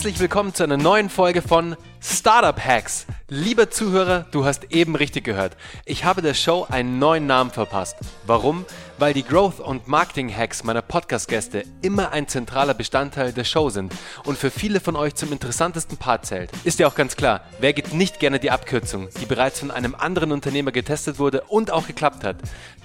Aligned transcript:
Herzlich 0.00 0.20
willkommen 0.20 0.54
zu 0.54 0.62
einer 0.62 0.78
neuen 0.78 1.10
Folge 1.10 1.42
von 1.42 1.76
Startup 2.00 2.58
Hacks. 2.58 3.04
Lieber 3.28 3.68
Zuhörer, 3.68 4.24
du 4.30 4.46
hast 4.46 4.72
eben 4.72 4.96
richtig 4.96 5.24
gehört. 5.24 5.58
Ich 5.84 6.06
habe 6.06 6.22
der 6.22 6.32
Show 6.32 6.66
einen 6.70 6.98
neuen 6.98 7.26
Namen 7.26 7.50
verpasst. 7.50 7.98
Warum? 8.24 8.64
Weil 8.96 9.12
die 9.12 9.22
Growth- 9.22 9.60
und 9.60 9.88
Marketing-Hacks 9.88 10.64
meiner 10.64 10.80
Podcast-Gäste 10.80 11.64
immer 11.82 12.12
ein 12.12 12.28
zentraler 12.28 12.72
Bestandteil 12.72 13.34
der 13.34 13.44
Show 13.44 13.68
sind 13.68 13.92
und 14.24 14.38
für 14.38 14.50
viele 14.50 14.80
von 14.80 14.96
euch 14.96 15.16
zum 15.16 15.32
interessantesten 15.32 15.98
Part 15.98 16.24
zählt. 16.24 16.50
Ist 16.64 16.78
ja 16.78 16.86
auch 16.86 16.94
ganz 16.94 17.14
klar, 17.14 17.42
wer 17.58 17.74
geht 17.74 17.92
nicht 17.92 18.20
gerne 18.20 18.40
die 18.40 18.50
Abkürzung, 18.50 19.10
die 19.20 19.26
bereits 19.26 19.60
von 19.60 19.70
einem 19.70 19.94
anderen 19.94 20.32
Unternehmer 20.32 20.72
getestet 20.72 21.18
wurde 21.18 21.42
und 21.42 21.70
auch 21.70 21.86
geklappt 21.86 22.24
hat. 22.24 22.36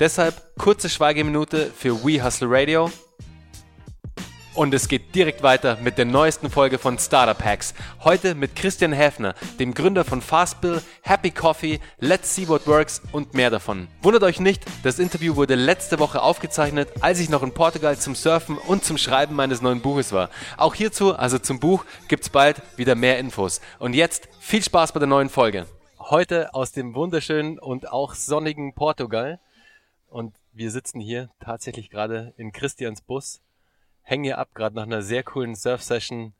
Deshalb 0.01 0.35
kurze 0.57 0.89
Schweigeminute 0.89 1.71
für 1.77 2.03
We 2.03 2.21
Hustle 2.21 2.49
Radio 2.51 2.91
und 4.55 4.73
es 4.73 4.87
geht 4.87 5.13
direkt 5.13 5.43
weiter 5.43 5.77
mit 5.81 5.97
der 5.97 6.05
neuesten 6.05 6.49
Folge 6.49 6.77
von 6.77 6.97
Startup 6.97 7.43
Hacks. 7.43 7.73
Heute 8.03 8.35
mit 8.35 8.55
Christian 8.55 8.93
Häfner, 8.93 9.35
dem 9.59 9.73
Gründer 9.73 10.05
von 10.05 10.21
Fastbill, 10.21 10.81
Happy 11.01 11.31
Coffee, 11.31 11.79
Let's 11.99 12.33
See 12.35 12.47
What 12.47 12.65
Works 12.65 13.01
und 13.11 13.33
mehr 13.33 13.49
davon. 13.49 13.87
Wundert 14.01 14.23
euch 14.23 14.39
nicht, 14.39 14.63
das 14.83 14.99
Interview 14.99 15.35
wurde 15.35 15.55
letzte 15.55 15.99
Woche 15.99 16.21
aufgezeichnet, 16.21 16.89
als 17.01 17.19
ich 17.19 17.29
noch 17.29 17.43
in 17.43 17.53
Portugal 17.53 17.97
zum 17.97 18.15
Surfen 18.15 18.57
und 18.57 18.85
zum 18.85 18.97
Schreiben 18.97 19.35
meines 19.35 19.61
neuen 19.61 19.81
Buches 19.81 20.13
war. 20.13 20.29
Auch 20.57 20.73
hierzu, 20.73 21.15
also 21.15 21.37
zum 21.37 21.59
Buch, 21.59 21.83
gibt's 22.07 22.29
bald 22.29 22.61
wieder 22.77 22.95
mehr 22.95 23.19
Infos. 23.19 23.59
Und 23.79 23.93
jetzt 23.93 24.29
viel 24.39 24.63
Spaß 24.63 24.93
bei 24.93 24.99
der 24.99 25.07
neuen 25.07 25.29
Folge. 25.29 25.65
Heute 25.99 26.53
aus 26.53 26.71
dem 26.71 26.95
wunderschönen 26.95 27.59
und 27.59 27.91
auch 27.91 28.13
sonnigen 28.13 28.73
Portugal. 28.73 29.39
Und 30.07 30.35
wir 30.53 30.71
sitzen 30.71 31.01
hier 31.01 31.29
tatsächlich 31.41 31.89
gerade 31.89 32.33
in 32.37 32.53
Christians 32.53 33.01
Bus 33.01 33.41
hängen 34.05 34.23
hier 34.23 34.37
ab, 34.37 34.49
gerade 34.53 34.75
nach 34.75 34.83
einer 34.83 35.01
sehr 35.01 35.23
coolen 35.23 35.55
Surf-Session, 35.55 36.33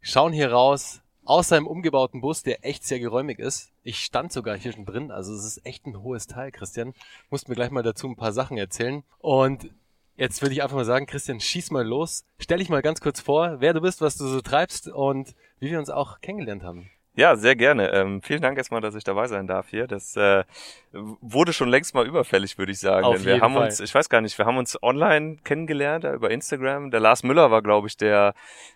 schauen 0.00 0.32
hier 0.32 0.52
raus, 0.52 1.02
aus 1.24 1.48
seinem 1.48 1.66
umgebauten 1.66 2.20
Bus, 2.20 2.42
der 2.42 2.64
echt 2.64 2.84
sehr 2.84 3.00
geräumig 3.00 3.38
ist. 3.38 3.72
Ich 3.82 3.98
stand 3.98 4.32
sogar 4.32 4.56
hier 4.56 4.72
schon 4.72 4.86
drin, 4.86 5.10
also 5.10 5.34
es 5.34 5.44
ist 5.44 5.66
echt 5.66 5.86
ein 5.86 6.02
hohes 6.02 6.26
Teil, 6.26 6.52
Christian. 6.52 6.94
Musst 7.28 7.48
mir 7.48 7.54
gleich 7.54 7.70
mal 7.70 7.82
dazu 7.82 8.06
ein 8.08 8.16
paar 8.16 8.32
Sachen 8.32 8.56
erzählen. 8.56 9.02
Und 9.18 9.70
jetzt 10.16 10.40
würde 10.40 10.54
ich 10.54 10.62
einfach 10.62 10.76
mal 10.76 10.86
sagen, 10.86 11.06
Christian, 11.06 11.40
schieß 11.40 11.70
mal 11.70 11.86
los. 11.86 12.24
Stell 12.38 12.58
dich 12.58 12.70
mal 12.70 12.82
ganz 12.82 13.00
kurz 13.00 13.20
vor, 13.20 13.60
wer 13.60 13.74
du 13.74 13.80
bist, 13.82 14.00
was 14.00 14.16
du 14.16 14.26
so 14.26 14.40
treibst 14.40 14.88
und 14.88 15.34
wie 15.58 15.70
wir 15.70 15.78
uns 15.78 15.90
auch 15.90 16.20
kennengelernt 16.20 16.62
haben. 16.62 16.90
Ja, 17.18 17.34
sehr 17.34 17.56
gerne. 17.56 17.90
Ähm, 17.90 18.22
vielen 18.22 18.42
Dank 18.42 18.56
erstmal, 18.58 18.80
dass 18.80 18.94
ich 18.94 19.02
dabei 19.02 19.26
sein 19.26 19.48
darf 19.48 19.70
hier. 19.70 19.88
Das 19.88 20.16
äh, 20.16 20.44
wurde 20.92 21.52
schon 21.52 21.68
längst 21.68 21.92
mal 21.92 22.06
überfällig, 22.06 22.58
würde 22.58 22.70
ich 22.70 22.78
sagen. 22.78 23.04
Auf 23.04 23.16
Denn 23.16 23.24
wir 23.24 23.40
haben 23.40 23.54
Fall. 23.54 23.64
uns, 23.64 23.80
ich 23.80 23.92
weiß 23.92 24.08
gar 24.08 24.20
nicht, 24.20 24.38
wir 24.38 24.46
haben 24.46 24.56
uns 24.56 24.80
online 24.84 25.38
kennengelernt 25.42 26.04
äh, 26.04 26.12
über 26.12 26.30
Instagram. 26.30 26.92
Der 26.92 27.00
Lars 27.00 27.24
Müller 27.24 27.50
war, 27.50 27.60
glaube 27.60 27.88
ich, 27.88 27.96
der 27.96 28.34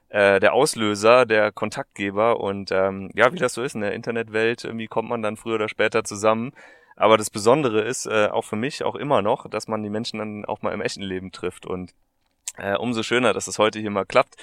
äh, 0.08 0.40
der 0.40 0.54
Auslöser, 0.54 1.24
der 1.24 1.52
Kontaktgeber. 1.52 2.40
Und 2.40 2.72
ähm, 2.72 3.12
ja, 3.14 3.32
wie 3.32 3.38
das 3.38 3.54
so 3.54 3.62
ist 3.62 3.76
in 3.76 3.80
der 3.80 3.92
Internetwelt, 3.92 4.64
irgendwie 4.64 4.88
kommt 4.88 5.08
man 5.08 5.22
dann 5.22 5.36
früher 5.36 5.54
oder 5.54 5.68
später 5.68 6.02
zusammen. 6.02 6.50
Aber 6.96 7.18
das 7.18 7.30
Besondere 7.30 7.82
ist 7.82 8.06
äh, 8.06 8.27
auch 8.27 8.44
für 8.44 8.56
mich 8.56 8.82
auch 8.82 8.96
immer 8.96 9.22
noch, 9.22 9.48
dass 9.48 9.68
man 9.68 9.84
die 9.84 9.88
Menschen 9.88 10.18
dann 10.18 10.44
auch 10.46 10.62
mal 10.62 10.72
im 10.72 10.80
echten 10.80 11.02
Leben 11.02 11.30
trifft. 11.30 11.64
Und 11.64 11.92
äh, 12.58 12.74
umso 12.74 13.04
schöner, 13.04 13.34
dass 13.34 13.46
es 13.46 13.60
heute 13.60 13.78
hier 13.78 13.90
mal 13.90 14.04
klappt 14.04 14.34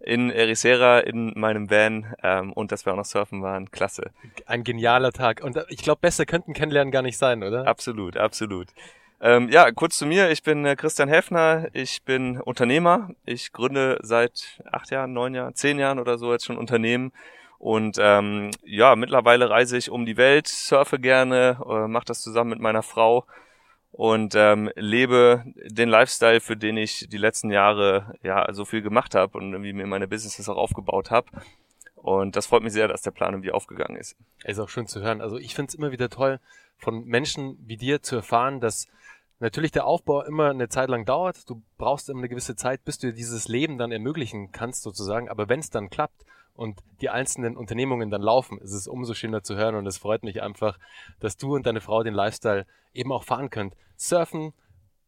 in 0.00 0.30
Ericeira 0.30 1.00
in 1.00 1.32
meinem 1.36 1.70
Van 1.70 2.14
ähm, 2.22 2.52
und 2.52 2.72
dass 2.72 2.86
wir 2.86 2.92
auch 2.92 2.96
noch 2.96 3.04
surfen 3.04 3.42
waren. 3.42 3.70
Klasse. 3.70 4.10
Ein 4.46 4.64
genialer 4.64 5.12
Tag. 5.12 5.42
Und 5.42 5.58
ich 5.68 5.78
glaube, 5.78 6.00
besser 6.00 6.24
könnten 6.26 6.52
Kennenlernen 6.52 6.92
gar 6.92 7.02
nicht 7.02 7.18
sein, 7.18 7.42
oder? 7.42 7.66
Absolut, 7.66 8.16
absolut. 8.16 8.68
Ähm, 9.20 9.48
ja, 9.48 9.70
kurz 9.72 9.98
zu 9.98 10.06
mir. 10.06 10.30
Ich 10.30 10.44
bin 10.44 10.64
äh, 10.64 10.76
Christian 10.76 11.08
Häfner. 11.08 11.68
Ich 11.72 12.02
bin 12.04 12.40
Unternehmer. 12.40 13.10
Ich 13.24 13.52
gründe 13.52 13.98
seit 14.02 14.60
acht 14.70 14.90
Jahren, 14.90 15.12
neun 15.12 15.34
Jahren, 15.34 15.54
zehn 15.54 15.78
Jahren 15.78 15.98
oder 15.98 16.18
so 16.18 16.32
jetzt 16.32 16.46
schon 16.46 16.56
Unternehmen. 16.58 17.12
Und 17.58 17.98
ähm, 18.00 18.52
ja, 18.62 18.94
mittlerweile 18.94 19.50
reise 19.50 19.76
ich 19.76 19.90
um 19.90 20.06
die 20.06 20.16
Welt, 20.16 20.46
surfe 20.46 21.00
gerne, 21.00 21.58
äh, 21.68 21.88
mache 21.88 22.04
das 22.04 22.22
zusammen 22.22 22.50
mit 22.50 22.60
meiner 22.60 22.84
Frau 22.84 23.24
und 23.92 24.34
ähm, 24.36 24.70
lebe 24.76 25.44
den 25.56 25.88
Lifestyle, 25.88 26.40
für 26.40 26.56
den 26.56 26.76
ich 26.76 27.08
die 27.08 27.18
letzten 27.18 27.50
Jahre 27.50 28.14
ja 28.22 28.52
so 28.52 28.64
viel 28.64 28.82
gemacht 28.82 29.14
habe 29.14 29.38
und 29.38 29.52
irgendwie 29.52 29.72
mir 29.72 29.86
meine 29.86 30.08
Businesses 30.08 30.48
auch 30.48 30.56
aufgebaut 30.56 31.10
habe. 31.10 31.28
Und 31.94 32.36
das 32.36 32.46
freut 32.46 32.62
mich 32.62 32.72
sehr, 32.72 32.88
dass 32.88 33.02
der 33.02 33.10
Plan 33.10 33.34
irgendwie 33.34 33.50
aufgegangen 33.50 33.96
ist. 33.96 34.16
Ist 34.44 34.60
auch 34.60 34.68
schön 34.68 34.86
zu 34.86 35.00
hören. 35.00 35.20
Also 35.20 35.36
ich 35.36 35.54
finde 35.54 35.70
es 35.70 35.74
immer 35.74 35.90
wieder 35.90 36.08
toll, 36.08 36.38
von 36.76 37.04
Menschen 37.04 37.58
wie 37.66 37.76
dir 37.76 38.02
zu 38.02 38.16
erfahren, 38.16 38.60
dass 38.60 38.86
natürlich 39.40 39.72
der 39.72 39.84
Aufbau 39.84 40.22
immer 40.22 40.50
eine 40.50 40.68
Zeit 40.68 40.88
lang 40.88 41.04
dauert. 41.04 41.48
Du 41.50 41.62
brauchst 41.76 42.08
immer 42.08 42.20
eine 42.20 42.28
gewisse 42.28 42.56
Zeit, 42.56 42.84
bis 42.84 42.98
du 42.98 43.08
dir 43.08 43.12
dieses 43.14 43.48
Leben 43.48 43.78
dann 43.78 43.92
ermöglichen 43.92 44.52
kannst, 44.52 44.82
sozusagen. 44.82 45.28
Aber 45.28 45.48
wenn 45.48 45.60
es 45.60 45.70
dann 45.70 45.90
klappt 45.90 46.24
und 46.58 46.80
die 47.00 47.08
einzelnen 47.08 47.56
Unternehmungen 47.56 48.10
dann 48.10 48.20
laufen, 48.20 48.58
ist 48.58 48.72
es 48.72 48.88
umso 48.88 49.14
schöner 49.14 49.44
zu 49.44 49.56
hören. 49.56 49.76
Und 49.76 49.86
es 49.86 49.96
freut 49.96 50.24
mich 50.24 50.42
einfach, 50.42 50.76
dass 51.20 51.36
du 51.36 51.54
und 51.54 51.66
deine 51.66 51.80
Frau 51.80 52.02
den 52.02 52.14
Lifestyle 52.14 52.66
eben 52.92 53.12
auch 53.12 53.22
fahren 53.22 53.48
könnt. 53.48 53.74
Surfen, 53.96 54.52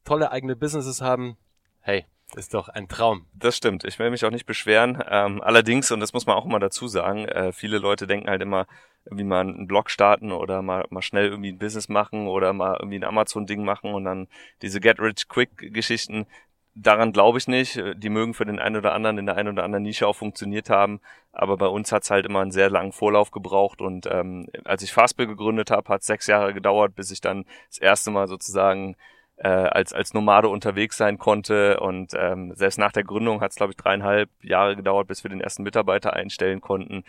tolle 0.04 0.30
eigene 0.30 0.54
Businesses 0.54 1.00
haben. 1.00 1.36
Hey, 1.80 2.06
ist 2.36 2.54
doch 2.54 2.68
ein 2.68 2.86
Traum. 2.86 3.26
Das 3.34 3.56
stimmt. 3.56 3.82
Ich 3.82 3.98
will 3.98 4.10
mich 4.10 4.24
auch 4.24 4.30
nicht 4.30 4.46
beschweren. 4.46 5.02
Ähm, 5.08 5.42
allerdings, 5.42 5.90
und 5.90 5.98
das 5.98 6.12
muss 6.12 6.24
man 6.24 6.36
auch 6.36 6.46
immer 6.46 6.60
dazu 6.60 6.86
sagen, 6.86 7.26
äh, 7.26 7.52
viele 7.52 7.78
Leute 7.78 8.06
denken 8.06 8.30
halt 8.30 8.42
immer, 8.42 8.66
irgendwie 9.04 9.24
mal 9.24 9.40
einen 9.40 9.66
Blog 9.66 9.90
starten 9.90 10.30
oder 10.30 10.62
mal, 10.62 10.84
mal 10.90 11.02
schnell 11.02 11.30
irgendwie 11.30 11.50
ein 11.50 11.58
Business 11.58 11.88
machen 11.88 12.28
oder 12.28 12.52
mal 12.52 12.76
irgendwie 12.78 12.98
ein 12.98 13.04
Amazon-Ding 13.04 13.64
machen 13.64 13.92
und 13.92 14.04
dann 14.04 14.28
diese 14.62 14.78
Get-Rich-Quick-Geschichten. 14.78 16.26
Daran 16.74 17.12
glaube 17.12 17.38
ich 17.38 17.48
nicht. 17.48 17.82
Die 17.96 18.08
mögen 18.08 18.32
für 18.32 18.44
den 18.44 18.58
einen 18.58 18.76
oder 18.76 18.94
anderen 18.94 19.18
in 19.18 19.26
der 19.26 19.36
einen 19.36 19.48
oder 19.48 19.64
anderen 19.64 19.82
Nische 19.82 20.06
auch 20.06 20.16
funktioniert 20.16 20.70
haben. 20.70 21.00
Aber 21.32 21.56
bei 21.56 21.66
uns 21.66 21.92
hat's 21.92 22.10
halt 22.10 22.26
immer 22.26 22.40
einen 22.40 22.52
sehr 22.52 22.70
langen 22.70 22.92
Vorlauf 22.92 23.30
gebraucht. 23.30 23.80
Und 23.80 24.06
ähm, 24.06 24.48
als 24.64 24.82
ich 24.82 24.92
Fastbill 24.92 25.26
gegründet 25.26 25.70
habe, 25.70 25.88
hat 25.92 26.02
sechs 26.02 26.26
Jahre 26.26 26.54
gedauert, 26.54 26.94
bis 26.94 27.10
ich 27.10 27.20
dann 27.20 27.44
das 27.68 27.78
erste 27.78 28.10
Mal 28.10 28.28
sozusagen 28.28 28.96
äh, 29.36 29.48
als, 29.48 29.92
als 29.92 30.14
Nomade 30.14 30.48
unterwegs 30.48 30.96
sein 30.96 31.18
konnte. 31.18 31.80
Und 31.80 32.12
ähm, 32.14 32.52
selbst 32.54 32.78
nach 32.78 32.92
der 32.92 33.04
Gründung 33.04 33.40
hat 33.40 33.50
es, 33.50 33.56
glaube 33.56 33.72
ich, 33.72 33.76
dreieinhalb 33.76 34.30
Jahre 34.42 34.76
gedauert, 34.76 35.08
bis 35.08 35.24
wir 35.24 35.30
den 35.30 35.40
ersten 35.40 35.64
Mitarbeiter 35.64 36.12
einstellen 36.12 36.60
konnten. 36.60 37.04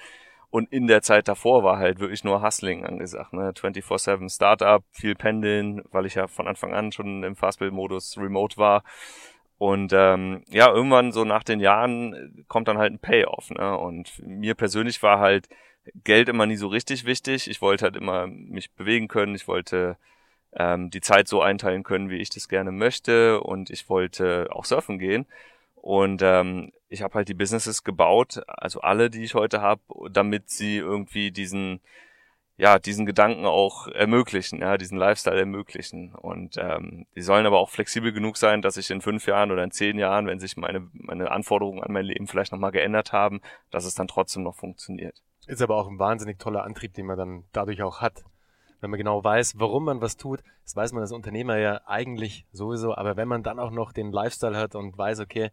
Und 0.51 0.71
in 0.73 0.87
der 0.87 1.01
Zeit 1.01 1.29
davor 1.29 1.63
war 1.63 1.77
halt 1.77 1.99
wirklich 1.99 2.25
nur 2.25 2.43
Hustling 2.43 2.85
angesagt. 2.85 3.31
Ne? 3.31 3.53
24-7 3.53 4.29
Startup, 4.29 4.83
viel 4.91 5.15
Pendeln, 5.15 5.81
weil 5.91 6.05
ich 6.05 6.15
ja 6.15 6.27
von 6.27 6.45
Anfang 6.45 6.73
an 6.73 6.91
schon 6.91 7.23
im 7.23 7.37
Fastbill-Modus 7.37 8.17
remote 8.17 8.57
war. 8.57 8.83
Und 9.61 9.93
ähm, 9.93 10.43
ja, 10.49 10.73
irgendwann 10.73 11.11
so 11.11 11.23
nach 11.23 11.43
den 11.43 11.59
Jahren 11.59 12.43
kommt 12.47 12.67
dann 12.67 12.79
halt 12.79 12.93
ein 12.93 12.97
Payoff. 12.97 13.51
Ne? 13.51 13.77
Und 13.77 14.11
mir 14.25 14.55
persönlich 14.55 15.03
war 15.03 15.19
halt 15.19 15.49
Geld 16.03 16.29
immer 16.29 16.47
nie 16.47 16.55
so 16.55 16.65
richtig 16.65 17.05
wichtig. 17.05 17.47
Ich 17.47 17.61
wollte 17.61 17.83
halt 17.83 17.95
immer 17.95 18.25
mich 18.25 18.71
bewegen 18.71 19.07
können. 19.07 19.35
Ich 19.35 19.47
wollte 19.47 19.97
ähm, 20.53 20.89
die 20.89 20.99
Zeit 20.99 21.27
so 21.27 21.43
einteilen 21.43 21.83
können, 21.83 22.09
wie 22.09 22.17
ich 22.17 22.31
das 22.31 22.49
gerne 22.49 22.71
möchte. 22.71 23.39
Und 23.39 23.69
ich 23.69 23.87
wollte 23.87 24.47
auch 24.49 24.65
surfen 24.65 24.97
gehen. 24.97 25.27
Und 25.75 26.23
ähm, 26.23 26.71
ich 26.89 27.03
habe 27.03 27.13
halt 27.13 27.27
die 27.27 27.35
Businesses 27.35 27.83
gebaut, 27.83 28.41
also 28.47 28.81
alle, 28.81 29.11
die 29.11 29.23
ich 29.23 29.35
heute 29.35 29.61
habe, 29.61 29.83
damit 30.09 30.49
sie 30.49 30.77
irgendwie 30.77 31.29
diesen, 31.29 31.81
ja, 32.61 32.77
diesen 32.77 33.07
Gedanken 33.07 33.47
auch 33.47 33.87
ermöglichen, 33.87 34.61
ja, 34.61 34.77
diesen 34.77 34.95
Lifestyle 34.95 35.39
ermöglichen. 35.39 36.13
Und 36.13 36.57
ähm, 36.59 37.07
die 37.15 37.23
sollen 37.23 37.47
aber 37.47 37.59
auch 37.59 37.71
flexibel 37.71 38.11
genug 38.13 38.37
sein, 38.37 38.61
dass 38.61 38.77
ich 38.77 38.91
in 38.91 39.01
fünf 39.01 39.25
Jahren 39.25 39.49
oder 39.51 39.63
in 39.63 39.71
zehn 39.71 39.97
Jahren, 39.97 40.27
wenn 40.27 40.39
sich 40.39 40.57
meine, 40.57 40.87
meine 40.93 41.31
Anforderungen 41.31 41.81
an 41.81 41.91
mein 41.91 42.05
Leben 42.05 42.27
vielleicht 42.27 42.51
nochmal 42.51 42.71
geändert 42.71 43.13
haben, 43.13 43.41
dass 43.71 43.83
es 43.83 43.95
dann 43.95 44.07
trotzdem 44.07 44.43
noch 44.43 44.53
funktioniert. 44.53 45.23
Ist 45.47 45.63
aber 45.63 45.75
auch 45.75 45.87
ein 45.87 45.97
wahnsinnig 45.97 46.37
toller 46.37 46.63
Antrieb, 46.63 46.93
den 46.93 47.07
man 47.07 47.17
dann 47.17 47.45
dadurch 47.51 47.81
auch 47.81 47.99
hat. 47.99 48.25
Wenn 48.79 48.91
man 48.91 48.99
genau 48.99 49.23
weiß, 49.23 49.55
warum 49.57 49.85
man 49.85 49.99
was 49.99 50.17
tut, 50.17 50.43
das 50.63 50.75
weiß 50.75 50.91
man 50.91 51.01
als 51.01 51.13
Unternehmer 51.13 51.57
ja 51.57 51.81
eigentlich 51.87 52.45
sowieso, 52.51 52.93
aber 52.93 53.17
wenn 53.17 53.27
man 53.27 53.41
dann 53.41 53.57
auch 53.57 53.71
noch 53.71 53.91
den 53.91 54.11
Lifestyle 54.11 54.55
hat 54.55 54.75
und 54.75 54.95
weiß, 54.95 55.19
okay, 55.19 55.49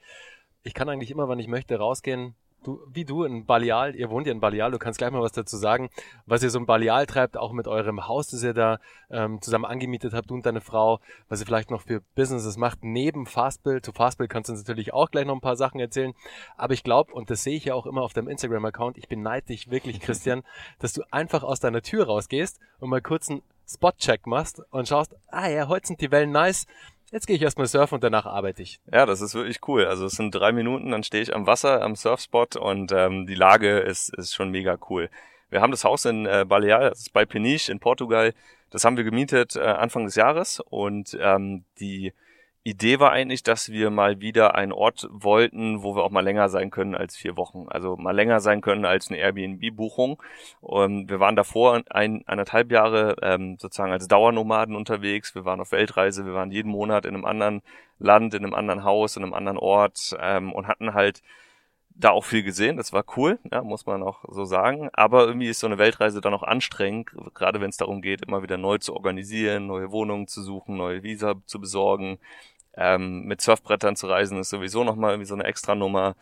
ich 0.63 0.75
kann 0.75 0.91
eigentlich 0.91 1.11
immer, 1.11 1.27
wann 1.27 1.39
ich 1.39 1.49
möchte, 1.49 1.79
rausgehen, 1.79 2.35
du, 2.65 2.81
wie 2.93 3.05
du 3.05 3.25
in 3.25 3.47
Balial, 3.47 3.95
ihr 3.95 4.11
wohnt 4.11 4.27
ja 4.27 4.33
in 4.33 4.41
Balial, 4.41 4.71
du 4.71 4.79
kannst 4.79 4.99
gleich 4.99 5.11
mal 5.11 5.23
was 5.23 5.33
dazu 5.33 5.57
sagen, 5.57 5.91
was 6.27 6.43
ihr 6.43 6.51
so 6.51 6.59
in 6.59 6.67
Balial 6.67 7.07
treibt, 7.07 7.37
auch 7.37 7.53
mit 7.53 7.69
eurem 7.69 8.09
Haus, 8.09 8.29
das 8.29 8.43
ihr 8.43 8.55
da 8.55 8.79
ähm, 9.11 9.41
zusammen 9.41 9.65
angemietet 9.65 10.13
habt, 10.15 10.31
du 10.31 10.35
und 10.35 10.47
deine 10.47 10.61
Frau, 10.61 11.01
was 11.29 11.41
ihr 11.41 11.47
vielleicht 11.47 11.71
noch 11.71 11.83
für 11.83 12.01
Businesses 12.15 12.57
macht, 12.57 12.83
neben 12.83 13.27
Fastbill. 13.27 13.83
Zu 13.83 13.93
Fastbill 13.93 14.29
kannst 14.29 14.49
du 14.49 14.53
uns 14.53 14.63
natürlich 14.63 14.93
auch 14.93 15.11
gleich 15.11 15.27
noch 15.27 15.35
ein 15.35 15.41
paar 15.41 15.57
Sachen 15.57 15.81
erzählen, 15.81 16.15
aber 16.57 16.75
ich 16.75 16.85
glaube, 16.85 17.13
und 17.13 17.31
das 17.31 17.43
sehe 17.43 17.57
ich 17.57 17.67
ja 17.67 17.75
auch 17.75 17.87
immer 17.87 18.03
auf 18.03 18.13
deinem 18.13 18.29
Instagram-Account, 18.29 18.99
ich 18.99 19.09
beneide 19.09 19.47
dich 19.47 19.71
wirklich, 19.71 20.01
Christian, 20.01 20.43
dass 20.79 20.93
du 20.93 21.03
einfach 21.11 21.43
aus 21.43 21.61
deiner 21.61 21.83
Tür 21.83 22.07
rausgehst 22.07 22.59
und 22.81 22.91
mal 22.91 23.03
kurz 23.03 23.31
einen 23.31 23.43
Spot-Check 23.69 24.27
machst 24.27 24.63
und 24.71 24.89
schaust, 24.89 25.15
ah 25.29 25.49
ja, 25.49 25.69
heute 25.69 25.89
sind 25.89 26.01
die 26.01 26.11
Wellen 26.11 26.33
nice, 26.33 26.67
Jetzt 27.11 27.27
gehe 27.27 27.37
ich 27.37 27.43
erstmal 27.43 27.67
surfen 27.67 27.97
und 27.97 28.05
danach 28.05 28.27
arbeite 28.27 28.63
ich. 28.63 28.81
Ja, 28.93 29.07
das 29.07 29.21
ist 29.21 29.35
wirklich 29.35 29.61
cool. 29.67 29.87
Also 29.87 30.07
es 30.07 30.13
sind 30.13 30.35
drei 30.35 30.53
Minuten, 30.53 30.91
dann 30.91 31.03
stehe 31.03 31.23
ich 31.23 31.35
am 31.35 31.47
Wasser, 31.47 31.83
am 31.83 31.97
Surfspot 31.97 32.57
und 32.57 32.93
ähm, 32.93 33.27
die 33.27 33.35
Lage 33.35 33.79
ist, 33.79 34.15
ist 34.15 34.35
schon 34.35 34.51
mega 34.51 34.79
cool. 34.91 35.09
Wir 35.49 35.63
haben 35.63 35.71
das 35.71 35.85
Haus 35.85 36.05
in 36.05 36.27
äh, 36.27 36.45
Balear, 36.47 36.91
das 36.91 37.01
ist 37.01 37.13
bei 37.13 37.25
Peniche 37.25 37.73
in 37.73 37.81
Portugal. 37.81 38.35
Das 38.71 38.85
haben 38.85 38.99
wir 38.99 39.05
gemietet 39.05 39.57
äh, 39.57 39.61
Anfang 39.61 40.05
des 40.05 40.17
Jahres 40.17 40.61
und 40.61 41.17
ähm, 41.19 41.65
die 41.81 42.13
Idee 42.69 43.01
war 43.01 43.13
eigentlich, 43.13 43.43
dass 43.43 43.71
wir 43.71 43.91
mal 43.91 44.21
wieder 44.21 44.55
einen 44.55 44.73
Ort 44.73 45.09
wollten, 45.11 45.83
wo 45.83 45.97
wir 45.97 46.05
auch 46.05 46.11
mal 46.11 46.25
länger 46.25 46.49
sein 46.49 46.71
können 46.71 46.95
als 46.95 47.17
vier 47.17 47.37
Wochen. 47.37 47.67
Also 47.69 47.97
mal 47.97 48.15
länger 48.15 48.41
sein 48.41 48.61
können 48.61 48.85
als 48.85 49.09
eine 49.09 49.19
Airbnb-Buchung. 49.19 50.23
wir 50.61 51.21
waren 51.21 51.37
davor 51.37 51.83
ein, 51.91 52.27
eineinhalb 52.27 52.71
Jahre 52.71 53.17
ähm, 53.23 53.57
sozusagen 53.59 53.93
als 53.93 54.07
Dauernomaden 54.09 54.77
unterwegs. 54.77 55.35
Wir 55.35 55.45
waren 55.45 55.61
auf 55.61 55.73
Weltreise, 55.73 56.27
wir 56.27 56.35
waren 56.35 56.51
jeden 56.51 56.71
Monat 56.71 57.07
in 57.07 57.15
einem 57.15 57.25
anderen 57.25 57.63
Land, 57.99 58.35
in 58.35 58.45
einem 58.45 58.55
anderen 58.55 58.85
Haus, 58.85 59.17
in 59.17 59.23
einem 59.23 59.35
anderen 59.35 59.59
Ort 59.59 60.17
ähm, 60.21 60.53
und 60.53 60.69
hatten 60.69 60.95
halt 60.95 61.23
da 61.99 62.11
auch 62.11 62.25
viel 62.25 62.45
gesehen, 62.45 62.77
das 62.77 62.93
war 62.93 63.05
cool, 63.17 63.41
ja, 63.51 63.63
muss 63.63 63.85
man 63.85 64.05
auch 64.05 64.25
so 64.29 64.45
sagen. 64.45 64.89
Aber 64.93 65.27
irgendwie 65.27 65.49
ist 65.49 65.59
so 65.59 65.67
eine 65.67 65.79
Weltreise 65.79 66.21
dann 66.21 66.33
auch 66.33 66.45
anstrengend, 66.45 67.11
gerade 67.35 67.61
wenn 67.61 67.71
es 67.71 67.77
darum 67.77 68.03
geht, 68.03 68.23
immer 68.23 68.43
wieder 68.43 68.57
neu 68.57 68.79
zu 68.79 68.95
organisieren, 68.95 69.67
neue 69.67 69.91
Wohnungen 69.91 70.29
zu 70.29 70.43
suchen, 70.43 70.77
neue 70.77 71.03
Visa 71.03 71.35
zu 71.47 71.61
besorgen. 71.61 72.19
Ähm, 72.77 73.25
mit 73.25 73.41
Surfbrettern 73.41 73.97
zu 73.97 74.07
reisen 74.07 74.39
ist 74.39 74.51
sowieso 74.51 74.85
nochmal 74.85 75.13
irgendwie 75.13 75.29
so 75.29 75.35
eine 75.35 75.45
extra 75.45 75.75
Nummer. 75.75 76.15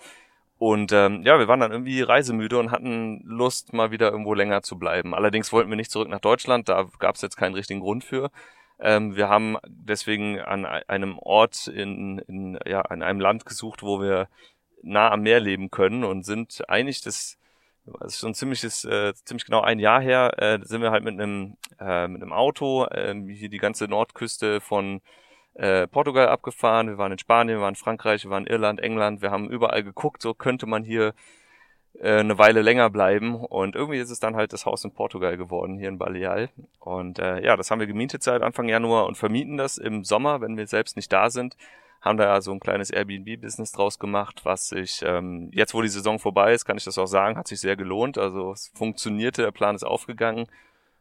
Und 0.58 0.90
ähm, 0.92 1.22
ja, 1.22 1.38
wir 1.38 1.48
waren 1.48 1.60
dann 1.60 1.72
irgendwie 1.72 2.00
reisemüde 2.00 2.58
und 2.58 2.70
hatten 2.70 3.20
Lust, 3.24 3.74
mal 3.74 3.90
wieder 3.90 4.10
irgendwo 4.10 4.32
länger 4.32 4.62
zu 4.62 4.78
bleiben. 4.78 5.14
Allerdings 5.14 5.52
wollten 5.52 5.68
wir 5.68 5.76
nicht 5.76 5.90
zurück 5.90 6.08
nach 6.08 6.20
Deutschland, 6.20 6.68
da 6.68 6.88
gab 6.98 7.16
es 7.16 7.22
jetzt 7.22 7.36
keinen 7.36 7.54
richtigen 7.54 7.80
Grund 7.80 8.04
für. 8.04 8.30
Ähm, 8.78 9.16
wir 9.16 9.28
haben 9.28 9.56
deswegen 9.66 10.40
an 10.40 10.64
einem 10.64 11.18
Ort 11.18 11.66
in, 11.66 12.18
in, 12.20 12.58
ja, 12.66 12.80
in 12.90 13.02
einem 13.02 13.20
Land 13.20 13.44
gesucht, 13.46 13.82
wo 13.82 14.00
wir 14.00 14.28
nah 14.82 15.10
am 15.10 15.22
Meer 15.22 15.40
leben 15.40 15.70
können 15.70 16.04
und 16.04 16.24
sind 16.24 16.62
eigentlich 16.68 17.02
das, 17.02 17.38
das 17.84 18.14
ist 18.14 18.20
schon 18.20 18.34
ziemliches, 18.34 18.84
äh, 18.84 19.14
ziemlich 19.24 19.44
genau 19.46 19.60
ein 19.60 19.78
Jahr 19.78 20.00
her, 20.00 20.34
äh, 20.38 20.58
sind 20.62 20.82
wir 20.82 20.90
halt 20.90 21.04
mit 21.04 21.14
einem, 21.14 21.56
äh, 21.80 22.08
mit 22.08 22.22
einem 22.22 22.32
Auto 22.32 22.86
äh, 22.86 23.14
hier 23.28 23.48
die 23.48 23.58
ganze 23.58 23.88
Nordküste 23.88 24.60
von 24.60 25.00
äh, 25.56 25.86
Portugal 25.86 26.28
abgefahren. 26.28 26.88
Wir 26.88 26.98
waren 26.98 27.12
in 27.12 27.18
Spanien, 27.18 27.58
wir 27.58 27.62
waren 27.62 27.72
in 27.74 27.76
Frankreich, 27.76 28.24
wir 28.24 28.30
waren 28.30 28.46
in 28.46 28.52
Irland, 28.52 28.80
England. 28.80 29.22
Wir 29.22 29.30
haben 29.30 29.50
überall 29.50 29.82
geguckt, 29.82 30.22
so 30.22 30.34
könnte 30.34 30.66
man 30.66 30.84
hier 30.84 31.14
äh, 32.00 32.20
eine 32.20 32.38
Weile 32.38 32.62
länger 32.62 32.90
bleiben. 32.90 33.34
Und 33.34 33.74
irgendwie 33.74 33.98
ist 33.98 34.10
es 34.10 34.20
dann 34.20 34.36
halt 34.36 34.52
das 34.52 34.66
Haus 34.66 34.84
in 34.84 34.92
Portugal 34.92 35.36
geworden, 35.36 35.78
hier 35.78 35.88
in 35.88 35.98
Baleal. 35.98 36.50
Und 36.78 37.18
äh, 37.18 37.42
ja, 37.44 37.56
das 37.56 37.70
haben 37.70 37.80
wir 37.80 37.86
gemietet 37.86 38.22
seit 38.22 38.42
Anfang 38.42 38.68
Januar 38.68 39.06
und 39.06 39.16
vermieten 39.16 39.56
das 39.56 39.78
im 39.78 40.04
Sommer, 40.04 40.40
wenn 40.40 40.56
wir 40.56 40.66
selbst 40.66 40.96
nicht 40.96 41.12
da 41.12 41.30
sind 41.30 41.56
haben 42.06 42.18
da 42.18 42.40
so 42.40 42.52
ein 42.52 42.60
kleines 42.60 42.90
Airbnb-Business 42.90 43.72
draus 43.72 43.98
gemacht, 43.98 44.44
was 44.44 44.68
sich, 44.68 45.02
ähm, 45.04 45.50
jetzt 45.52 45.74
wo 45.74 45.82
die 45.82 45.88
Saison 45.88 46.18
vorbei 46.18 46.52
ist, 46.52 46.64
kann 46.64 46.76
ich 46.76 46.84
das 46.84 46.98
auch 46.98 47.06
sagen, 47.06 47.36
hat 47.36 47.48
sich 47.48 47.60
sehr 47.60 47.76
gelohnt. 47.76 48.16
Also 48.16 48.52
es 48.52 48.70
funktionierte, 48.74 49.42
der 49.42 49.50
Plan 49.50 49.74
ist 49.74 49.84
aufgegangen. 49.84 50.46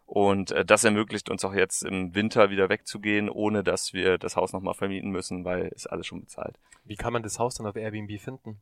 Und 0.06 0.52
äh, 0.52 0.63
das 0.63 0.84
ermöglicht 0.84 1.30
uns 1.30 1.44
auch 1.44 1.54
jetzt 1.54 1.84
im 1.84 2.13
Winter 2.13 2.50
wieder 2.50 2.69
wegzugehen, 2.69 3.30
ohne 3.30 3.63
dass 3.63 3.94
wir 3.94 4.18
das 4.18 4.36
Haus 4.36 4.54
nochmal 4.54 4.75
vermieten 4.75 5.10
müssen, 5.10 5.46
weil 5.46 5.68
ist 5.69 5.88
alles 5.88 6.06
schon 6.07 6.22
bezahlt. 6.22 6.57
Wie 6.84 6.96
kann 6.96 7.12
man 7.12 7.24
das 7.24 7.40
Haus 7.40 7.56
dann 7.56 7.66
auf 7.66 7.75
Airbnb 7.75 8.19
finden? 8.19 8.62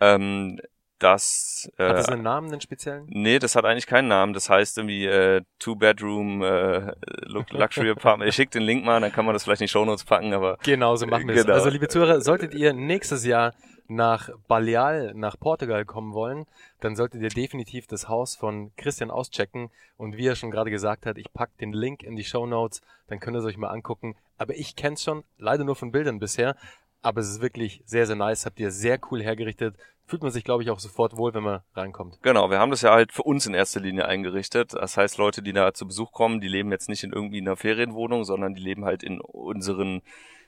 Ähm, 0.00 0.60
das, 0.98 1.70
äh, 1.78 1.88
hat 1.88 1.96
das 1.96 2.08
einen 2.08 2.22
Namen, 2.22 2.50
einen 2.50 2.60
speziellen? 2.60 3.06
Nee, 3.08 3.38
das 3.38 3.54
hat 3.54 3.64
eigentlich 3.64 3.86
keinen 3.86 4.08
Namen. 4.08 4.34
Das 4.34 4.50
heißt 4.50 4.78
irgendwie 4.78 5.06
äh, 5.06 5.42
Two-Bedroom 5.58 6.42
äh, 6.42 6.92
Luxury 7.26 7.90
Apartment. 7.90 8.28
Ich 8.28 8.34
schicke 8.34 8.58
den 8.58 8.62
Link 8.62 8.84
mal, 8.84 9.00
dann 9.00 9.12
kann 9.12 9.24
man 9.24 9.34
das 9.34 9.44
vielleicht 9.44 9.62
in 9.62 9.66
die 9.66 9.70
Shownotes 9.70 10.04
packen, 10.04 10.34
aber... 10.34 10.58
Genau, 10.62 10.96
so 10.96 11.06
machen 11.06 11.26
wir 11.26 11.36
es. 11.36 11.42
Genau. 11.42 11.54
Also 11.54 11.70
liebe 11.70 11.88
Zuhörer, 11.88 12.20
solltet 12.20 12.52
ihr 12.52 12.74
nächstes 12.74 13.24
Jahr 13.24 13.54
nach 13.90 14.30
Baleal, 14.48 15.12
nach 15.14 15.38
Portugal 15.38 15.84
kommen 15.84 16.14
wollen, 16.14 16.46
dann 16.80 16.96
solltet 16.96 17.22
ihr 17.22 17.28
definitiv 17.28 17.86
das 17.86 18.08
Haus 18.08 18.36
von 18.36 18.72
Christian 18.76 19.10
auschecken. 19.10 19.70
Und 19.96 20.16
wie 20.16 20.26
er 20.26 20.36
schon 20.36 20.50
gerade 20.50 20.70
gesagt 20.70 21.06
hat, 21.06 21.18
ich 21.18 21.32
packe 21.32 21.52
den 21.60 21.72
Link 21.72 22.02
in 22.02 22.16
die 22.16 22.24
Show 22.24 22.46
Notes, 22.46 22.80
dann 23.08 23.20
könnt 23.20 23.36
ihr 23.36 23.40
es 23.40 23.44
euch 23.44 23.56
mal 23.56 23.68
angucken. 23.68 24.16
Aber 24.38 24.54
ich 24.54 24.76
kenne 24.76 24.94
es 24.94 25.02
schon, 25.02 25.24
leider 25.38 25.64
nur 25.64 25.76
von 25.76 25.92
Bildern 25.92 26.18
bisher. 26.20 26.56
Aber 27.02 27.20
es 27.20 27.30
ist 27.30 27.40
wirklich 27.40 27.82
sehr, 27.84 28.06
sehr 28.06 28.16
nice. 28.16 28.46
Habt 28.46 28.60
ihr 28.60 28.70
sehr 28.70 28.98
cool 29.10 29.22
hergerichtet 29.22 29.76
fühlt 30.10 30.22
man 30.22 30.32
sich, 30.32 30.44
glaube 30.44 30.62
ich, 30.62 30.70
auch 30.70 30.80
sofort 30.80 31.16
wohl, 31.16 31.32
wenn 31.32 31.44
man 31.44 31.60
reinkommt. 31.74 32.18
Genau, 32.22 32.50
wir 32.50 32.58
haben 32.58 32.70
das 32.70 32.82
ja 32.82 32.92
halt 32.92 33.12
für 33.12 33.22
uns 33.22 33.46
in 33.46 33.54
erster 33.54 33.80
Linie 33.80 34.06
eingerichtet. 34.06 34.74
Das 34.74 34.96
heißt, 34.96 35.16
Leute, 35.16 35.40
die 35.40 35.52
da 35.52 35.72
zu 35.72 35.86
Besuch 35.86 36.12
kommen, 36.12 36.40
die 36.40 36.48
leben 36.48 36.72
jetzt 36.72 36.88
nicht 36.88 37.04
in 37.04 37.12
irgendwie 37.12 37.40
einer 37.40 37.56
Ferienwohnung, 37.56 38.24
sondern 38.24 38.54
die 38.54 38.60
leben 38.60 38.84
halt 38.84 39.02
in 39.02 39.20
unseren 39.20 40.02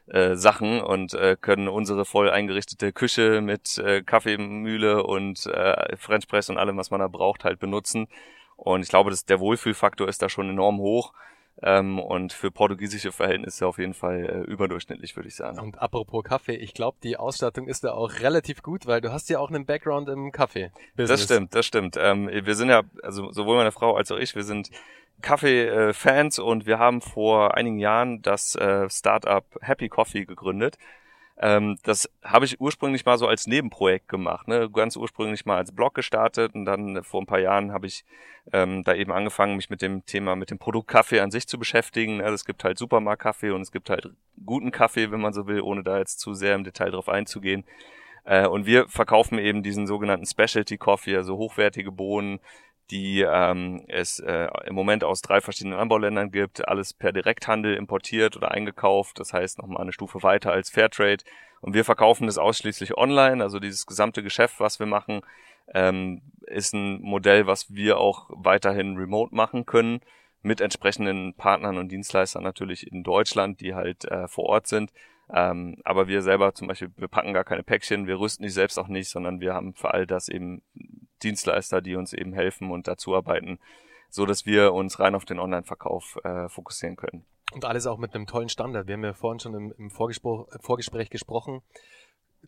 äh, 0.07 0.35
Sachen 0.35 0.81
und 0.81 1.15
äh, 1.15 1.37
können 1.41 1.69
unsere 1.69 2.05
voll 2.05 2.31
eingerichtete 2.31 2.93
Küche 2.93 3.41
mit 3.41 3.79
äh, 3.79 4.03
Kaffeemühle 4.03 5.05
und 5.05 5.47
äh, 5.47 5.97
French 5.97 6.29
Press 6.29 6.51
und 6.51 6.59
allem, 6.59 6.77
was 6.77 6.91
man 6.91 7.01
da 7.01 7.09
braucht, 7.09 7.45
halt 7.45 7.61
benutzen. 7.61 8.09
Und 8.57 8.83
ich 8.83 8.89
glaube, 8.89 9.11
dass 9.11 9.25
der 9.25 9.41
Wohlfühlfaktor 9.41 10.09
ist 10.09 10.23
da 10.23 10.29
schon 10.29 10.49
enorm 10.51 10.79
hoch. 10.79 11.13
Ähm, 11.63 12.01
und 12.01 12.33
für 12.33 12.51
portugiesische 12.51 13.13
Verhältnisse 13.13 13.67
auf 13.67 13.79
jeden 13.79 13.95
Fall 13.95 14.25
äh, 14.25 14.51
überdurchschnittlich, 14.51 15.15
würde 15.17 15.29
ich 15.29 15.37
sagen. 15.37 15.61
Und 15.61 15.81
apropos 15.81 16.25
Kaffee, 16.25 16.57
ich 16.57 16.73
glaube, 16.75 16.97
die 17.03 17.17
Ausstattung 17.17 17.69
ist 17.69 17.85
da 17.85 17.93
auch 17.93 18.21
relativ 18.21 18.63
gut, 18.63 18.87
weil 18.87 19.01
du 19.01 19.13
hast 19.13 19.29
ja 19.29 19.39
auch 19.39 19.51
einen 19.51 19.67
Background 19.67 20.09
im 20.09 20.33
Kaffee. 20.33 20.73
-Business. 20.97 21.07
Das 21.09 21.23
stimmt, 21.23 21.55
das 21.55 21.67
stimmt. 21.67 21.97
Ähm, 21.99 22.29
wir 22.33 22.55
sind 22.55 22.71
ja, 22.71 22.83
also 23.03 23.31
sowohl 23.33 23.57
meine 23.57 23.71
Frau 23.71 23.95
als 23.95 24.11
auch 24.11 24.17
ich, 24.17 24.35
wir 24.35 24.45
sind 24.45 24.71
Kaffee-Fans 25.23 26.39
und 26.39 26.67
wir 26.67 26.79
haben 26.79 27.01
vor 27.01 27.57
einigen 27.57 27.79
Jahren 27.79 28.23
das 28.23 28.55
äh, 28.57 28.89
Startup 28.91 29.45
Happy 29.61 29.89
Coffee 29.89 30.25
gegründet. 30.25 30.77
Ähm, 31.39 31.79
das 31.83 32.11
habe 32.23 32.45
ich 32.45 32.61
ursprünglich 32.61 33.05
mal 33.05 33.19
so 33.19 33.27
als 33.27 33.47
Nebenprojekt 33.47 34.09
gemacht, 34.09 34.49
ne? 34.49 34.71
ganz 34.71 34.97
ursprünglich 34.97 35.47
mal 35.47 35.57
als 35.57 35.73
Blog 35.73 35.95
gestartet 35.95 36.55
und 36.55 36.67
dann 36.67 36.97
äh, 36.97 37.03
vor 37.03 37.23
ein 37.23 37.27
paar 37.27 37.41
Jahren 37.41 37.73
habe 37.73 37.87
ich 37.87 38.05
ähm, 38.53 38.85
da 38.85 38.95
eben 38.95 39.13
angefangen, 39.13 39.57
mich 39.57 39.71
mit 39.71 39.83
dem 39.83 40.05
Thema, 40.05 40.37
mit 40.37 40.51
dem 40.51 40.59
Produkt 40.59 40.89
Kaffee 40.89 41.21
an 41.21 41.31
sich 41.31 41.49
zu 41.49 41.59
beschäftigen. 41.59 42.19
Ne? 42.19 42.25
Es 42.29 42.45
gibt 42.45 42.65
halt 42.65 42.79
Supermarktkaffee 42.79 43.51
und 43.51 43.63
es 43.63 43.73
gibt 43.73 43.89
halt 43.89 44.11
guten 44.45 44.71
Kaffee, 44.73 45.11
wenn 45.11 45.21
man 45.21 45.33
so 45.33 45.47
will, 45.47 45.63
ohne 45.63 45.83
da 45.83 45.99
jetzt 45.99 46.21
zu 46.21 46.35
sehr 46.35 46.55
im 46.55 46.65
Detail 46.65 46.91
drauf 46.91 47.09
einzugehen. 47.09 47.65
Äh, 48.25 48.47
und 48.47 48.67
wir 48.67 48.89
verkaufen 48.89 49.39
eben 49.39 49.63
diesen 49.63 49.87
sogenannten 49.87 50.27
Specialty 50.27 50.77
Coffee, 50.77 51.17
also 51.17 51.37
hochwertige 51.37 51.93
Bohnen, 51.93 52.41
die 52.91 53.23
ähm, 53.23 53.85
es 53.89 54.19
äh, 54.19 54.49
im 54.67 54.75
Moment 54.75 55.05
aus 55.05 55.23
drei 55.23 55.41
verschiedenen 55.41 55.79
Anbauländern 55.79 56.31
gibt, 56.31 56.67
alles 56.67 56.93
per 56.93 57.13
Direkthandel 57.13 57.75
importiert 57.77 58.37
oder 58.37 58.51
eingekauft, 58.51 59.19
das 59.19 59.33
heißt 59.33 59.59
nochmal 59.59 59.83
eine 59.83 59.93
Stufe 59.93 60.23
weiter 60.23 60.53
als 60.53 60.71
Fairtrade. 60.71 61.25
Und 61.61 61.75
wir 61.75 61.85
verkaufen 61.85 62.27
das 62.27 62.39
ausschließlich 62.39 62.97
online, 62.97 63.43
also 63.43 63.61
dieses 63.61 63.87
gesamte 63.87 64.23
Geschäft, 64.23 64.59
was 64.59 64.79
wir 64.81 64.87
machen, 64.87 65.23
ähm, 65.73 66.23
ist 66.47 66.75
ein 66.75 67.01
Modell, 67.01 67.47
was 67.47 67.73
wir 67.75 67.99
auch 67.99 68.29
weiterhin 68.31 68.97
remote 68.97 69.35
machen 69.35 69.65
können, 69.65 70.01
mit 70.43 70.61
entsprechenden 70.61 71.35
Partnern 71.35 71.79
und 71.79 71.91
Dienstleistern 71.91 72.43
natürlich 72.43 72.91
in 72.91 73.05
Deutschland, 73.05 73.61
die 73.61 73.75
halt 73.75 74.05
äh, 74.07 74.27
vor 74.27 74.45
Ort 74.47 74.67
sind. 74.67 74.93
Ähm, 75.33 75.77
aber 75.85 76.09
wir 76.09 76.21
selber 76.21 76.55
zum 76.55 76.69
Beispiel, 76.69 76.91
wir 76.97 77.09
packen 77.09 77.33
gar 77.33 77.45
keine 77.45 77.63
Päckchen, 77.63 78.07
wir 78.07 78.21
rüsten 78.21 78.43
die 78.43 78.51
selbst 78.51 78.79
auch 78.79 78.89
nicht, 78.89 79.09
sondern 79.09 79.41
wir 79.41 79.55
haben 79.55 79.75
für 79.75 79.93
all 79.93 80.07
das 80.07 80.29
eben 80.29 80.63
Dienstleister, 81.23 81.81
die 81.81 81.97
uns 81.97 82.13
eben 82.13 82.35
helfen 82.35 82.71
und 82.71 82.87
dazu 82.87 83.15
arbeiten, 83.15 83.59
so 84.11 84.27
dass 84.27 84.45
wir 84.45 84.75
uns 84.75 85.01
rein 85.01 85.15
auf 85.15 85.25
den 85.25 85.39
Online-Verkauf 85.39 86.19
äh, 86.25 86.49
fokussieren 86.49 86.97
können. 86.97 87.25
Und 87.53 87.65
alles 87.65 87.87
auch 87.87 87.99
mit 87.99 88.15
einem 88.15 88.27
tollen 88.27 88.51
Standard. 88.51 88.87
Wir 88.87 88.95
haben 88.95 89.05
ja 89.05 89.15
vorhin 89.15 89.41
schon 89.41 89.55
im, 89.55 89.75
im 89.79 89.91
Vorgespräch, 89.91 90.47
Vorgespräch 90.61 91.11
gesprochen. 91.11 91.63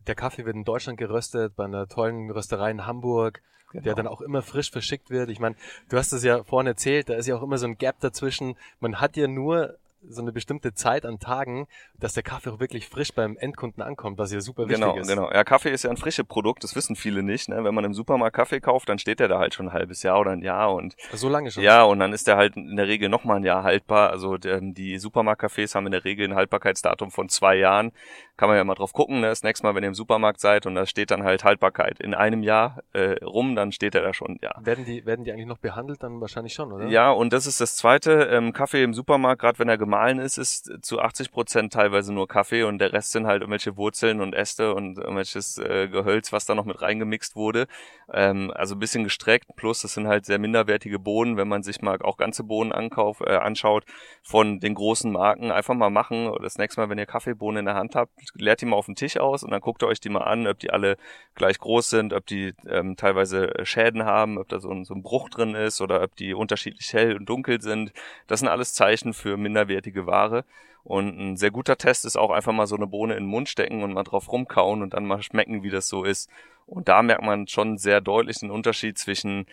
Der 0.06 0.14
Kaffee 0.14 0.44
wird 0.44 0.56
in 0.56 0.64
Deutschland 0.64 0.98
geröstet, 0.98 1.56
bei 1.56 1.64
einer 1.64 1.86
tollen 1.86 2.30
Rösterei 2.30 2.70
in 2.70 2.86
Hamburg, 2.86 3.42
genau. 3.70 3.84
der 3.84 3.94
dann 3.94 4.06
auch 4.06 4.20
immer 4.20 4.42
frisch 4.42 4.70
verschickt 4.70 5.08
wird. 5.08 5.30
Ich 5.30 5.40
meine, 5.40 5.56
du 5.88 5.96
hast 5.96 6.12
es 6.12 6.24
ja 6.24 6.42
vorhin 6.44 6.66
erzählt, 6.66 7.08
da 7.08 7.14
ist 7.14 7.26
ja 7.26 7.36
auch 7.36 7.42
immer 7.42 7.58
so 7.58 7.66
ein 7.66 7.78
Gap 7.78 8.00
dazwischen. 8.00 8.56
Man 8.80 9.00
hat 9.00 9.16
ja 9.16 9.28
nur 9.28 9.78
so 10.08 10.22
eine 10.22 10.32
bestimmte 10.32 10.74
Zeit 10.74 11.06
an 11.06 11.18
Tagen, 11.18 11.66
dass 11.98 12.14
der 12.14 12.22
Kaffee 12.22 12.50
auch 12.50 12.60
wirklich 12.60 12.88
frisch 12.88 13.12
beim 13.12 13.36
Endkunden 13.36 13.82
ankommt, 13.82 14.18
was 14.18 14.32
ja 14.32 14.40
super 14.40 14.68
wichtig 14.68 14.80
genau, 14.80 14.96
ist. 14.96 15.08
Genau, 15.08 15.22
genau. 15.26 15.34
Ja, 15.34 15.44
Kaffee 15.44 15.70
ist 15.70 15.84
ja 15.84 15.90
ein 15.90 15.96
frisches 15.96 16.24
Produkt, 16.24 16.64
das 16.64 16.76
wissen 16.76 16.96
viele 16.96 17.22
nicht. 17.22 17.48
Ne? 17.48 17.64
Wenn 17.64 17.74
man 17.74 17.84
im 17.84 17.94
Supermarkt 17.94 18.36
Kaffee 18.36 18.60
kauft, 18.60 18.88
dann 18.88 18.98
steht 18.98 19.20
der 19.20 19.28
da 19.28 19.38
halt 19.38 19.54
schon 19.54 19.68
ein 19.68 19.72
halbes 19.72 20.02
Jahr 20.02 20.20
oder 20.20 20.32
ein 20.32 20.42
Jahr 20.42 20.74
und 20.74 20.94
so 21.12 21.28
lange 21.28 21.50
schon. 21.50 21.62
Ja, 21.62 21.84
und 21.84 21.98
dann 21.98 22.12
ist 22.12 22.26
der 22.26 22.36
halt 22.36 22.56
in 22.56 22.76
der 22.76 22.88
Regel 22.88 23.08
noch 23.08 23.24
mal 23.24 23.36
ein 23.36 23.44
Jahr 23.44 23.62
haltbar. 23.62 24.10
Also 24.10 24.36
die 24.36 24.98
Supermarktcafés 24.98 25.74
haben 25.74 25.86
in 25.86 25.92
der 25.92 26.04
Regel 26.04 26.28
ein 26.28 26.34
Haltbarkeitsdatum 26.34 27.10
von 27.10 27.28
zwei 27.28 27.56
Jahren. 27.56 27.92
Kann 28.36 28.48
man 28.48 28.56
ja 28.56 28.64
mal 28.64 28.74
drauf 28.74 28.92
gucken. 28.92 29.20
Ne? 29.20 29.28
Das 29.28 29.42
nächste 29.44 29.64
Mal, 29.64 29.74
wenn 29.74 29.84
ihr 29.84 29.88
im 29.88 29.94
Supermarkt 29.94 30.40
seid 30.40 30.66
und 30.66 30.74
da 30.74 30.86
steht 30.86 31.12
dann 31.12 31.22
halt 31.22 31.44
Haltbarkeit 31.44 32.00
in 32.00 32.14
einem 32.14 32.42
Jahr 32.42 32.82
äh, 32.92 33.22
rum, 33.24 33.54
dann 33.54 33.70
steht 33.70 33.94
er 33.94 34.02
da 34.02 34.12
schon. 34.12 34.38
Ja. 34.42 34.54
Werden 34.60 34.84
die 34.84 35.06
werden 35.06 35.24
die 35.24 35.32
eigentlich 35.32 35.46
noch 35.46 35.58
behandelt? 35.58 36.02
Dann 36.02 36.20
wahrscheinlich 36.20 36.52
schon, 36.52 36.72
oder? 36.72 36.86
Ja, 36.86 37.10
und 37.10 37.32
das 37.32 37.46
ist 37.46 37.60
das 37.60 37.76
Zweite. 37.76 38.28
Ähm, 38.32 38.52
Kaffee 38.52 38.82
im 38.82 38.92
Supermarkt, 38.92 39.40
gerade 39.40 39.58
wenn 39.60 39.68
er 39.68 39.78
gemahlen 39.78 40.18
ist, 40.18 40.38
ist 40.38 40.72
zu 40.82 41.00
80 41.00 41.30
Prozent 41.30 41.72
teilweise 41.72 42.12
nur 42.12 42.26
Kaffee 42.26 42.64
und 42.64 42.78
der 42.78 42.92
Rest 42.92 43.12
sind 43.12 43.26
halt 43.26 43.42
irgendwelche 43.42 43.76
Wurzeln 43.76 44.20
und 44.20 44.34
Äste 44.34 44.74
und 44.74 44.98
irgendwelches 44.98 45.58
äh, 45.58 45.88
Gehölz, 45.88 46.32
was 46.32 46.44
da 46.44 46.54
noch 46.54 46.64
mit 46.64 46.82
reingemixt 46.82 47.36
wurde. 47.36 47.66
Ähm, 48.12 48.50
also 48.54 48.74
ein 48.74 48.80
bisschen 48.80 49.04
gestreckt, 49.04 49.46
plus 49.56 49.82
das 49.82 49.94
sind 49.94 50.08
halt 50.08 50.26
sehr 50.26 50.38
minderwertige 50.38 50.98
Bohnen, 50.98 51.36
wenn 51.36 51.48
man 51.48 51.62
sich 51.62 51.82
mal 51.82 52.00
auch 52.02 52.16
ganze 52.16 52.42
Bohnen 52.42 52.72
ankauf, 52.72 53.20
äh, 53.20 53.36
anschaut 53.36 53.84
von 54.22 54.58
den 54.58 54.74
großen 54.74 55.12
Marken. 55.12 55.52
Einfach 55.52 55.74
mal 55.74 55.90
machen 55.90 56.32
das 56.42 56.58
nächste 56.58 56.80
Mal, 56.80 56.90
wenn 56.90 56.98
ihr 56.98 57.06
Kaffeebohnen 57.06 57.60
in 57.60 57.66
der 57.66 57.74
Hand 57.74 57.94
habt, 57.94 58.12
leert 58.34 58.60
die 58.60 58.66
mal 58.66 58.76
auf 58.76 58.86
den 58.86 58.96
Tisch 58.96 59.18
aus 59.18 59.42
und 59.42 59.50
dann 59.50 59.60
guckt 59.60 59.82
ihr 59.82 59.86
euch 59.86 60.00
die 60.00 60.08
mal 60.08 60.22
an, 60.22 60.46
ob 60.46 60.58
die 60.58 60.70
alle 60.70 60.96
gleich 61.34 61.58
groß 61.58 61.90
sind, 61.90 62.12
ob 62.12 62.26
die 62.26 62.54
ähm, 62.68 62.96
teilweise 62.96 63.52
Schäden 63.64 64.04
haben, 64.04 64.38
ob 64.38 64.48
da 64.48 64.60
so 64.60 64.70
ein, 64.70 64.84
so 64.84 64.94
ein 64.94 65.02
Bruch 65.02 65.28
drin 65.30 65.54
ist 65.54 65.80
oder 65.80 66.02
ob 66.02 66.16
die 66.16 66.34
unterschiedlich 66.34 66.92
hell 66.92 67.16
und 67.16 67.28
dunkel 67.28 67.60
sind. 67.60 67.92
Das 68.26 68.40
sind 68.40 68.48
alles 68.48 68.74
Zeichen 68.74 69.12
für 69.14 69.36
minderwertige 69.36 70.06
Ware. 70.06 70.44
Und 70.84 71.18
ein 71.18 71.36
sehr 71.36 71.50
guter 71.50 71.78
Test 71.78 72.04
ist 72.04 72.16
auch 72.16 72.30
einfach 72.30 72.52
mal 72.52 72.66
so 72.66 72.76
eine 72.76 72.86
Bohne 72.86 73.14
in 73.14 73.24
den 73.24 73.30
Mund 73.30 73.48
stecken 73.48 73.82
und 73.82 73.94
mal 73.94 74.04
drauf 74.04 74.30
rumkauen 74.30 74.82
und 74.82 74.92
dann 74.92 75.06
mal 75.06 75.22
schmecken, 75.22 75.62
wie 75.62 75.70
das 75.70 75.88
so 75.88 76.04
ist. 76.04 76.30
Und 76.66 76.88
da 76.88 77.02
merkt 77.02 77.22
man 77.22 77.48
schon 77.48 77.78
sehr 77.78 78.02
deutlich 78.02 78.40
den 78.40 78.50
Unterschied 78.50 78.98
zwischen 78.98 79.46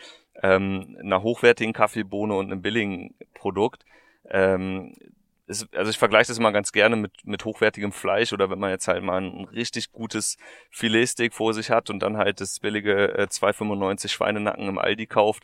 ähm, 0.43 0.97
einer 1.01 1.23
hochwertigen 1.23 1.73
Kaffeebohne 1.73 2.35
und 2.35 2.51
einem 2.51 2.61
billigen 2.61 3.15
Produkt. 3.33 3.85
Ähm, 4.29 4.93
ist, 5.47 5.75
also 5.75 5.89
ich 5.89 5.97
vergleiche 5.97 6.29
das 6.29 6.37
immer 6.37 6.51
ganz 6.51 6.71
gerne 6.71 6.95
mit, 6.95 7.11
mit 7.23 7.45
hochwertigem 7.45 7.91
Fleisch 7.91 8.33
oder 8.33 8.49
wenn 8.49 8.59
man 8.59 8.69
jetzt 8.69 8.87
halt 8.87 9.03
mal 9.03 9.21
ein 9.21 9.45
richtig 9.45 9.91
gutes 9.91 10.37
Filetsteak 10.69 11.33
vor 11.33 11.53
sich 11.53 11.69
hat 11.69 11.89
und 11.89 11.99
dann 11.99 12.17
halt 12.17 12.41
das 12.41 12.59
billige 12.59 13.17
äh, 13.17 13.23
2,95 13.23 14.07
Schweinenacken 14.09 14.67
im 14.67 14.77
Aldi 14.77 15.07
kauft, 15.07 15.43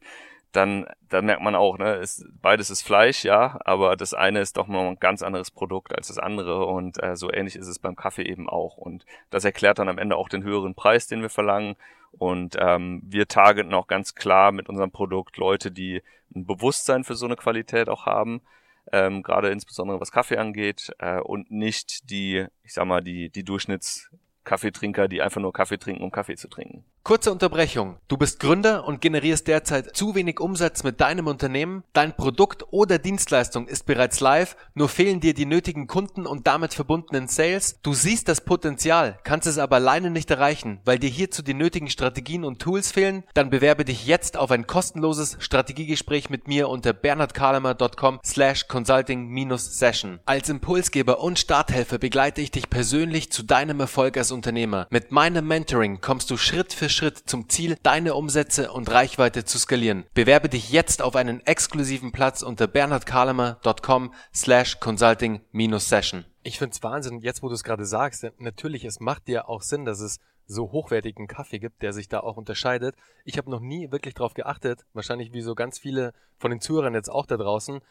dann, 0.53 0.87
dann 1.09 1.25
merkt 1.25 1.41
man 1.41 1.55
auch, 1.55 1.77
ne, 1.77 1.95
ist, 1.95 2.25
beides 2.41 2.69
ist 2.69 2.81
Fleisch, 2.81 3.23
ja, 3.23 3.59
aber 3.65 3.95
das 3.95 4.13
eine 4.13 4.39
ist 4.39 4.57
doch 4.57 4.67
mal 4.67 4.87
ein 4.87 4.99
ganz 4.99 5.21
anderes 5.21 5.51
Produkt 5.51 5.95
als 5.95 6.07
das 6.07 6.17
andere 6.17 6.65
und 6.65 7.01
äh, 7.03 7.15
so 7.15 7.31
ähnlich 7.31 7.55
ist 7.55 7.67
es 7.67 7.79
beim 7.79 7.95
Kaffee 7.95 8.23
eben 8.23 8.49
auch 8.49 8.77
und 8.77 9.05
das 9.29 9.45
erklärt 9.45 9.79
dann 9.79 9.89
am 9.89 9.97
Ende 9.97 10.15
auch 10.15 10.29
den 10.29 10.43
höheren 10.43 10.73
Preis, 10.73 11.07
den 11.07 11.21
wir 11.21 11.29
verlangen 11.29 11.75
und 12.11 12.55
ähm, 12.59 13.01
wir 13.05 13.27
targeten 13.27 13.73
auch 13.73 13.87
ganz 13.87 14.15
klar 14.15 14.51
mit 14.51 14.69
unserem 14.69 14.91
Produkt 14.91 15.37
Leute, 15.37 15.71
die 15.71 16.01
ein 16.33 16.45
Bewusstsein 16.45 17.03
für 17.03 17.15
so 17.15 17.25
eine 17.25 17.35
Qualität 17.35 17.89
auch 17.89 18.05
haben, 18.05 18.41
ähm, 18.91 19.23
gerade 19.23 19.49
insbesondere 19.49 19.99
was 19.99 20.11
Kaffee 20.11 20.37
angeht 20.37 20.91
äh, 20.99 21.19
und 21.19 21.51
nicht 21.51 22.09
die, 22.09 22.45
ich 22.63 22.73
sag 22.73 22.85
mal, 22.85 23.01
die, 23.01 23.29
die 23.29 23.43
Durchschnitts 23.43 24.09
Kaffeetrinker, 24.43 25.09
die 25.09 25.21
einfach 25.21 25.41
nur 25.41 25.51
Kaffee 25.51 25.77
trinken, 25.77 26.03
um 26.03 26.11
Kaffee 26.11 26.37
zu 26.37 26.47
trinken. 26.47 26.85
Kurze 27.07 27.31
Unterbrechung. 27.31 27.95
Du 28.09 28.17
bist 28.17 28.41
Gründer 28.41 28.85
und 28.85 28.99
generierst 28.99 29.47
derzeit 29.47 29.95
zu 29.95 30.13
wenig 30.13 30.41
Umsatz 30.41 30.83
mit 30.83 30.99
deinem 30.99 31.27
Unternehmen. 31.27 31.85
Dein 31.93 32.13
Produkt 32.13 32.65
oder 32.71 32.99
Dienstleistung 32.99 33.69
ist 33.69 33.85
bereits 33.85 34.19
live, 34.19 34.57
nur 34.73 34.89
fehlen 34.89 35.21
dir 35.21 35.33
die 35.33 35.45
nötigen 35.45 35.87
Kunden 35.87 36.25
und 36.25 36.47
damit 36.47 36.73
verbundenen 36.73 37.29
Sales. 37.29 37.79
Du 37.81 37.93
siehst 37.93 38.27
das 38.27 38.41
Potenzial, 38.41 39.19
kannst 39.23 39.47
es 39.47 39.57
aber 39.57 39.77
alleine 39.77 40.09
nicht 40.09 40.29
erreichen, 40.31 40.81
weil 40.83 40.99
dir 40.99 41.09
hierzu 41.09 41.43
die 41.43 41.53
nötigen 41.53 41.89
Strategien 41.89 42.43
und 42.43 42.61
Tools 42.61 42.91
fehlen. 42.91 43.23
Dann 43.33 43.51
bewerbe 43.51 43.85
dich 43.85 44.05
jetzt 44.05 44.35
auf 44.35 44.51
ein 44.51 44.67
kostenloses 44.67 45.37
Strategiegespräch 45.39 46.29
mit 46.29 46.49
mir 46.49 46.67
unter 46.67 46.91
bernhardkalemer.com 46.91 48.19
slash 48.25 48.67
consulting-session. 48.67 50.19
Als 50.25 50.49
Impulsgeber 50.49 51.21
und 51.21 51.39
Starthelfer 51.39 51.99
begleite 51.99 52.41
ich 52.41 52.51
dich 52.51 52.69
persönlich 52.69 53.31
zu 53.31 53.43
deinem 53.43 53.79
Erfolg 53.79 54.17
als 54.17 54.33
Unternehmer. 54.33 54.87
Mit 54.89 55.13
meinem 55.13 55.47
Mentoring 55.47 56.01
kommst 56.01 56.29
du 56.31 56.35
Schritt 56.35 56.73
für 56.73 56.89
Schritt 56.89 56.96
zum 56.97 57.49
Ziel, 57.49 57.77
deine 57.83 58.15
Umsätze 58.15 58.71
und 58.71 58.89
Reichweite 58.89 59.45
zu 59.45 59.59
skalieren. 59.59 60.05
Bewerbe 60.13 60.49
dich 60.49 60.71
jetzt 60.71 61.01
auf 61.01 61.15
einen 61.15 61.45
exklusiven 61.45 62.11
Platz 62.11 62.41
unter 62.41 62.67
bernhardkalemer.com 62.67 64.13
slash 64.33 64.79
consulting-session. 64.79 66.25
Ich 66.43 66.57
find's 66.57 66.81
Wahnsinn, 66.81 67.19
jetzt 67.19 67.43
wo 67.43 67.49
du 67.49 67.53
es 67.53 67.63
gerade 67.63 67.85
sagst, 67.85 68.25
natürlich, 68.39 68.83
es 68.83 68.99
macht 68.99 69.27
dir 69.27 69.47
auch 69.47 69.61
Sinn, 69.61 69.85
dass 69.85 69.99
es 69.99 70.19
so 70.45 70.71
hochwertigen 70.71 71.27
Kaffee 71.27 71.59
gibt, 71.59 71.81
der 71.81 71.93
sich 71.93 72.07
da 72.07 72.21
auch 72.21 72.37
unterscheidet. 72.37 72.95
Ich 73.25 73.37
habe 73.37 73.51
noch 73.51 73.59
nie 73.59 73.91
wirklich 73.91 74.13
drauf 74.13 74.33
geachtet, 74.33 74.85
wahrscheinlich 74.93 75.33
wie 75.33 75.41
so 75.41 75.55
ganz 75.55 75.77
viele 75.77 76.13
von 76.39 76.51
den 76.51 76.61
Zuhörern 76.61 76.93
jetzt 76.93 77.09
auch 77.09 77.25
da 77.25 77.37
draußen, 77.37 77.81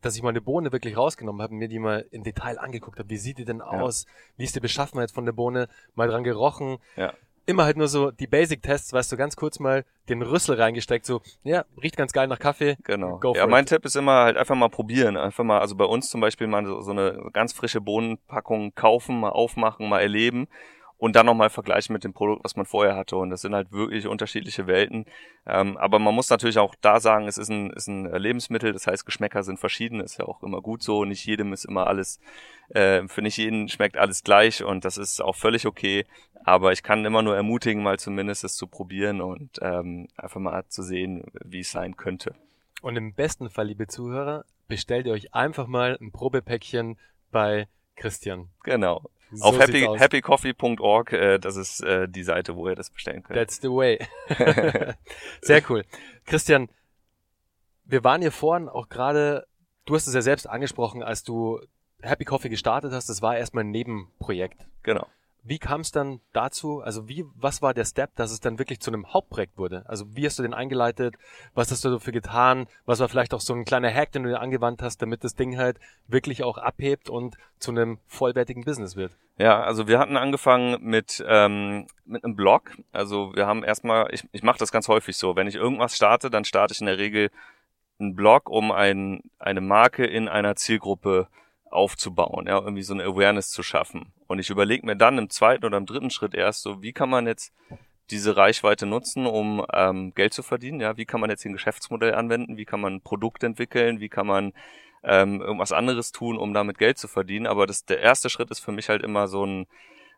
dass 0.00 0.16
ich 0.16 0.22
mal 0.22 0.30
eine 0.30 0.40
Bohne 0.40 0.72
wirklich 0.72 0.96
rausgenommen 0.96 1.42
habe 1.42 1.52
und 1.52 1.58
mir 1.58 1.68
die 1.68 1.78
mal 1.78 2.06
im 2.10 2.22
Detail 2.22 2.58
angeguckt 2.58 2.98
habe. 2.98 3.10
Wie 3.10 3.16
sieht 3.16 3.38
die 3.38 3.44
denn 3.44 3.60
aus? 3.60 4.04
Ja. 4.04 4.10
Wie 4.36 4.44
ist 4.44 4.54
die 4.54 4.60
Beschaffenheit 4.60 5.10
von 5.10 5.24
der 5.24 5.32
Bohne? 5.32 5.68
Mal 5.94 6.08
dran 6.08 6.22
gerochen. 6.22 6.78
Ja. 6.96 7.12
Immer 7.46 7.64
halt 7.64 7.76
nur 7.76 7.88
so 7.88 8.10
die 8.10 8.26
Basic-Tests, 8.26 8.92
weißt 8.92 9.12
du, 9.12 9.16
ganz 9.16 9.36
kurz 9.36 9.60
mal 9.60 9.84
den 10.08 10.22
Rüssel 10.22 10.60
reingesteckt, 10.60 11.06
so, 11.06 11.20
ja, 11.44 11.64
riecht 11.80 11.96
ganz 11.96 12.12
geil 12.12 12.26
nach 12.26 12.38
Kaffee. 12.38 12.76
Genau. 12.82 13.20
ja, 13.34 13.46
mein 13.46 13.62
it. 13.62 13.68
Tipp 13.68 13.84
ist 13.84 13.96
immer 13.96 14.24
halt 14.24 14.36
einfach 14.36 14.56
mal 14.56 14.68
probieren. 14.68 15.16
Einfach 15.16 15.44
mal, 15.44 15.60
also 15.60 15.76
bei 15.76 15.84
uns 15.84 16.10
zum 16.10 16.20
Beispiel 16.20 16.48
mal 16.48 16.66
so, 16.66 16.80
so 16.80 16.90
eine 16.90 17.30
ganz 17.32 17.52
frische 17.52 17.80
Bohnenpackung 17.80 18.74
kaufen, 18.74 19.20
mal 19.20 19.30
aufmachen, 19.30 19.88
mal 19.88 20.00
erleben 20.00 20.48
und 20.98 21.14
dann 21.14 21.26
nochmal 21.26 21.50
vergleichen 21.50 21.92
mit 21.92 22.04
dem 22.04 22.14
Produkt, 22.14 22.44
was 22.44 22.56
man 22.56 22.64
vorher 22.64 22.96
hatte. 22.96 23.16
Und 23.16 23.30
das 23.30 23.42
sind 23.42 23.54
halt 23.54 23.70
wirklich 23.70 24.06
unterschiedliche 24.06 24.66
Welten. 24.66 25.04
Ähm, 25.46 25.76
aber 25.76 25.98
man 25.98 26.14
muss 26.14 26.30
natürlich 26.30 26.58
auch 26.58 26.74
da 26.80 27.00
sagen, 27.00 27.28
es 27.28 27.36
ist 27.36 27.50
ein, 27.50 27.70
ist 27.70 27.86
ein 27.86 28.06
Lebensmittel, 28.06 28.72
das 28.72 28.86
heißt, 28.86 29.04
Geschmäcker 29.04 29.42
sind 29.42 29.58
verschieden, 29.60 30.00
ist 30.00 30.18
ja 30.18 30.24
auch 30.24 30.42
immer 30.42 30.62
gut 30.62 30.82
so. 30.82 31.04
Nicht 31.04 31.26
jedem 31.26 31.52
ist 31.52 31.66
immer 31.66 31.86
alles, 31.86 32.18
äh, 32.70 33.06
für 33.08 33.22
nicht 33.22 33.36
jeden 33.36 33.68
schmeckt 33.68 33.98
alles 33.98 34.24
gleich 34.24 34.64
und 34.64 34.84
das 34.84 34.96
ist 34.96 35.20
auch 35.20 35.36
völlig 35.36 35.66
okay. 35.66 36.06
Aber 36.44 36.72
ich 36.72 36.82
kann 36.82 37.04
immer 37.04 37.22
nur 37.22 37.36
ermutigen, 37.36 37.82
mal 37.82 37.98
zumindest 37.98 38.44
es 38.44 38.54
zu 38.54 38.66
probieren 38.66 39.20
und 39.20 39.58
ähm, 39.60 40.08
einfach 40.16 40.40
mal 40.40 40.64
zu 40.68 40.82
sehen, 40.82 41.24
wie 41.44 41.60
es 41.60 41.70
sein 41.70 41.96
könnte. 41.96 42.34
Und 42.82 42.96
im 42.96 43.14
besten 43.14 43.50
Fall, 43.50 43.66
liebe 43.66 43.86
Zuhörer, 43.86 44.44
bestellt 44.68 45.06
ihr 45.06 45.12
euch 45.12 45.34
einfach 45.34 45.66
mal 45.66 45.98
ein 46.00 46.12
Probepäckchen 46.12 46.98
bei 47.32 47.68
Christian. 47.96 48.48
Genau. 48.62 49.02
So 49.32 49.44
Auf 49.44 49.58
happy, 49.58 49.82
happycoffee.org, 49.82 51.12
äh, 51.12 51.38
das 51.38 51.56
ist 51.56 51.80
äh, 51.80 52.08
die 52.08 52.22
Seite, 52.22 52.54
wo 52.54 52.68
ihr 52.68 52.76
das 52.76 52.90
bestellen 52.90 53.22
könnt. 53.22 53.36
That's 53.36 53.60
the 53.60 53.68
way. 53.68 53.98
Sehr 55.42 55.62
cool. 55.68 55.84
Christian, 56.24 56.68
wir 57.84 58.04
waren 58.04 58.20
hier 58.20 58.32
vorhin 58.32 58.68
auch 58.68 58.88
gerade, 58.88 59.46
du 59.84 59.94
hast 59.94 60.06
es 60.06 60.14
ja 60.14 60.22
selbst 60.22 60.48
angesprochen, 60.48 61.02
als 61.02 61.24
du 61.24 61.60
Happy 62.02 62.24
Coffee 62.24 62.48
gestartet 62.48 62.92
hast, 62.92 63.08
das 63.08 63.22
war 63.22 63.36
erstmal 63.36 63.64
ein 63.64 63.70
Nebenprojekt. 63.70 64.66
Genau. 64.82 65.06
Wie 65.48 65.58
kam 65.58 65.82
es 65.82 65.92
dann 65.92 66.20
dazu? 66.32 66.80
Also 66.80 67.08
wie, 67.08 67.24
was 67.36 67.62
war 67.62 67.72
der 67.72 67.84
Step, 67.84 68.16
dass 68.16 68.32
es 68.32 68.40
dann 68.40 68.58
wirklich 68.58 68.80
zu 68.80 68.90
einem 68.90 69.12
Hauptprojekt 69.12 69.56
wurde? 69.58 69.84
Also 69.86 70.04
wie 70.16 70.26
hast 70.26 70.38
du 70.40 70.42
den 70.42 70.54
eingeleitet? 70.54 71.14
Was 71.54 71.70
hast 71.70 71.84
du 71.84 71.90
dafür 71.90 72.12
getan? 72.12 72.66
Was 72.84 72.98
war 72.98 73.08
vielleicht 73.08 73.32
auch 73.32 73.40
so 73.40 73.54
ein 73.54 73.64
kleiner 73.64 73.92
Hack, 73.92 74.10
den 74.10 74.24
du 74.24 74.30
dir 74.30 74.40
angewandt 74.40 74.82
hast, 74.82 75.02
damit 75.02 75.22
das 75.22 75.36
Ding 75.36 75.56
halt 75.56 75.78
wirklich 76.08 76.42
auch 76.42 76.58
abhebt 76.58 77.08
und 77.08 77.36
zu 77.60 77.70
einem 77.70 77.98
vollwertigen 78.08 78.64
Business 78.64 78.96
wird? 78.96 79.16
Ja, 79.38 79.62
also 79.62 79.86
wir 79.86 80.00
hatten 80.00 80.16
angefangen 80.16 80.82
mit, 80.82 81.24
ähm, 81.28 81.86
mit 82.04 82.24
einem 82.24 82.34
Blog. 82.34 82.72
Also 82.90 83.32
wir 83.36 83.46
haben 83.46 83.62
erstmal, 83.62 84.12
ich, 84.12 84.24
ich 84.32 84.42
mache 84.42 84.58
das 84.58 84.72
ganz 84.72 84.88
häufig 84.88 85.16
so, 85.16 85.36
wenn 85.36 85.46
ich 85.46 85.54
irgendwas 85.54 85.94
starte, 85.94 86.28
dann 86.28 86.44
starte 86.44 86.74
ich 86.74 86.80
in 86.80 86.86
der 86.86 86.98
Regel 86.98 87.30
einen 88.00 88.16
Blog, 88.16 88.50
um 88.50 88.72
ein, 88.72 89.20
eine 89.38 89.60
Marke 89.60 90.04
in 90.04 90.28
einer 90.28 90.56
Zielgruppe 90.56 91.28
aufzubauen, 91.70 92.46
ja, 92.46 92.58
irgendwie 92.58 92.82
so 92.82 92.94
eine 92.94 93.04
Awareness 93.04 93.50
zu 93.50 93.62
schaffen. 93.62 94.12
Und 94.26 94.38
ich 94.38 94.50
überlege 94.50 94.86
mir 94.86 94.96
dann 94.96 95.18
im 95.18 95.30
zweiten 95.30 95.64
oder 95.64 95.76
im 95.76 95.86
dritten 95.86 96.10
Schritt 96.10 96.34
erst 96.34 96.62
so, 96.62 96.82
wie 96.82 96.92
kann 96.92 97.10
man 97.10 97.26
jetzt 97.26 97.52
diese 98.10 98.36
Reichweite 98.36 98.86
nutzen, 98.86 99.26
um 99.26 99.64
ähm, 99.72 100.14
Geld 100.14 100.32
zu 100.32 100.42
verdienen, 100.42 100.80
ja, 100.80 100.96
wie 100.96 101.06
kann 101.06 101.20
man 101.20 101.30
jetzt 101.30 101.44
ein 101.44 101.52
Geschäftsmodell 101.52 102.14
anwenden, 102.14 102.56
wie 102.56 102.64
kann 102.64 102.80
man 102.80 102.94
ein 102.94 103.00
Produkt 103.00 103.42
entwickeln, 103.42 104.00
wie 104.00 104.08
kann 104.08 104.26
man 104.26 104.52
ähm, 105.02 105.40
irgendwas 105.40 105.72
anderes 105.72 106.12
tun, 106.12 106.38
um 106.38 106.54
damit 106.54 106.78
Geld 106.78 106.98
zu 106.98 107.08
verdienen. 107.08 107.46
Aber 107.46 107.66
das, 107.66 107.84
der 107.84 108.00
erste 108.00 108.30
Schritt 108.30 108.50
ist 108.50 108.60
für 108.60 108.72
mich 108.72 108.88
halt 108.88 109.02
immer 109.02 109.26
so 109.28 109.44
ein 109.44 109.66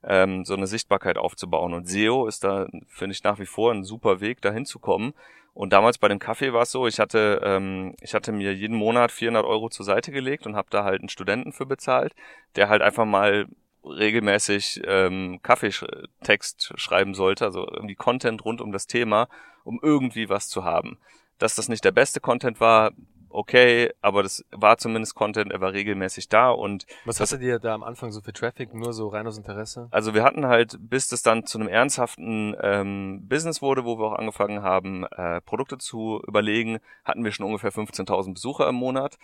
ähm, 0.04 0.44
so 0.44 0.54
eine 0.54 0.66
Sichtbarkeit 0.66 1.18
aufzubauen. 1.18 1.74
Und 1.74 1.88
SEO 1.88 2.26
ist 2.26 2.44
da, 2.44 2.66
finde 2.86 3.14
ich, 3.14 3.24
nach 3.24 3.38
wie 3.38 3.46
vor 3.46 3.72
ein 3.72 3.84
super 3.84 4.20
Weg, 4.20 4.40
dahin 4.40 4.66
zu 4.66 4.78
kommen. 4.78 5.14
Und 5.54 5.72
damals 5.72 5.98
bei 5.98 6.08
dem 6.08 6.20
Kaffee 6.20 6.52
war 6.52 6.62
es 6.62 6.70
so, 6.70 6.86
ich 6.86 7.00
hatte, 7.00 7.40
ähm, 7.42 7.94
ich 8.00 8.14
hatte 8.14 8.30
mir 8.30 8.54
jeden 8.54 8.76
Monat 8.76 9.10
400 9.10 9.44
Euro 9.44 9.68
zur 9.68 9.84
Seite 9.84 10.12
gelegt 10.12 10.46
und 10.46 10.54
habe 10.54 10.68
da 10.70 10.84
halt 10.84 11.00
einen 11.00 11.08
Studenten 11.08 11.52
für 11.52 11.66
bezahlt, 11.66 12.14
der 12.54 12.68
halt 12.68 12.80
einfach 12.80 13.04
mal 13.04 13.46
regelmäßig 13.84 14.82
ähm, 14.84 15.40
Kaffeetext 15.42 16.74
schreiben 16.76 17.14
sollte, 17.14 17.44
also 17.44 17.66
irgendwie 17.66 17.94
Content 17.94 18.44
rund 18.44 18.60
um 18.60 18.70
das 18.70 18.86
Thema, 18.86 19.28
um 19.64 19.80
irgendwie 19.82 20.28
was 20.28 20.48
zu 20.48 20.64
haben. 20.64 20.98
Dass 21.38 21.54
das 21.54 21.68
nicht 21.68 21.84
der 21.84 21.92
beste 21.92 22.20
Content 22.20 22.60
war, 22.60 22.92
okay, 23.30 23.90
aber 24.00 24.22
das 24.22 24.44
war 24.50 24.78
zumindest 24.78 25.14
Content, 25.14 25.52
er 25.52 25.60
war 25.60 25.72
regelmäßig 25.72 26.28
da 26.28 26.50
und. 26.50 26.86
Was 27.04 27.20
hattet 27.20 27.42
ihr 27.42 27.58
da 27.58 27.74
am 27.74 27.82
Anfang 27.82 28.12
so 28.12 28.20
für 28.20 28.32
Traffic, 28.32 28.74
nur 28.74 28.92
so 28.92 29.08
rein 29.08 29.26
aus 29.26 29.38
Interesse? 29.38 29.88
Also 29.90 30.14
wir 30.14 30.22
hatten 30.22 30.46
halt, 30.46 30.76
bis 30.80 31.08
das 31.08 31.22
dann 31.22 31.46
zu 31.46 31.58
einem 31.58 31.68
ernsthaften 31.68 32.56
ähm, 32.60 33.26
Business 33.28 33.62
wurde, 33.62 33.84
wo 33.84 33.98
wir 33.98 34.06
auch 34.06 34.18
angefangen 34.18 34.62
haben, 34.62 35.04
äh, 35.04 35.40
Produkte 35.40 35.78
zu 35.78 36.22
überlegen, 36.26 36.78
hatten 37.04 37.24
wir 37.24 37.32
schon 37.32 37.46
ungefähr 37.46 37.72
15.000 37.72 38.34
Besucher 38.34 38.68
im 38.68 38.74
Monat. 38.74 39.18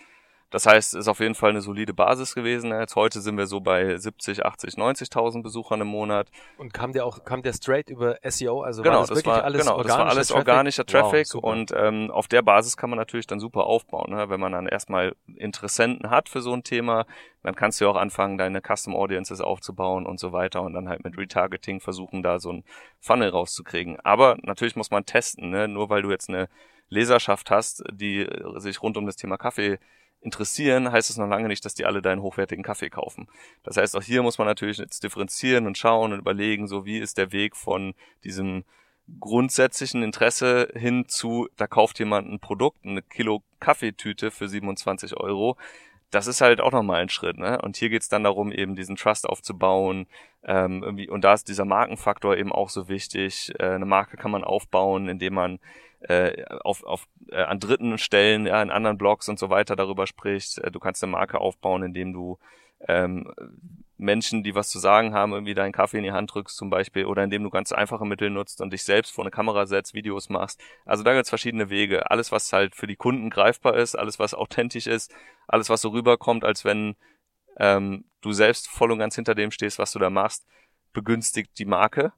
Das 0.51 0.65
heißt, 0.65 0.93
es 0.93 1.01
ist 1.01 1.07
auf 1.07 1.19
jeden 1.19 1.35
Fall 1.35 1.49
eine 1.49 1.61
solide 1.61 1.93
Basis 1.93 2.35
gewesen. 2.35 2.71
Jetzt 2.71 2.95
heute 2.95 3.19
sind 3.19 3.37
wir 3.37 3.47
so 3.47 3.61
bei 3.61 3.97
70, 3.97 4.45
80, 4.45 4.75
90.000 4.75 5.41
Besuchern 5.41 5.81
im 5.81 5.87
Monat. 5.87 6.29
Und 6.57 6.73
kam 6.73 6.93
der 6.93 7.05
auch, 7.05 7.23
kam 7.23 7.41
der 7.41 7.53
straight 7.53 7.89
über 7.89 8.17
SEO? 8.23 8.61
Also 8.61 8.83
genau, 8.83 8.95
war 8.95 9.01
das, 9.01 9.09
das 9.09 9.17
wirklich 9.17 9.35
war, 9.35 9.43
alles 9.43 9.61
genau, 9.61 9.83
das 9.83 9.97
war 9.97 10.05
alles 10.07 10.27
Traffic? 10.27 10.47
organischer 10.47 10.85
Traffic 10.85 11.27
wow, 11.33 11.43
und 11.43 11.73
ähm, 11.75 12.11
auf 12.11 12.27
der 12.27 12.41
Basis 12.41 12.77
kann 12.77 12.89
man 12.89 12.97
natürlich 12.97 13.27
dann 13.27 13.39
super 13.39 13.65
aufbauen. 13.65 14.13
Ne? 14.13 14.29
Wenn 14.29 14.39
man 14.39 14.51
dann 14.51 14.67
erstmal 14.67 15.15
Interessenten 15.35 16.09
hat 16.09 16.29
für 16.29 16.41
so 16.41 16.53
ein 16.53 16.63
Thema, 16.63 17.05
dann 17.41 17.55
kannst 17.55 17.81
du 17.81 17.89
auch 17.89 17.95
anfangen, 17.95 18.37
deine 18.37 18.61
Custom 18.61 18.95
Audiences 18.95 19.41
aufzubauen 19.41 20.05
und 20.05 20.19
so 20.19 20.31
weiter 20.31 20.61
und 20.61 20.73
dann 20.73 20.87
halt 20.87 21.03
mit 21.03 21.17
Retargeting 21.17 21.79
versuchen, 21.79 22.23
da 22.23 22.39
so 22.39 22.51
ein 22.51 22.63
Funnel 22.99 23.29
rauszukriegen. 23.29 23.99
Aber 24.01 24.37
natürlich 24.43 24.75
muss 24.75 24.91
man 24.91 25.05
testen, 25.05 25.49
ne? 25.49 25.67
nur 25.67 25.89
weil 25.89 26.03
du 26.03 26.11
jetzt 26.11 26.29
eine 26.29 26.49
Leserschaft 26.89 27.49
hast, 27.51 27.83
die 27.91 28.27
sich 28.57 28.81
rund 28.81 28.95
um 28.95 29.05
das 29.05 29.15
Thema 29.15 29.37
Kaffee 29.37 29.79
interessieren, 30.21 30.91
heißt 30.91 31.09
es 31.09 31.17
noch 31.17 31.27
lange 31.27 31.47
nicht, 31.47 31.63
dass 31.65 31.75
die 31.75 31.85
alle 31.85 32.01
deinen 32.01 32.21
hochwertigen 32.21 32.63
Kaffee 32.63 32.89
kaufen. 32.89 33.27
Das 33.63 33.77
heißt, 33.77 33.95
auch 33.95 34.01
hier 34.01 34.23
muss 34.23 34.37
man 34.37 34.47
natürlich 34.47 34.77
jetzt 34.77 35.03
differenzieren 35.03 35.67
und 35.67 35.77
schauen 35.77 36.13
und 36.13 36.19
überlegen, 36.19 36.67
so 36.67 36.85
wie 36.85 36.97
ist 36.97 37.17
der 37.17 37.31
Weg 37.31 37.55
von 37.55 37.93
diesem 38.23 38.63
grundsätzlichen 39.19 40.01
Interesse 40.01 40.69
hin 40.73 41.05
zu, 41.07 41.47
da 41.57 41.67
kauft 41.67 41.99
jemand 41.99 42.27
ein 42.27 42.39
Produkt, 42.39 42.83
eine 42.83 43.01
Kilo 43.01 43.43
Kaffeetüte 43.59 44.31
für 44.31 44.47
27 44.47 45.17
Euro. 45.17 45.57
Das 46.11 46.27
ist 46.27 46.41
halt 46.41 46.61
auch 46.61 46.71
nochmal 46.71 47.01
ein 47.01 47.09
Schritt, 47.09 47.37
ne? 47.37 47.59
Und 47.61 47.77
hier 47.77 47.89
geht's 47.89 48.09
dann 48.09 48.23
darum, 48.23 48.51
eben 48.51 48.75
diesen 48.75 48.95
Trust 48.95 49.27
aufzubauen. 49.27 50.07
Ähm, 50.43 50.83
irgendwie, 50.83 51.09
und 51.09 51.23
da 51.23 51.33
ist 51.33 51.47
dieser 51.47 51.65
Markenfaktor 51.65 52.37
eben 52.37 52.51
auch 52.51 52.69
so 52.69 52.87
wichtig. 52.87 53.53
Äh, 53.59 53.71
eine 53.71 53.85
Marke 53.85 54.15
kann 54.17 54.31
man 54.31 54.43
aufbauen, 54.43 55.09
indem 55.09 55.33
man 55.33 55.59
äh, 56.01 56.43
auf, 56.63 56.83
auf, 56.83 57.07
äh, 57.31 57.41
an 57.41 57.59
dritten 57.59 57.97
Stellen, 57.97 58.45
ja, 58.45 58.61
in 58.61 58.69
anderen 58.69 58.97
Blogs 58.97 59.27
und 59.27 59.39
so 59.39 59.49
weiter 59.49 59.75
darüber 59.75 60.07
spricht. 60.07 60.59
Äh, 60.59 60.71
du 60.71 60.79
kannst 60.79 61.03
eine 61.03 61.11
Marke 61.11 61.39
aufbauen, 61.39 61.83
indem 61.83 62.13
du 62.13 62.37
ähm, 62.87 63.31
Menschen, 63.97 64.43
die 64.43 64.55
was 64.55 64.69
zu 64.69 64.79
sagen 64.79 65.13
haben, 65.13 65.31
irgendwie 65.31 65.53
deinen 65.53 65.71
Kaffee 65.71 65.97
in 65.97 66.03
die 66.03 66.11
Hand 66.11 66.33
drückst 66.33 66.57
zum 66.57 66.69
Beispiel 66.69 67.05
oder 67.05 67.23
indem 67.23 67.43
du 67.43 67.49
ganz 67.49 67.71
einfache 67.71 68.05
Mittel 68.05 68.29
nutzt 68.29 68.61
und 68.61 68.71
dich 68.71 68.83
selbst 68.83 69.13
vor 69.13 69.23
eine 69.23 69.31
Kamera 69.31 69.65
setzt, 69.65 69.93
Videos 69.93 70.29
machst. 70.29 70.61
Also 70.85 71.03
da 71.03 71.13
gibt's 71.13 71.29
verschiedene 71.29 71.69
Wege. 71.69 72.11
Alles, 72.11 72.31
was 72.31 72.51
halt 72.51 72.75
für 72.75 72.87
die 72.87 72.97
Kunden 72.97 73.29
greifbar 73.29 73.75
ist, 73.75 73.95
alles, 73.95 74.19
was 74.19 74.33
authentisch 74.33 74.87
ist, 74.87 75.13
alles, 75.47 75.69
was 75.69 75.81
so 75.81 75.89
rüberkommt, 75.89 76.43
als 76.43 76.65
wenn 76.65 76.95
ähm, 77.57 78.05
du 78.21 78.33
selbst 78.33 78.67
voll 78.67 78.91
und 78.91 78.99
ganz 78.99 79.15
hinter 79.15 79.35
dem 79.35 79.51
stehst, 79.51 79.79
was 79.79 79.91
du 79.91 79.99
da 79.99 80.09
machst, 80.09 80.45
begünstigt 80.91 81.57
die 81.57 81.65
Marke 81.65 82.11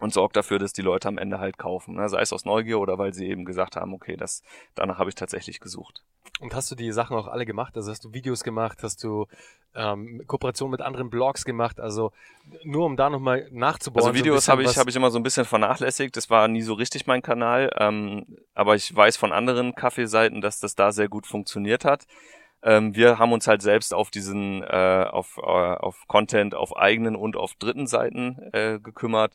und 0.00 0.12
sorgt 0.12 0.36
dafür, 0.36 0.58
dass 0.58 0.72
die 0.72 0.82
Leute 0.82 1.08
am 1.08 1.18
Ende 1.18 1.38
halt 1.38 1.58
kaufen. 1.58 1.96
Ne? 1.96 2.08
Sei 2.08 2.20
es 2.20 2.32
aus 2.32 2.44
Neugier 2.44 2.78
oder 2.78 2.98
weil 2.98 3.12
sie 3.12 3.26
eben 3.26 3.44
gesagt 3.44 3.76
haben, 3.76 3.94
okay, 3.94 4.16
das 4.16 4.42
danach 4.74 4.98
habe 4.98 5.10
ich 5.10 5.14
tatsächlich 5.14 5.60
gesucht. 5.60 6.02
Und 6.40 6.54
hast 6.54 6.70
du 6.70 6.74
die 6.74 6.92
Sachen 6.92 7.16
auch 7.16 7.26
alle 7.26 7.46
gemacht? 7.46 7.76
Also 7.76 7.90
hast 7.90 8.04
du 8.04 8.12
Videos 8.12 8.44
gemacht, 8.44 8.78
hast 8.82 9.02
du 9.02 9.26
ähm, 9.74 10.22
Kooperation 10.26 10.70
mit 10.70 10.80
anderen 10.80 11.10
Blogs 11.10 11.44
gemacht? 11.44 11.80
Also 11.80 12.12
nur 12.62 12.86
um 12.86 12.96
da 12.96 13.10
nochmal 13.10 13.48
nachzubauen. 13.50 14.06
Also 14.06 14.18
Videos 14.18 14.44
so 14.44 14.52
habe 14.52 14.62
ich, 14.62 14.78
hab 14.78 14.88
ich 14.88 14.94
immer 14.94 15.10
so 15.10 15.18
ein 15.18 15.22
bisschen 15.22 15.44
vernachlässigt. 15.44 16.16
Das 16.16 16.30
war 16.30 16.46
nie 16.46 16.62
so 16.62 16.74
richtig 16.74 17.06
mein 17.06 17.22
Kanal. 17.22 17.70
Ähm, 17.76 18.24
aber 18.54 18.76
ich 18.76 18.94
weiß 18.94 19.16
von 19.16 19.32
anderen 19.32 19.74
Kaffeeseiten, 19.74 20.40
dass 20.40 20.60
das 20.60 20.74
da 20.74 20.92
sehr 20.92 21.08
gut 21.08 21.26
funktioniert 21.26 21.84
hat. 21.84 22.06
Ähm, 22.62 22.94
wir 22.94 23.18
haben 23.18 23.32
uns 23.32 23.46
halt 23.46 23.62
selbst 23.62 23.94
auf 23.94 24.10
diesen, 24.10 24.62
äh, 24.62 25.06
auf, 25.10 25.38
äh, 25.38 25.40
auf 25.42 26.06
Content 26.06 26.54
auf 26.54 26.76
eigenen 26.76 27.16
und 27.16 27.36
auf 27.36 27.54
dritten 27.54 27.86
Seiten 27.86 28.38
äh, 28.52 28.78
gekümmert 28.80 29.32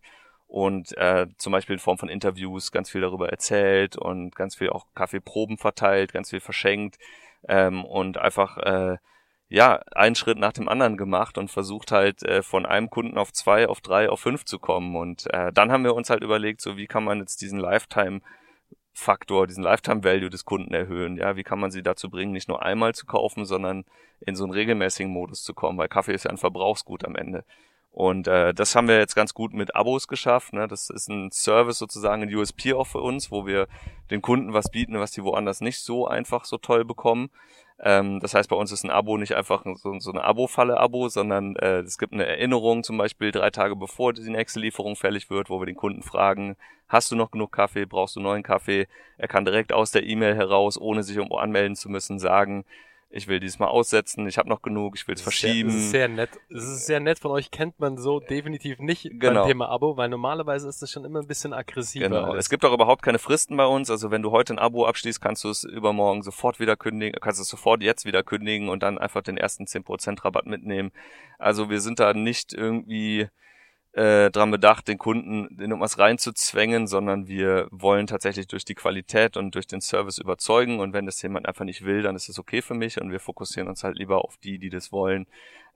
und 0.54 0.96
äh, 0.98 1.26
zum 1.40 1.52
Beispiel 1.52 1.74
in 1.74 1.80
Form 1.80 1.98
von 1.98 2.10
Interviews 2.10 2.72
ganz 2.72 2.92
viel 2.92 3.02
darüber 3.02 3.30
erzählt 3.30 3.98
und 3.98 4.36
ganz 4.36 4.54
viel 4.56 4.70
auch 4.70 4.86
Kaffeeproben 4.94 5.58
verteilt, 5.58 6.14
ganz 6.14 6.30
viel 6.30 6.42
verschenkt 6.42 7.00
ähm, 7.48 7.84
und 7.84 8.20
einfach 8.20 8.58
äh, 8.60 8.98
ja 9.50 9.82
einen 9.94 10.14
Schritt 10.14 10.38
nach 10.38 10.54
dem 10.54 10.70
anderen 10.70 10.96
gemacht 10.96 11.40
und 11.40 11.50
versucht 11.50 11.92
halt 11.92 12.22
äh, 12.22 12.44
von 12.44 12.68
einem 12.68 12.92
Kunden 12.92 13.18
auf 13.18 13.34
zwei, 13.34 13.68
auf 13.68 13.82
drei, 13.82 14.08
auf 14.08 14.20
fünf 14.20 14.46
zu 14.46 14.60
kommen 14.60 14.96
und 14.96 15.26
äh, 15.34 15.52
dann 15.52 15.72
haben 15.72 15.86
wir 15.86 15.96
uns 15.96 16.12
halt 16.12 16.22
überlegt, 16.22 16.62
so 16.62 16.78
wie 16.78 16.86
kann 16.86 17.04
man 17.04 17.18
jetzt 17.18 17.42
diesen 17.42 17.58
Lifetime 17.58 18.22
Faktor, 18.94 19.48
diesen 19.48 19.64
Lifetime 19.64 20.04
Value 20.04 20.30
des 20.30 20.46
Kunden 20.46 20.76
erhöhen. 20.76 21.18
Ja, 21.18 21.36
wie 21.36 21.42
kann 21.42 21.60
man 21.60 21.72
sie 21.72 21.82
dazu 21.82 22.12
bringen, 22.12 22.32
nicht 22.32 22.48
nur 22.48 22.62
einmal 22.62 22.94
zu 22.94 23.08
kaufen, 23.08 23.46
sondern 23.46 23.86
in 24.20 24.36
so 24.36 24.44
einen 24.44 24.54
regelmäßigen 24.54 25.12
Modus 25.12 25.42
zu 25.42 25.56
kommen, 25.56 25.80
weil 25.80 25.88
Kaffee 25.88 26.14
ist 26.14 26.26
ja 26.26 26.30
ein 26.30 26.38
Verbrauchsgut 26.38 27.04
am 27.06 27.16
Ende. 27.16 27.44
Und 27.94 28.28
äh, 28.28 28.56
das 28.56 28.76
haben 28.76 28.88
wir 28.88 28.98
jetzt 28.98 29.16
ganz 29.16 29.36
gut 29.36 29.54
mit 29.54 29.76
Abos 29.76 30.08
geschafft. 30.08 30.52
Ne? 30.52 30.68
Das 30.68 30.90
ist 30.90 31.10
ein 31.10 31.30
Service 31.32 31.78
sozusagen, 31.78 32.24
ein 32.24 32.36
USP 32.36 32.74
auch 32.74 32.88
für 32.88 33.02
uns, 33.02 33.30
wo 33.30 33.46
wir 33.46 33.68
den 34.10 34.24
Kunden 34.24 34.52
was 34.52 34.72
bieten, 34.72 35.00
was 35.00 35.12
die 35.12 35.24
woanders 35.24 35.62
nicht 35.62 35.78
so 35.78 36.08
einfach 36.08 36.46
so 36.46 36.58
toll 36.58 36.86
bekommen. 36.86 37.30
Ähm, 37.80 38.20
das 38.20 38.34
heißt, 38.34 38.50
bei 38.50 38.56
uns 38.56 38.72
ist 38.72 38.84
ein 38.84 38.90
Abo 38.90 39.18
nicht 39.18 39.36
einfach 39.36 39.64
so, 39.76 40.00
so 40.00 40.12
eine 40.12 40.24
Abo-Falle-Abo, 40.24 41.08
sondern 41.10 41.56
äh, 41.58 41.82
es 41.82 42.00
gibt 42.00 42.14
eine 42.14 42.26
Erinnerung, 42.26 42.84
zum 42.84 42.98
Beispiel 42.98 43.32
drei 43.32 43.52
Tage 43.52 43.76
bevor 43.76 44.12
die 44.14 44.28
nächste 44.28 44.60
Lieferung 44.60 44.96
fällig 44.96 45.30
wird, 45.30 45.52
wo 45.52 45.62
wir 45.62 45.68
den 45.68 45.76
Kunden 45.76 46.02
fragen, 46.02 46.56
hast 46.88 47.12
du 47.12 47.16
noch 47.16 47.30
genug 47.30 47.52
Kaffee, 47.52 47.86
brauchst 47.86 48.16
du 48.16 48.22
neuen 48.22 48.42
Kaffee? 48.42 48.88
Er 49.20 49.28
kann 49.28 49.46
direkt 49.46 49.72
aus 49.72 49.92
der 49.92 50.04
E-Mail 50.04 50.36
heraus, 50.36 50.82
ohne 50.82 51.04
sich 51.04 51.16
irgendwo 51.16 51.38
anmelden 51.38 51.76
zu 51.76 51.90
müssen, 51.90 52.18
sagen, 52.18 52.66
ich 53.14 53.28
will 53.28 53.40
dieses 53.40 53.60
Mal 53.60 53.68
aussetzen, 53.68 54.28
ich 54.28 54.40
habe 54.40 54.50
noch 54.50 54.64
genug, 54.64 54.96
ich 54.96 55.08
will 55.08 55.14
es 55.14 55.22
verschieben. 55.22 55.70
Sehr, 55.70 55.78
das 55.78 55.84
ist 55.84 55.92
sehr 55.92 56.10
nett. 56.10 56.30
Es 56.50 56.64
ist 56.64 56.86
sehr 56.88 57.00
nett 57.00 57.20
von 57.20 57.32
euch, 57.32 57.52
kennt 57.52 57.80
man 57.80 57.98
so 57.98 58.20
definitiv 58.20 58.80
nicht 58.80 59.04
genau. 59.04 59.42
beim 59.42 59.48
Thema 59.48 59.70
Abo, 59.70 59.98
weil 59.98 60.10
normalerweise 60.10 60.68
ist 60.68 60.82
das 60.82 60.90
schon 60.90 61.06
immer 61.06 61.20
ein 61.20 61.28
bisschen 61.28 61.54
aggressiver. 61.54 62.10
Genau. 62.10 62.32
Alles. 62.32 62.46
Es 62.46 62.50
gibt 62.50 62.66
auch 62.66 62.74
überhaupt 62.74 63.04
keine 63.04 63.20
Fristen 63.20 63.56
bei 63.56 63.66
uns. 63.66 63.92
Also 63.92 64.10
wenn 64.10 64.24
du 64.24 64.32
heute 64.32 64.56
ein 64.56 64.60
Abo 64.60 64.88
abschließt, 64.88 65.22
kannst 65.22 65.44
du 65.44 65.50
es 65.50 65.64
übermorgen 65.64 66.24
sofort 66.24 66.60
wieder 66.60 66.76
kündigen, 66.76 67.20
kannst 67.22 67.40
du 67.40 67.44
es 67.44 67.50
sofort 67.50 67.84
jetzt 67.84 68.06
wieder 68.06 68.24
kündigen 68.24 68.70
und 68.70 68.82
dann 68.82 68.98
einfach 68.98 69.22
den 69.22 69.38
ersten 69.38 69.66
10% 69.66 70.26
Rabatt 70.26 70.48
mitnehmen. 70.48 70.92
Also 71.38 71.70
wir 71.70 71.82
sind 71.82 72.00
da 72.00 72.14
nicht 72.14 72.52
irgendwie 72.54 73.28
äh, 73.94 74.32
dran 74.32 74.50
bedacht, 74.50 74.88
den 74.88 74.98
Kunden 74.98 75.46
in 75.60 75.70
irgendwas 75.70 76.00
reinzuzwängen, 76.00 76.88
sondern 76.88 77.28
wir 77.28 77.68
wollen 77.70 78.08
tatsächlich 78.08 78.48
durch 78.48 78.66
die 78.66 78.74
Qualität 78.74 79.38
und 79.38 79.54
durch 79.54 79.68
den 79.68 79.82
Service 79.82 80.18
überzeugen. 80.18 80.80
Und 80.80 80.94
wenn 80.94 81.06
das 81.06 81.22
jemand 81.22 81.48
einfach 81.48 81.66
nicht 81.66 81.86
will, 81.86 82.02
dann 82.02 82.16
ist 82.16 82.28
es 82.28 82.40
okay 82.40 82.64
für 82.64 82.74
mich 82.74 83.00
und 83.00 83.12
wir 83.12 83.20
fokussieren 83.20 83.70
uns 83.70 83.84
halt 83.84 83.98
lieber 83.98 84.26
auf 84.26 84.38
die, 84.38 84.58
die 84.58 84.72
das 84.72 84.92
wollen. 84.92 85.28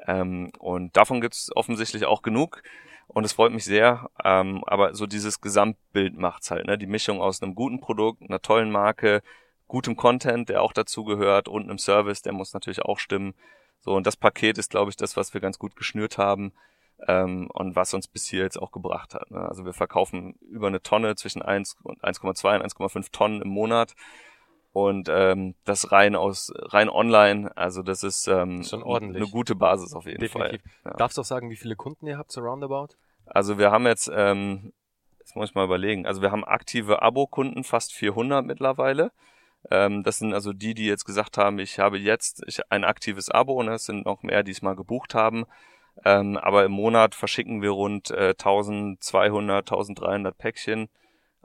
Ähm, 0.08 0.52
und 0.58 0.98
davon 0.98 1.22
gibt 1.22 1.36
es 1.36 1.52
offensichtlich 1.56 2.06
auch 2.06 2.24
genug. 2.24 2.64
Und 3.08 3.24
es 3.24 3.34
freut 3.34 3.54
mich 3.54 3.64
sehr. 3.64 4.10
Ähm, 4.24 4.64
aber 4.66 4.96
so 4.96 5.06
dieses 5.06 5.40
Gesamtbild 5.40 6.18
macht's 6.18 6.52
halt, 6.52 6.66
ne? 6.66 6.78
Die 6.78 6.88
Mischung 6.88 7.22
aus 7.22 7.42
einem 7.42 7.56
guten 7.56 7.80
Produkt, 7.80 8.22
einer 8.24 8.42
tollen 8.42 8.72
Marke, 8.72 9.22
gutem 9.68 9.96
Content, 9.96 10.50
der 10.50 10.62
auch 10.64 10.74
dazu 10.74 11.06
gehört, 11.06 11.48
und 11.48 11.64
einem 11.64 11.78
Service, 11.78 12.22
der 12.22 12.34
muss 12.34 12.54
natürlich 12.54 12.82
auch 12.82 13.00
stimmen. 13.00 13.36
So, 13.80 13.94
und 13.94 14.08
das 14.08 14.18
Paket 14.18 14.58
ist, 14.58 14.72
glaube 14.72 14.90
ich, 14.90 14.98
das, 14.98 15.16
was 15.16 15.34
wir 15.34 15.42
ganz 15.42 15.60
gut 15.60 15.76
geschnürt 15.76 16.18
haben 16.18 16.52
ähm, 17.08 17.50
und 17.54 17.76
was 17.76 17.94
uns 17.94 18.08
bis 18.08 18.26
hier 18.26 18.44
jetzt 18.44 18.58
auch 18.58 18.72
gebracht 18.72 19.14
hat. 19.14 19.30
Ne? 19.32 19.40
Also 19.40 19.66
wir 19.66 19.74
verkaufen 19.74 20.36
über 20.42 20.68
eine 20.68 20.82
Tonne 20.82 21.16
zwischen 21.16 21.42
1 21.42 21.78
und 21.84 22.04
1,2 22.04 22.56
und 22.56 22.66
1,5 22.66 23.12
Tonnen 23.12 23.42
im 23.42 23.50
Monat 23.50 23.94
und 24.74 25.10
ähm, 25.10 25.56
das 25.66 25.92
rein 25.92 26.16
aus 26.16 26.52
rein 26.56 26.90
online. 26.90 27.56
Also 27.56 27.82
das 27.82 28.04
ist, 28.04 28.28
ähm, 28.28 28.64
Schon 28.64 28.84
ordentlich. 28.84 29.24
eine 29.24 29.32
gute 29.32 29.56
Basis 29.56 29.94
auf 29.94 30.06
jeden 30.06 30.20
Definitiv. 30.20 30.62
Fall. 30.62 30.92
Ja. 30.92 30.98
Darfst 30.98 31.18
du 31.18 31.22
auch 31.22 31.26
sagen, 31.26 31.50
wie 31.50 31.56
viele 31.56 31.76
Kunden 31.76 32.08
ihr 32.08 32.18
habt 32.18 32.32
so 32.32 32.42
roundabout? 32.42 32.90
Also 33.26 33.58
wir 33.58 33.72
haben 33.72 33.86
jetzt, 33.86 34.10
ähm, 34.14 34.74
das 35.20 35.36
muss 35.36 35.50
ich 35.50 35.56
mal 35.56 35.66
überlegen. 35.66 36.06
Also 36.06 36.22
wir 36.22 36.32
haben 36.32 36.46
aktive 36.46 37.02
Abo-Kunden, 37.02 37.64
fast 37.64 37.94
400 37.94 38.46
mittlerweile. 38.46 39.12
Ähm, 39.72 40.04
das 40.04 40.20
sind 40.20 40.34
also 40.34 40.54
die, 40.54 40.74
die 40.74 40.86
jetzt 40.86 41.06
gesagt 41.06 41.38
haben, 41.38 41.60
ich 41.60 41.80
habe 41.80 41.98
jetzt 41.98 42.44
ich, 42.48 42.72
ein 42.72 42.84
aktives 42.84 43.30
Abo 43.30 43.54
und 43.54 43.68
es 43.70 43.86
sind 43.86 44.06
noch 44.06 44.24
mehr, 44.24 44.44
die 44.44 44.52
es 44.52 44.62
mal 44.62 44.76
gebucht 44.76 45.16
haben. 45.16 45.46
Ähm, 46.06 46.38
aber 46.38 46.66
im 46.66 46.72
Monat 46.72 47.16
verschicken 47.16 47.62
wir 47.62 47.72
rund 47.72 48.12
äh, 48.12 48.30
1200, 48.38 49.72
1300 49.72 50.38
Päckchen 50.38 50.90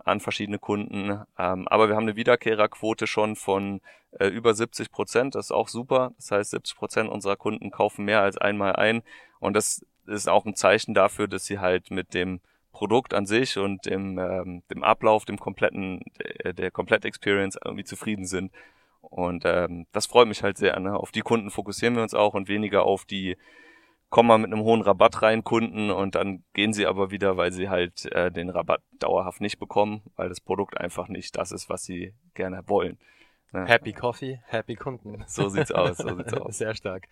an 0.05 0.21
verschiedene 0.21 0.59
Kunden. 0.59 1.23
Ähm, 1.38 1.69
aber 1.69 1.88
wir 1.88 1.97
haben 1.97 2.05
eine 2.05 2.17
Wiederkehrerquote 2.17 3.07
schon 3.07 3.37
von 3.37 3.81
äh, 4.19 4.27
über 4.27 4.55
70 4.55 4.91
Prozent. 4.91 5.35
Das 5.35 5.47
ist 5.47 5.53
auch 5.53 5.69
super. 5.69 6.12
Das 6.17 6.31
heißt, 6.31 6.51
70 6.51 6.77
Prozent 6.77 7.11
unserer 7.11 7.37
Kunden 7.37 7.71
kaufen 7.71 8.05
mehr 8.05 8.21
als 8.21 8.37
einmal 8.38 8.77
ein. 8.77 9.03
Und 9.41 9.55
das 9.55 9.85
ist 10.07 10.29
auch 10.29 10.45
ein 10.45 10.57
Zeichen 10.57 10.95
dafür, 10.95 11.29
dass 11.29 11.45
sie 11.45 11.59
halt 11.59 11.91
mit 11.91 12.15
dem 12.15 12.41
Produkt 12.73 13.15
an 13.15 13.27
sich 13.27 13.59
und 13.59 13.87
dem, 13.87 14.19
ähm, 14.19 14.62
dem 14.71 14.83
Ablauf, 14.83 15.25
dem 15.25 15.38
kompletten, 15.38 16.01
der, 16.19 16.53
der 16.53 16.71
Komplett-Experience 16.71 17.59
irgendwie 17.62 17.85
zufrieden 17.85 18.27
sind. 18.27 18.51
Und 19.01 19.43
ähm, 19.45 19.87
das 19.93 20.07
freut 20.07 20.29
mich 20.29 20.43
halt 20.43 20.57
sehr. 20.59 20.79
Ne? 20.81 20.97
Auf 20.97 21.12
die 21.12 21.21
Kunden 21.21 21.51
fokussieren 21.51 21.95
wir 21.97 22.03
uns 22.03 22.15
auch 22.15 22.35
und 22.35 22.49
weniger 22.49 22.85
auf 22.85 23.05
die 23.05 23.37
kommen 24.12 24.29
mal 24.29 24.38
mit 24.38 24.53
einem 24.53 24.62
hohen 24.62 24.83
Rabatt 24.83 25.22
rein, 25.22 25.42
Kunden, 25.42 25.90
und 25.90 26.14
dann 26.14 26.44
gehen 26.53 26.75
sie 26.75 26.87
aber 26.87 27.11
wieder, 27.11 27.38
weil 27.38 27.51
sie 27.51 27.70
halt 27.70 28.05
äh, 28.12 28.31
den 28.31 28.51
Rabatt 28.51 28.83
dauerhaft 28.98 29.40
nicht 29.40 29.59
bekommen, 29.59 30.03
weil 30.16 30.29
das 30.29 30.38
Produkt 30.38 30.79
einfach 30.79 31.09
nicht 31.09 31.35
das 31.38 31.51
ist, 31.51 31.70
was 31.70 31.85
sie 31.85 32.14
gerne 32.35 32.62
wollen. 32.66 32.98
Ja. 33.55 33.64
Happy 33.64 33.94
Coffee, 33.94 34.40
Happy 34.44 34.77
Kunden. 34.77 35.25
So 35.29 35.48
sieht's 35.48 35.72
aus, 35.72 35.96
so 35.96 36.14
sieht's 36.14 36.35
aus. 36.35 36.59
Sehr 36.59 36.75
stark. 36.75 37.09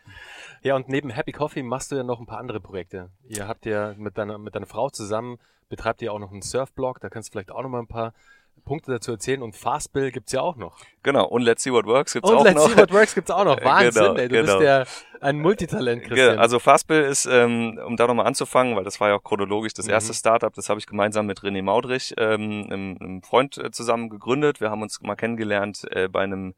Ja, 0.62 0.76
und 0.76 0.90
neben 0.90 1.08
Happy 1.08 1.32
Coffee 1.32 1.62
machst 1.62 1.90
du 1.90 1.96
ja 1.96 2.02
noch 2.02 2.20
ein 2.20 2.26
paar 2.26 2.38
andere 2.38 2.60
Projekte. 2.60 3.08
Ihr 3.24 3.48
habt 3.48 3.64
ja 3.64 3.94
mit 3.96 4.18
deiner, 4.18 4.36
mit 4.36 4.54
deiner 4.54 4.66
Frau 4.66 4.90
zusammen, 4.90 5.38
betreibt 5.70 6.02
ihr 6.02 6.12
auch 6.12 6.18
noch 6.18 6.32
einen 6.32 6.42
Surfblog, 6.42 7.00
da 7.00 7.08
kannst 7.08 7.30
du 7.30 7.32
vielleicht 7.32 7.50
auch 7.50 7.62
noch 7.62 7.70
mal 7.70 7.80
ein 7.80 7.86
paar 7.86 8.12
Punkte 8.60 8.92
dazu 8.92 9.12
erzählen 9.12 9.42
und 9.42 9.56
Fastbill 9.56 10.10
gibt's 10.10 10.32
ja 10.32 10.40
auch 10.40 10.56
noch. 10.56 10.76
Genau, 11.02 11.26
und 11.26 11.42
Let's 11.42 11.62
See 11.62 11.72
What 11.72 11.86
Works 11.86 12.12
gibt's 12.12 12.30
und 12.30 12.36
auch 12.36 12.44
Let's 12.44 12.54
noch. 12.54 12.64
Und 12.64 12.68
Let's 12.68 12.76
See 12.76 12.82
What 12.82 12.92
Works 12.92 13.14
gibt's 13.14 13.30
auch 13.30 13.44
noch. 13.44 13.56
Genau, 13.60 13.70
Wahnsinn, 13.70 14.02
genau, 14.02 14.14
ey, 14.14 14.28
du 14.28 14.34
genau. 14.34 14.58
bist 14.58 14.64
ja 14.64 14.84
ein 15.20 15.40
Multitalent, 15.40 16.02
Christian. 16.04 16.38
Also 16.38 16.58
Fastbill 16.58 17.02
ist, 17.02 17.26
ähm, 17.26 17.78
um 17.84 17.96
da 17.96 18.06
nochmal 18.06 18.26
anzufangen, 18.26 18.76
weil 18.76 18.84
das 18.84 19.00
war 19.00 19.08
ja 19.08 19.16
auch 19.16 19.24
chronologisch 19.24 19.74
das 19.74 19.86
mhm. 19.86 19.92
erste 19.92 20.14
Startup, 20.14 20.52
das 20.52 20.68
habe 20.68 20.80
ich 20.80 20.86
gemeinsam 20.86 21.26
mit 21.26 21.40
René 21.40 21.62
Maudrich, 21.62 22.14
ähm, 22.16 22.66
einem, 22.70 22.96
einem 23.00 23.22
Freund 23.22 23.58
äh, 23.58 23.70
zusammen 23.70 24.08
gegründet. 24.08 24.60
Wir 24.60 24.70
haben 24.70 24.82
uns 24.82 25.00
mal 25.02 25.16
kennengelernt 25.16 25.86
äh, 25.90 26.08
bei 26.08 26.22
einem 26.22 26.54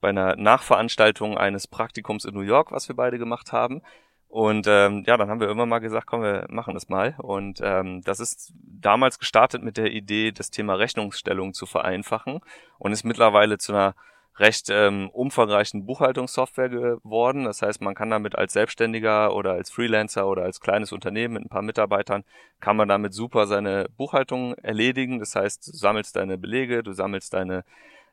bei 0.00 0.08
einer 0.08 0.34
Nachveranstaltung 0.36 1.36
eines 1.36 1.66
Praktikums 1.66 2.24
in 2.24 2.34
New 2.34 2.40
York, 2.40 2.72
was 2.72 2.88
wir 2.88 2.96
beide 2.96 3.18
gemacht 3.18 3.52
haben. 3.52 3.82
Und 4.30 4.68
ähm, 4.68 5.02
ja, 5.08 5.16
dann 5.16 5.28
haben 5.28 5.40
wir 5.40 5.50
immer 5.50 5.66
mal 5.66 5.80
gesagt, 5.80 6.06
komm, 6.06 6.22
wir 6.22 6.46
machen 6.48 6.74
das 6.74 6.88
mal. 6.88 7.16
Und 7.18 7.60
ähm, 7.64 8.00
das 8.04 8.20
ist 8.20 8.52
damals 8.62 9.18
gestartet 9.18 9.64
mit 9.64 9.76
der 9.76 9.90
Idee, 9.90 10.30
das 10.30 10.52
Thema 10.52 10.74
Rechnungsstellung 10.74 11.52
zu 11.52 11.66
vereinfachen 11.66 12.38
und 12.78 12.92
ist 12.92 13.02
mittlerweile 13.02 13.58
zu 13.58 13.72
einer 13.72 13.96
recht 14.38 14.68
ähm, 14.70 15.10
umfangreichen 15.10 15.84
Buchhaltungssoftware 15.84 16.68
geworden. 16.68 17.42
Das 17.42 17.60
heißt, 17.60 17.82
man 17.82 17.96
kann 17.96 18.08
damit 18.08 18.36
als 18.36 18.52
Selbstständiger 18.52 19.34
oder 19.34 19.52
als 19.54 19.72
Freelancer 19.72 20.28
oder 20.28 20.44
als 20.44 20.60
kleines 20.60 20.92
Unternehmen 20.92 21.34
mit 21.34 21.46
ein 21.46 21.48
paar 21.48 21.62
Mitarbeitern, 21.62 22.22
kann 22.60 22.76
man 22.76 22.88
damit 22.88 23.12
super 23.12 23.48
seine 23.48 23.88
Buchhaltung 23.96 24.54
erledigen. 24.54 25.18
Das 25.18 25.34
heißt, 25.34 25.66
du 25.66 25.72
sammelst 25.76 26.14
deine 26.14 26.38
Belege, 26.38 26.84
du 26.84 26.92
sammelst 26.92 27.34
deine, 27.34 27.64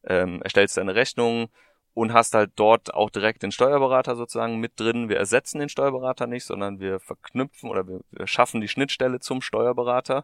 ähm, 0.04 0.42
erstellst 0.42 0.78
deine 0.78 0.96
Rechnungen 0.96 1.50
und 1.98 2.14
hast 2.14 2.36
halt 2.36 2.52
dort 2.56 2.94
auch 2.94 3.10
direkt 3.10 3.42
den 3.42 3.52
Steuerberater 3.52 4.16
sozusagen 4.16 4.60
mit 4.60 4.80
drin. 4.80 5.10
Wir 5.10 5.18
ersetzen 5.18 5.58
den 5.58 5.68
Steuerberater 5.68 6.28
nicht, 6.28 6.46
sondern 6.46 6.80
wir 6.80 7.00
verknüpfen 7.00 7.72
oder 7.72 7.88
wir, 7.88 8.02
wir 8.12 8.28
schaffen 8.28 8.62
die 8.62 8.68
Schnittstelle 8.68 9.20
zum 9.20 9.42
Steuerberater 9.42 10.24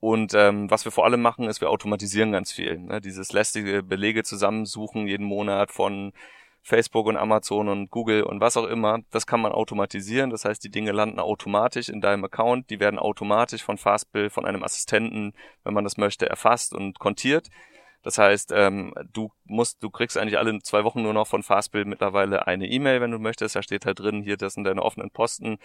und 0.00 0.34
ähm, 0.34 0.70
was 0.70 0.84
wir 0.84 0.92
vor 0.92 1.06
allem 1.06 1.22
machen, 1.22 1.48
ist, 1.48 1.62
wir 1.62 1.70
automatisieren 1.70 2.30
ganz 2.30 2.52
viel. 2.52 2.78
Ne? 2.78 3.00
Dieses 3.00 3.32
lästige 3.32 3.82
Belege 3.82 4.22
zusammensuchen 4.22 5.06
jeden 5.06 5.24
Monat 5.24 5.72
von 5.72 6.12
Facebook 6.62 7.06
und 7.06 7.16
Amazon 7.16 7.70
und 7.70 7.90
Google 7.90 8.24
und 8.24 8.42
was 8.42 8.58
auch 8.58 8.66
immer, 8.66 8.98
das 9.10 9.26
kann 9.26 9.40
man 9.40 9.52
automatisieren. 9.52 10.28
Das 10.28 10.44
heißt, 10.44 10.62
die 10.62 10.70
Dinge 10.70 10.92
landen 10.92 11.20
automatisch 11.20 11.88
in 11.88 12.02
deinem 12.02 12.24
Account, 12.24 12.68
die 12.68 12.80
werden 12.80 12.98
automatisch 12.98 13.62
von 13.62 13.78
Fastbill, 13.78 14.28
von 14.28 14.44
einem 14.44 14.62
Assistenten, 14.62 15.32
wenn 15.64 15.72
man 15.72 15.84
das 15.84 15.96
möchte, 15.96 16.28
erfasst 16.28 16.74
und 16.74 16.98
kontiert. 16.98 17.48
Das 18.08 18.16
heißt, 18.16 18.52
ähm, 18.56 18.94
du 19.12 19.30
musst, 19.44 19.82
du 19.82 19.90
kriegst 19.90 20.16
eigentlich 20.16 20.38
alle 20.38 20.58
zwei 20.62 20.82
Wochen 20.82 21.02
nur 21.02 21.12
noch 21.12 21.26
von 21.26 21.42
Fastbill 21.42 21.84
mittlerweile 21.84 22.46
eine 22.46 22.66
E-Mail, 22.66 23.02
wenn 23.02 23.10
du 23.10 23.18
möchtest. 23.18 23.54
Da 23.54 23.62
steht 23.62 23.84
halt 23.84 24.00
drin, 24.00 24.22
hier, 24.22 24.38
das 24.38 24.54
sind 24.54 24.64
deine 24.64 24.80
offenen 24.80 25.10
Posten, 25.10 25.58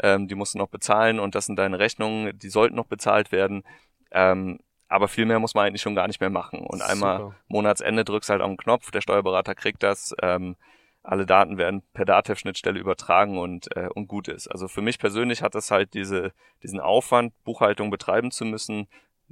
ähm, 0.00 0.28
die 0.28 0.36
musst 0.36 0.54
du 0.54 0.58
noch 0.58 0.68
bezahlen 0.68 1.18
und 1.18 1.34
das 1.34 1.46
sind 1.46 1.56
deine 1.56 1.80
Rechnungen, 1.80 2.38
die 2.38 2.50
sollten 2.50 2.76
noch 2.76 2.86
bezahlt 2.86 3.32
werden. 3.32 3.64
Ähm, 4.12 4.60
aber 4.86 5.08
viel 5.08 5.26
mehr 5.26 5.40
muss 5.40 5.56
man 5.56 5.66
eigentlich 5.66 5.82
schon 5.82 5.96
gar 5.96 6.06
nicht 6.06 6.20
mehr 6.20 6.30
machen. 6.30 6.60
Und 6.60 6.82
einmal 6.82 7.18
Super. 7.18 7.34
Monatsende 7.48 8.04
drückst 8.04 8.30
halt 8.30 8.42
auf 8.42 8.48
den 8.48 8.58
Knopf, 8.58 8.92
der 8.92 9.00
Steuerberater 9.00 9.56
kriegt 9.56 9.82
das, 9.82 10.14
ähm, 10.22 10.54
alle 11.02 11.26
Daten 11.26 11.58
werden 11.58 11.82
per 11.94 12.04
Datev-Schnittstelle 12.04 12.78
übertragen 12.78 13.38
und, 13.38 13.74
äh, 13.76 13.88
und 13.92 14.06
gut 14.06 14.28
ist. 14.28 14.46
Also 14.46 14.68
für 14.68 14.82
mich 14.82 15.00
persönlich 15.00 15.42
hat 15.42 15.56
das 15.56 15.72
halt 15.72 15.94
diese, 15.94 16.32
diesen 16.62 16.78
Aufwand, 16.78 17.32
Buchhaltung 17.42 17.90
betreiben 17.90 18.30
zu 18.30 18.44
müssen, 18.44 18.86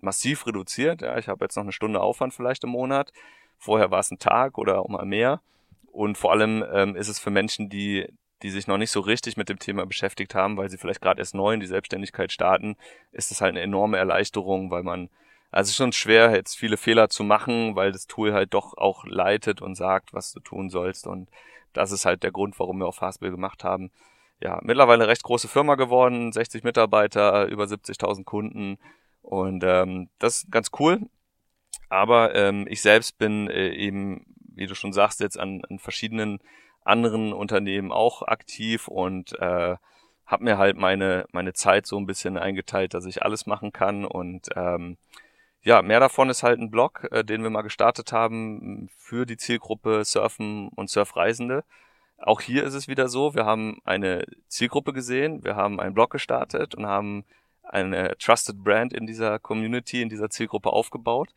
massiv 0.06 0.46
reduziert. 0.46 1.02
Ja, 1.02 1.18
ich 1.18 1.28
habe 1.28 1.44
jetzt 1.44 1.56
noch 1.56 1.64
eine 1.64 1.72
Stunde 1.72 2.00
Aufwand 2.00 2.32
vielleicht 2.32 2.64
im 2.64 2.70
Monat. 2.70 3.12
Vorher 3.58 3.90
war 3.90 4.00
es 4.00 4.10
ein 4.10 4.18
Tag 4.18 4.56
oder 4.56 4.80
auch 4.80 4.88
mal 4.88 5.04
mehr. 5.04 5.42
Und 5.92 6.16
vor 6.16 6.32
allem 6.32 6.64
ähm, 6.72 6.96
ist 6.96 7.08
es 7.08 7.18
für 7.18 7.30
Menschen, 7.30 7.68
die, 7.68 8.06
die 8.42 8.50
sich 8.50 8.66
noch 8.66 8.78
nicht 8.78 8.90
so 8.90 9.00
richtig 9.00 9.36
mit 9.36 9.48
dem 9.48 9.58
Thema 9.58 9.84
beschäftigt 9.84 10.34
haben, 10.34 10.56
weil 10.56 10.70
sie 10.70 10.78
vielleicht 10.78 11.00
gerade 11.00 11.20
erst 11.20 11.34
neu 11.34 11.54
in 11.54 11.60
die 11.60 11.66
Selbstständigkeit 11.66 12.32
starten, 12.32 12.76
ist 13.12 13.30
es 13.30 13.40
halt 13.40 13.50
eine 13.50 13.62
enorme 13.62 13.96
Erleichterung, 13.96 14.70
weil 14.70 14.82
man, 14.82 15.08
also 15.50 15.68
es 15.68 15.70
ist 15.70 15.76
schon 15.76 15.92
schwer, 15.92 16.34
jetzt 16.34 16.56
viele 16.56 16.76
Fehler 16.76 17.08
zu 17.08 17.24
machen, 17.24 17.76
weil 17.76 17.92
das 17.92 18.06
Tool 18.06 18.32
halt 18.32 18.54
doch 18.54 18.76
auch 18.76 19.04
leitet 19.06 19.62
und 19.62 19.74
sagt, 19.74 20.12
was 20.12 20.32
du 20.32 20.40
tun 20.40 20.70
sollst. 20.70 21.06
Und 21.06 21.30
das 21.72 21.92
ist 21.92 22.04
halt 22.04 22.22
der 22.22 22.32
Grund, 22.32 22.58
warum 22.58 22.78
wir 22.78 22.86
auch 22.86 22.94
Fastbill 22.94 23.30
gemacht 23.30 23.64
haben. 23.64 23.90
Ja, 24.40 24.60
mittlerweile 24.62 25.08
recht 25.08 25.22
große 25.22 25.48
Firma 25.48 25.76
geworden, 25.76 26.30
60 26.30 26.62
Mitarbeiter, 26.62 27.46
über 27.46 27.64
70.000 27.64 28.24
Kunden 28.24 28.78
und 29.26 29.64
ähm, 29.64 30.08
das 30.20 30.44
ist 30.44 30.52
ganz 30.52 30.70
cool. 30.78 31.00
Aber 31.88 32.34
ähm, 32.34 32.66
ich 32.68 32.80
selbst 32.80 33.18
bin 33.18 33.50
äh, 33.50 33.70
eben, 33.70 34.24
wie 34.54 34.66
du 34.66 34.74
schon 34.76 34.92
sagst, 34.92 35.20
jetzt 35.20 35.38
an, 35.38 35.62
an 35.68 35.80
verschiedenen 35.80 36.38
anderen 36.84 37.32
Unternehmen 37.32 37.90
auch 37.90 38.22
aktiv 38.22 38.86
und 38.86 39.32
äh, 39.40 39.76
habe 40.26 40.44
mir 40.44 40.58
halt 40.58 40.76
meine, 40.76 41.26
meine 41.32 41.52
Zeit 41.54 41.86
so 41.86 41.98
ein 41.98 42.06
bisschen 42.06 42.38
eingeteilt, 42.38 42.94
dass 42.94 43.04
ich 43.04 43.22
alles 43.24 43.46
machen 43.46 43.72
kann. 43.72 44.04
Und 44.04 44.48
ähm, 44.54 44.96
ja, 45.62 45.82
mehr 45.82 45.98
davon 46.00 46.30
ist 46.30 46.44
halt 46.44 46.60
ein 46.60 46.70
Blog, 46.70 47.08
äh, 47.10 47.24
den 47.24 47.42
wir 47.42 47.50
mal 47.50 47.62
gestartet 47.62 48.12
haben 48.12 48.88
für 48.96 49.26
die 49.26 49.36
Zielgruppe 49.36 50.04
Surfen 50.04 50.68
und 50.68 50.88
Surfreisende. 50.88 51.64
Auch 52.18 52.40
hier 52.40 52.62
ist 52.64 52.74
es 52.74 52.86
wieder 52.86 53.08
so, 53.08 53.34
wir 53.34 53.44
haben 53.44 53.80
eine 53.84 54.24
Zielgruppe 54.48 54.92
gesehen, 54.92 55.44
wir 55.44 55.56
haben 55.56 55.80
einen 55.80 55.94
Blog 55.94 56.10
gestartet 56.10 56.76
und 56.76 56.86
haben 56.86 57.24
eine 57.66 58.16
Trusted 58.18 58.62
Brand 58.62 58.92
in 58.92 59.06
dieser 59.06 59.38
Community, 59.38 60.02
in 60.02 60.08
dieser 60.08 60.30
Zielgruppe 60.30 60.70
aufgebaut. 60.70 61.30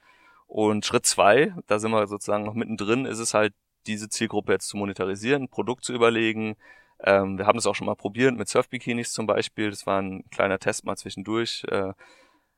Und 0.47 0.85
Schritt 0.85 1.05
zwei, 1.05 1.53
da 1.67 1.79
sind 1.79 1.91
wir 1.91 2.07
sozusagen 2.07 2.43
noch 2.43 2.55
mittendrin, 2.55 3.05
ist 3.05 3.19
es 3.19 3.33
halt, 3.33 3.53
diese 3.87 4.09
Zielgruppe 4.09 4.51
jetzt 4.53 4.67
zu 4.67 4.77
monetarisieren, 4.77 5.47
Produkt 5.47 5.85
zu 5.85 5.93
überlegen. 5.93 6.55
Ähm, 7.01 7.37
wir 7.37 7.47
haben 7.47 7.57
das 7.57 7.65
auch 7.65 7.75
schon 7.75 7.87
mal 7.87 7.95
probiert 7.95 8.35
mit 8.35 8.49
Surfbikinis 8.49 9.13
zum 9.13 9.25
Beispiel. 9.25 9.69
Das 9.69 9.87
war 9.87 10.01
ein 10.01 10.23
kleiner 10.31 10.59
Test 10.59 10.85
mal 10.85 10.97
zwischendurch. 10.97 11.63
Äh, 11.69 11.93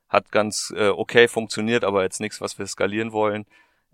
hat 0.09 0.31
ganz 0.31 0.73
äh, 0.75 0.89
okay 0.89 1.27
funktioniert, 1.27 1.83
aber 1.83 2.03
jetzt 2.03 2.19
nichts, 2.19 2.41
was 2.41 2.59
wir 2.59 2.67
skalieren 2.67 3.11
wollen. 3.13 3.45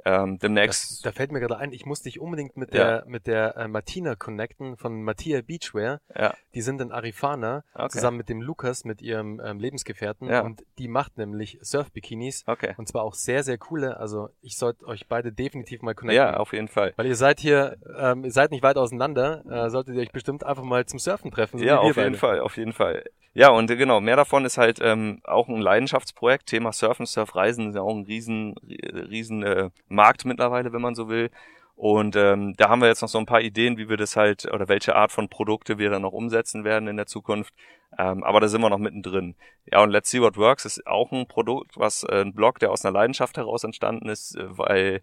Ähm, 0.05 0.39
demnächst. 0.39 1.05
Da, 1.05 1.09
da, 1.09 1.15
fällt 1.15 1.31
mir 1.31 1.39
gerade 1.39 1.57
ein, 1.57 1.73
ich 1.73 1.85
muss 1.85 2.01
dich 2.01 2.19
unbedingt 2.19 2.55
mit 2.57 2.73
der 2.73 2.87
ja. 2.87 3.03
mit 3.05 3.27
der 3.27 3.57
äh, 3.57 3.67
Martina 3.67 4.15
connecten 4.15 4.77
von 4.77 5.01
Mattia 5.01 5.41
Beachwear. 5.41 5.99
Ja. 6.15 6.33
Die 6.53 6.61
sind 6.61 6.81
in 6.81 6.91
Arifana 6.91 7.63
okay. 7.73 7.89
zusammen 7.89 8.17
mit 8.17 8.29
dem 8.29 8.41
Lukas, 8.41 8.85
mit 8.85 9.01
ihrem 9.01 9.41
ähm, 9.43 9.59
Lebensgefährten 9.59 10.29
ja. 10.29 10.41
und 10.41 10.63
die 10.77 10.87
macht 10.87 11.17
nämlich 11.17 11.59
Surf-Bikinis 11.61 12.43
okay. 12.47 12.75
und 12.77 12.87
zwar 12.87 13.03
auch 13.03 13.15
sehr 13.15 13.43
sehr 13.43 13.57
coole. 13.57 13.97
Also 13.97 14.29
ich 14.41 14.57
sollte 14.57 14.85
euch 14.85 15.07
beide 15.07 15.31
definitiv 15.31 15.81
mal 15.81 15.95
connecten. 15.95 16.17
Ja, 16.17 16.37
auf 16.37 16.53
jeden 16.53 16.67
Fall. 16.67 16.93
Weil 16.95 17.07
ihr 17.07 17.15
seid 17.15 17.39
hier, 17.39 17.77
ähm, 17.97 18.23
ihr 18.23 18.31
seid 18.31 18.51
nicht 18.51 18.63
weit 18.63 18.77
auseinander, 18.77 19.43
äh, 19.49 19.69
solltet 19.69 19.95
ihr 19.95 20.01
euch 20.01 20.11
bestimmt 20.11 20.43
einfach 20.43 20.63
mal 20.63 20.85
zum 20.85 20.99
Surfen 20.99 21.31
treffen. 21.31 21.59
So 21.59 21.65
ja, 21.65 21.79
auf 21.79 21.97
jeden 21.97 22.15
Fall, 22.15 22.39
auf 22.39 22.57
jeden 22.57 22.73
Fall. 22.73 23.03
Ja, 23.37 23.49
und 23.49 23.69
äh, 23.69 23.75
genau, 23.75 24.01
mehr 24.01 24.15
davon 24.15 24.45
ist 24.45 24.57
halt 24.57 24.79
ähm, 24.81 25.21
auch 25.23 25.47
ein 25.47 25.61
Leidenschaftsprojekt. 25.61 26.47
Thema 26.47 26.71
Surfen, 26.71 27.05
Surfreisen 27.05 27.69
ist 27.69 27.75
ja 27.75 27.81
auch 27.81 27.93
ein 27.93 28.03
riesen, 28.05 28.55
riesen 28.57 29.43
äh, 29.43 29.69
Markt 29.87 30.25
mittlerweile, 30.25 30.73
wenn 30.73 30.81
man 30.81 30.95
so 30.95 31.09
will. 31.09 31.29
Und 31.75 32.15
ähm, 32.15 32.55
da 32.57 32.69
haben 32.69 32.81
wir 32.81 32.87
jetzt 32.87 33.01
noch 33.01 33.09
so 33.09 33.19
ein 33.19 33.27
paar 33.27 33.41
Ideen, 33.41 33.77
wie 33.77 33.87
wir 33.87 33.97
das 33.97 34.15
halt 34.15 34.51
oder 34.51 34.67
welche 34.67 34.95
Art 34.95 35.11
von 35.11 35.29
Produkte 35.29 35.77
wir 35.77 35.91
dann 35.91 36.01
noch 36.01 36.11
umsetzen 36.11 36.63
werden 36.63 36.87
in 36.87 36.97
der 36.97 37.05
Zukunft. 37.05 37.53
Ähm, 37.99 38.23
aber 38.23 38.39
da 38.39 38.47
sind 38.47 38.61
wir 38.61 38.69
noch 38.69 38.79
mittendrin. 38.79 39.35
Ja, 39.71 39.83
und 39.83 39.91
Let's 39.91 40.09
See 40.09 40.19
What 40.19 40.37
Works 40.37 40.65
ist 40.65 40.87
auch 40.87 41.11
ein 41.11 41.27
Produkt, 41.27 41.77
was 41.77 42.03
äh, 42.03 42.21
ein 42.21 42.33
Blog, 42.33 42.57
der 42.57 42.71
aus 42.71 42.83
einer 42.83 42.93
Leidenschaft 42.93 43.37
heraus 43.37 43.63
entstanden 43.63 44.09
ist, 44.09 44.35
äh, 44.35 44.57
weil 44.57 45.01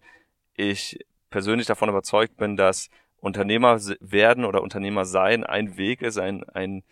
ich 0.55 0.99
persönlich 1.29 1.65
davon 1.65 1.87
überzeugt 1.87 2.35
bin, 2.35 2.57
dass 2.57 2.89
Unternehmer 3.21 3.79
werden 4.01 4.43
oder 4.43 4.61
Unternehmer 4.61 5.05
sein 5.05 5.45
ein 5.45 5.77
Weg 5.77 6.01
ist, 6.01 6.17
ein, 6.17 6.43
ein 6.49 6.83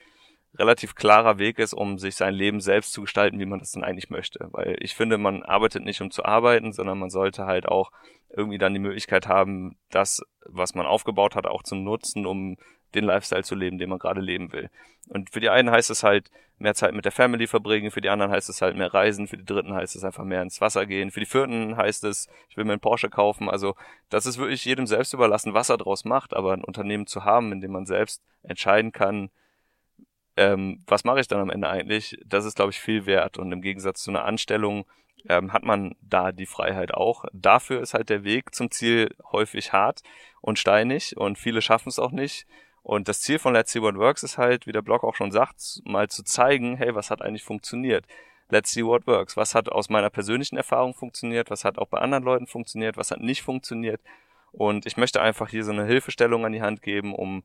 relativ 0.57 0.95
klarer 0.95 1.39
Weg 1.39 1.59
ist, 1.59 1.73
um 1.73 1.97
sich 1.97 2.15
sein 2.15 2.33
Leben 2.33 2.61
selbst 2.61 2.93
zu 2.93 3.01
gestalten, 3.01 3.39
wie 3.39 3.45
man 3.45 3.59
das 3.59 3.71
dann 3.71 3.83
eigentlich 3.83 4.09
möchte. 4.09 4.47
Weil 4.51 4.77
ich 4.79 4.95
finde, 4.95 5.17
man 5.17 5.43
arbeitet 5.43 5.83
nicht 5.83 6.01
um 6.01 6.11
zu 6.11 6.25
arbeiten, 6.25 6.73
sondern 6.73 6.99
man 6.99 7.09
sollte 7.09 7.45
halt 7.45 7.67
auch 7.67 7.91
irgendwie 8.29 8.57
dann 8.57 8.73
die 8.73 8.79
Möglichkeit 8.79 9.27
haben, 9.27 9.77
das, 9.89 10.21
was 10.45 10.75
man 10.75 10.85
aufgebaut 10.85 11.35
hat, 11.35 11.45
auch 11.45 11.63
zu 11.63 11.75
nutzen, 11.75 12.25
um 12.25 12.57
den 12.95 13.05
Lifestyle 13.05 13.43
zu 13.43 13.55
leben, 13.55 13.77
den 13.77 13.89
man 13.89 13.99
gerade 13.99 14.21
leben 14.21 14.51
will. 14.51 14.69
Und 15.09 15.31
für 15.31 15.39
die 15.39 15.49
einen 15.49 15.71
heißt 15.71 15.89
es 15.89 16.03
halt 16.03 16.29
mehr 16.59 16.75
Zeit 16.75 16.93
mit 16.93 17.05
der 17.05 17.11
Family 17.11 17.47
verbringen, 17.47 17.91
für 17.91 18.01
die 18.01 18.09
anderen 18.09 18.31
heißt 18.31 18.49
es 18.49 18.61
halt 18.61 18.77
mehr 18.77 18.93
reisen, 18.93 19.27
für 19.27 19.37
die 19.37 19.45
dritten 19.45 19.73
heißt 19.73 19.95
es 19.95 20.03
einfach 20.03 20.23
mehr 20.23 20.41
ins 20.41 20.61
Wasser 20.61 20.85
gehen, 20.85 21.11
für 21.11 21.19
die 21.19 21.25
vierten 21.25 21.75
heißt 21.75 22.03
es, 22.03 22.27
ich 22.49 22.57
will 22.57 22.65
mir 22.65 22.73
einen 22.73 22.79
Porsche 22.79 23.09
kaufen. 23.09 23.49
Also 23.49 23.75
das 24.09 24.25
ist 24.25 24.37
wirklich 24.37 24.63
jedem 24.63 24.85
selbst 24.85 25.13
überlassen, 25.13 25.53
was 25.53 25.69
er 25.69 25.77
daraus 25.77 26.05
macht, 26.05 26.33
aber 26.33 26.53
ein 26.53 26.63
Unternehmen 26.63 27.07
zu 27.07 27.25
haben, 27.25 27.51
in 27.51 27.61
dem 27.61 27.71
man 27.71 27.85
selbst 27.85 28.21
entscheiden 28.43 28.91
kann, 28.91 29.29
ähm, 30.37 30.83
was 30.87 31.03
mache 31.03 31.19
ich 31.19 31.27
dann 31.27 31.39
am 31.39 31.49
Ende 31.49 31.69
eigentlich? 31.69 32.17
Das 32.25 32.45
ist, 32.45 32.55
glaube 32.55 32.71
ich, 32.71 32.79
viel 32.79 33.05
wert. 33.05 33.37
Und 33.37 33.51
im 33.51 33.61
Gegensatz 33.61 34.03
zu 34.03 34.11
einer 34.11 34.25
Anstellung 34.25 34.85
ähm, 35.29 35.53
hat 35.53 35.63
man 35.63 35.95
da 36.01 36.31
die 36.31 36.45
Freiheit 36.45 36.93
auch. 36.93 37.25
Dafür 37.33 37.81
ist 37.81 37.93
halt 37.93 38.09
der 38.09 38.23
Weg 38.23 38.53
zum 38.53 38.71
Ziel 38.71 39.15
häufig 39.31 39.73
hart 39.73 40.01
und 40.41 40.59
steinig 40.59 41.15
und 41.17 41.37
viele 41.37 41.61
schaffen 41.61 41.89
es 41.89 41.99
auch 41.99 42.11
nicht. 42.11 42.45
Und 42.81 43.07
das 43.07 43.21
Ziel 43.21 43.39
von 43.39 43.53
Let's 43.53 43.71
See 43.71 43.81
What 43.81 43.95
Works 43.95 44.23
ist 44.23 44.37
halt, 44.37 44.67
wie 44.67 44.73
der 44.73 44.81
Blog 44.81 45.03
auch 45.03 45.15
schon 45.15 45.31
sagt, 45.31 45.81
mal 45.85 46.09
zu 46.09 46.23
zeigen, 46.23 46.75
hey, 46.75 46.93
was 46.93 47.09
hat 47.09 47.21
eigentlich 47.21 47.43
funktioniert? 47.43 48.05
Let's 48.49 48.71
see 48.71 48.83
what 48.83 49.07
works. 49.07 49.37
Was 49.37 49.55
hat 49.55 49.69
aus 49.69 49.89
meiner 49.89 50.09
persönlichen 50.09 50.57
Erfahrung 50.57 50.93
funktioniert? 50.93 51.49
Was 51.49 51.63
hat 51.63 51.77
auch 51.77 51.87
bei 51.87 51.99
anderen 51.99 52.25
Leuten 52.25 52.45
funktioniert? 52.45 52.97
Was 52.97 53.11
hat 53.11 53.21
nicht 53.21 53.41
funktioniert? 53.41 54.01
Und 54.51 54.85
ich 54.85 54.97
möchte 54.97 55.21
einfach 55.21 55.49
hier 55.49 55.63
so 55.63 55.71
eine 55.71 55.85
Hilfestellung 55.85 56.45
an 56.45 56.51
die 56.51 56.61
Hand 56.61 56.81
geben, 56.81 57.15
um 57.15 57.43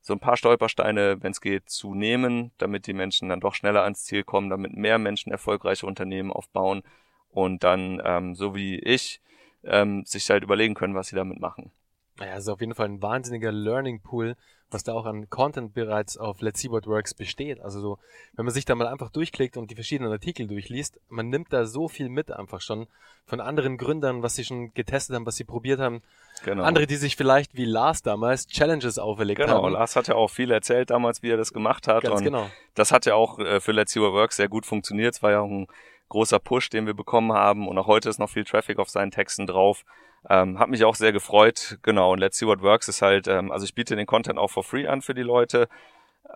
so 0.00 0.14
ein 0.14 0.20
paar 0.20 0.36
Stolpersteine, 0.36 1.22
wenn 1.22 1.32
es 1.32 1.40
geht, 1.40 1.68
zu 1.68 1.94
nehmen, 1.94 2.52
damit 2.58 2.86
die 2.86 2.92
Menschen 2.94 3.28
dann 3.28 3.40
doch 3.40 3.54
schneller 3.54 3.82
ans 3.84 4.04
Ziel 4.04 4.24
kommen, 4.24 4.50
damit 4.50 4.74
mehr 4.74 4.98
Menschen 4.98 5.32
erfolgreiche 5.32 5.86
Unternehmen 5.86 6.32
aufbauen 6.32 6.82
und 7.28 7.64
dann, 7.64 8.00
ähm, 8.04 8.34
so 8.34 8.54
wie 8.54 8.78
ich, 8.78 9.20
ähm, 9.64 10.04
sich 10.04 10.28
halt 10.30 10.42
überlegen 10.42 10.74
können, 10.74 10.94
was 10.94 11.08
sie 11.08 11.16
damit 11.16 11.40
machen. 11.40 11.70
Naja, 12.20 12.34
es 12.34 12.44
ist 12.44 12.48
auf 12.48 12.60
jeden 12.60 12.74
Fall 12.74 12.86
ein 12.86 13.02
wahnsinniger 13.02 13.50
Learning 13.50 14.00
Pool, 14.00 14.36
was 14.70 14.84
da 14.84 14.92
auch 14.92 15.06
an 15.06 15.30
Content 15.30 15.72
bereits 15.72 16.18
auf 16.18 16.42
Let's 16.42 16.60
See 16.60 16.70
What 16.70 16.86
Works 16.86 17.14
besteht. 17.14 17.60
Also 17.60 17.80
so, 17.80 17.98
wenn 18.34 18.44
man 18.44 18.52
sich 18.52 18.66
da 18.66 18.74
mal 18.74 18.86
einfach 18.86 19.08
durchklickt 19.10 19.56
und 19.56 19.70
die 19.70 19.74
verschiedenen 19.74 20.12
Artikel 20.12 20.46
durchliest, 20.46 21.00
man 21.08 21.30
nimmt 21.30 21.50
da 21.50 21.64
so 21.64 21.88
viel 21.88 22.10
mit 22.10 22.30
einfach 22.30 22.60
schon 22.60 22.86
von 23.24 23.40
anderen 23.40 23.78
Gründern, 23.78 24.22
was 24.22 24.34
sie 24.34 24.44
schon 24.44 24.74
getestet 24.74 25.16
haben, 25.16 25.24
was 25.24 25.36
sie 25.36 25.44
probiert 25.44 25.80
haben. 25.80 26.02
Genau. 26.44 26.62
Andere, 26.62 26.86
die 26.86 26.96
sich 26.96 27.16
vielleicht 27.16 27.56
wie 27.56 27.64
Lars 27.64 28.02
damals 28.02 28.46
Challenges 28.46 28.98
auferlegt 28.98 29.40
genau, 29.40 29.54
haben. 29.54 29.64
Genau, 29.64 29.78
Lars 29.78 29.96
hat 29.96 30.08
ja 30.08 30.14
auch 30.14 30.28
viel 30.28 30.50
erzählt 30.50 30.90
damals, 30.90 31.22
wie 31.22 31.30
er 31.30 31.38
das 31.38 31.54
gemacht 31.54 31.88
hat. 31.88 32.02
Ganz 32.02 32.18
und 32.18 32.24
genau. 32.24 32.50
Das 32.74 32.92
hat 32.92 33.06
ja 33.06 33.14
auch 33.14 33.38
äh, 33.38 33.60
für 33.60 33.72
Let's 33.72 33.92
See 33.92 34.00
What 34.00 34.12
Works 34.12 34.36
sehr 34.36 34.48
gut 34.48 34.66
funktioniert. 34.66 35.14
Es 35.14 35.22
war 35.22 35.30
ja 35.30 35.40
auch 35.40 35.50
ein 35.50 35.68
großer 36.10 36.38
Push, 36.38 36.68
den 36.68 36.84
wir 36.84 36.94
bekommen 36.94 37.32
haben 37.32 37.66
und 37.66 37.78
auch 37.78 37.86
heute 37.86 38.10
ist 38.10 38.18
noch 38.18 38.28
viel 38.28 38.44
Traffic 38.44 38.78
auf 38.78 38.90
seinen 38.90 39.10
Texten 39.10 39.46
drauf. 39.46 39.84
Ähm, 40.28 40.58
hat 40.58 40.68
mich 40.68 40.84
auch 40.84 40.94
sehr 40.94 41.12
gefreut, 41.12 41.78
genau. 41.82 42.12
Und 42.12 42.18
Let's 42.18 42.38
See 42.38 42.46
What 42.46 42.62
Works 42.62 42.88
ist 42.88 43.02
halt, 43.02 43.26
ähm, 43.26 43.50
also 43.50 43.64
ich 43.64 43.74
biete 43.74 43.96
den 43.96 44.06
Content 44.06 44.38
auch 44.38 44.50
for 44.50 44.62
free 44.62 44.86
an 44.86 45.02
für 45.02 45.14
die 45.14 45.22
Leute. 45.22 45.68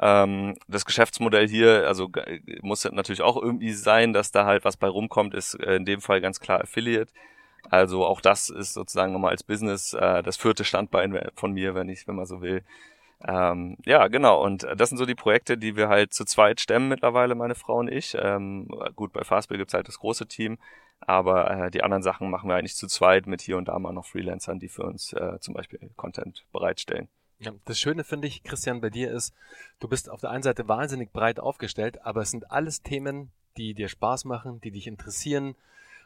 Ähm, 0.00 0.56
das 0.68 0.84
Geschäftsmodell 0.86 1.46
hier, 1.48 1.86
also 1.86 2.10
muss 2.62 2.84
natürlich 2.84 3.22
auch 3.22 3.40
irgendwie 3.40 3.72
sein, 3.72 4.12
dass 4.12 4.32
da 4.32 4.46
halt 4.46 4.64
was 4.64 4.76
bei 4.76 4.88
rumkommt, 4.88 5.34
ist 5.34 5.54
äh, 5.60 5.76
in 5.76 5.84
dem 5.84 6.00
Fall 6.00 6.20
ganz 6.20 6.40
klar 6.40 6.60
Affiliate. 6.62 7.12
Also 7.70 8.04
auch 8.04 8.20
das 8.20 8.50
ist 8.50 8.74
sozusagen 8.74 9.12
nochmal 9.12 9.30
als 9.30 9.42
Business 9.42 9.94
äh, 9.94 10.22
das 10.22 10.36
vierte 10.36 10.64
Standbein 10.64 11.30
von 11.34 11.52
mir, 11.52 11.74
wenn 11.74 11.88
ich, 11.88 12.06
wenn 12.08 12.16
man 12.16 12.26
so 12.26 12.42
will. 12.42 12.62
Ähm, 13.26 13.78
ja, 13.86 14.08
genau. 14.08 14.42
Und 14.42 14.66
das 14.76 14.90
sind 14.90 14.98
so 14.98 15.06
die 15.06 15.14
Projekte, 15.14 15.56
die 15.56 15.76
wir 15.76 15.88
halt 15.88 16.12
zu 16.12 16.24
zweit 16.24 16.60
stemmen 16.60 16.88
mittlerweile, 16.88 17.34
meine 17.34 17.54
Frau 17.54 17.76
und 17.76 17.88
ich. 17.88 18.16
Ähm, 18.20 18.68
gut, 18.96 19.12
bei 19.12 19.24
Fastbill 19.24 19.58
gibt's 19.58 19.74
halt 19.74 19.88
das 19.88 19.98
große 19.98 20.26
Team, 20.26 20.58
aber 21.06 21.50
äh, 21.50 21.70
die 21.70 21.82
anderen 21.82 22.02
Sachen 22.02 22.30
machen 22.30 22.48
wir 22.48 22.56
eigentlich 22.56 22.76
zu 22.76 22.86
zweit 22.86 23.26
mit 23.26 23.42
hier 23.42 23.56
und 23.56 23.68
da 23.68 23.78
mal 23.78 23.92
noch 23.92 24.06
Freelancern, 24.06 24.58
die 24.58 24.68
für 24.68 24.84
uns 24.84 25.12
äh, 25.12 25.38
zum 25.40 25.54
Beispiel 25.54 25.90
Content 25.96 26.44
bereitstellen. 26.52 27.08
Ja, 27.38 27.52
das 27.64 27.78
Schöne 27.78 28.04
finde 28.04 28.28
ich, 28.28 28.42
Christian, 28.42 28.80
bei 28.80 28.90
dir 28.90 29.10
ist, 29.10 29.34
du 29.80 29.88
bist 29.88 30.08
auf 30.08 30.20
der 30.20 30.30
einen 30.30 30.42
Seite 30.42 30.68
wahnsinnig 30.68 31.12
breit 31.12 31.40
aufgestellt, 31.40 32.02
aber 32.02 32.22
es 32.22 32.30
sind 32.30 32.50
alles 32.50 32.82
Themen, 32.82 33.32
die 33.56 33.74
dir 33.74 33.88
Spaß 33.88 34.24
machen, 34.24 34.60
die 34.60 34.70
dich 34.70 34.86
interessieren, 34.86 35.56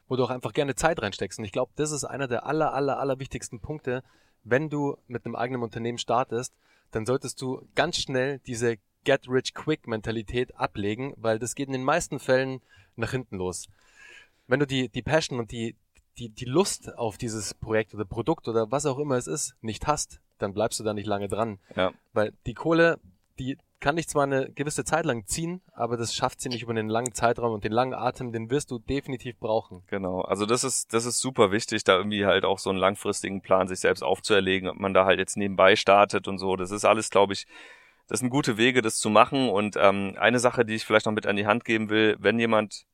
wo 0.08 0.16
du 0.16 0.24
auch 0.24 0.30
einfach 0.30 0.52
gerne 0.52 0.74
Zeit 0.74 1.00
reinsteckst. 1.00 1.38
Und 1.38 1.44
ich 1.44 1.52
glaube, 1.52 1.72
das 1.76 1.92
ist 1.92 2.04
einer 2.04 2.28
der 2.28 2.46
aller, 2.46 2.72
aller, 2.72 2.98
aller 2.98 3.18
wichtigsten 3.18 3.60
Punkte, 3.60 4.02
wenn 4.44 4.70
du 4.70 4.96
mit 5.06 5.24
einem 5.24 5.36
eigenen 5.36 5.62
Unternehmen 5.62 5.98
startest, 5.98 6.54
dann 6.90 7.04
solltest 7.04 7.40
du 7.42 7.68
ganz 7.74 7.98
schnell 7.98 8.38
diese 8.40 8.78
Get 9.04 9.28
Rich 9.28 9.54
Quick 9.54 9.86
Mentalität 9.86 10.56
ablegen, 10.56 11.12
weil 11.16 11.38
das 11.38 11.54
geht 11.54 11.68
in 11.68 11.72
den 11.72 11.84
meisten 11.84 12.18
Fällen 12.18 12.60
nach 12.96 13.10
hinten 13.10 13.36
los. 13.36 13.68
Wenn 14.48 14.60
du 14.60 14.66
die, 14.66 14.88
die 14.88 15.02
Passion 15.02 15.38
und 15.38 15.52
die, 15.52 15.76
die, 16.18 16.30
die 16.30 16.44
Lust 16.44 16.96
auf 16.98 17.16
dieses 17.16 17.54
Projekt 17.54 17.94
oder 17.94 18.04
Produkt 18.04 18.48
oder 18.48 18.70
was 18.70 18.86
auch 18.86 18.98
immer 18.98 19.16
es 19.16 19.28
ist, 19.28 19.54
nicht 19.60 19.86
hast, 19.86 20.20
dann 20.38 20.54
bleibst 20.54 20.80
du 20.80 20.84
da 20.84 20.94
nicht 20.94 21.06
lange 21.06 21.28
dran. 21.28 21.58
Ja. 21.76 21.92
Weil 22.12 22.32
die 22.46 22.54
Kohle, 22.54 22.98
die 23.38 23.58
kann 23.80 23.96
dich 23.96 24.08
zwar 24.08 24.24
eine 24.24 24.50
gewisse 24.50 24.84
Zeit 24.84 25.04
lang 25.04 25.26
ziehen, 25.26 25.60
aber 25.72 25.96
das 25.96 26.14
schafft 26.14 26.40
sie 26.40 26.48
nicht 26.48 26.62
über 26.62 26.70
einen 26.70 26.88
langen 26.88 27.12
Zeitraum 27.12 27.52
und 27.52 27.62
den 27.62 27.72
langen 27.72 27.94
Atem, 27.94 28.32
den 28.32 28.50
wirst 28.50 28.70
du 28.72 28.80
definitiv 28.80 29.38
brauchen. 29.38 29.84
Genau, 29.86 30.22
also 30.22 30.46
das 30.46 30.64
ist, 30.64 30.92
das 30.92 31.04
ist 31.04 31.20
super 31.20 31.52
wichtig, 31.52 31.84
da 31.84 31.96
irgendwie 31.96 32.26
halt 32.26 32.44
auch 32.44 32.58
so 32.58 32.70
einen 32.70 32.78
langfristigen 32.80 33.40
Plan 33.40 33.68
sich 33.68 33.78
selbst 33.78 34.02
aufzuerlegen, 34.02 34.68
ob 34.68 34.80
man 34.80 34.94
da 34.94 35.04
halt 35.04 35.20
jetzt 35.20 35.36
nebenbei 35.36 35.76
startet 35.76 36.26
und 36.26 36.38
so. 36.38 36.56
Das 36.56 36.72
ist 36.72 36.84
alles, 36.84 37.10
glaube 37.10 37.34
ich, 37.34 37.46
das 38.08 38.20
sind 38.20 38.30
gute 38.30 38.56
Wege, 38.56 38.82
das 38.82 38.96
zu 38.96 39.10
machen. 39.10 39.48
Und 39.48 39.76
ähm, 39.78 40.16
eine 40.18 40.40
Sache, 40.40 40.64
die 40.64 40.74
ich 40.74 40.84
vielleicht 40.84 41.06
noch 41.06 41.12
mit 41.12 41.26
an 41.26 41.36
die 41.36 41.46
Hand 41.46 41.64
geben 41.64 41.88
will, 41.90 42.16
wenn 42.18 42.38
jemand 42.38 42.84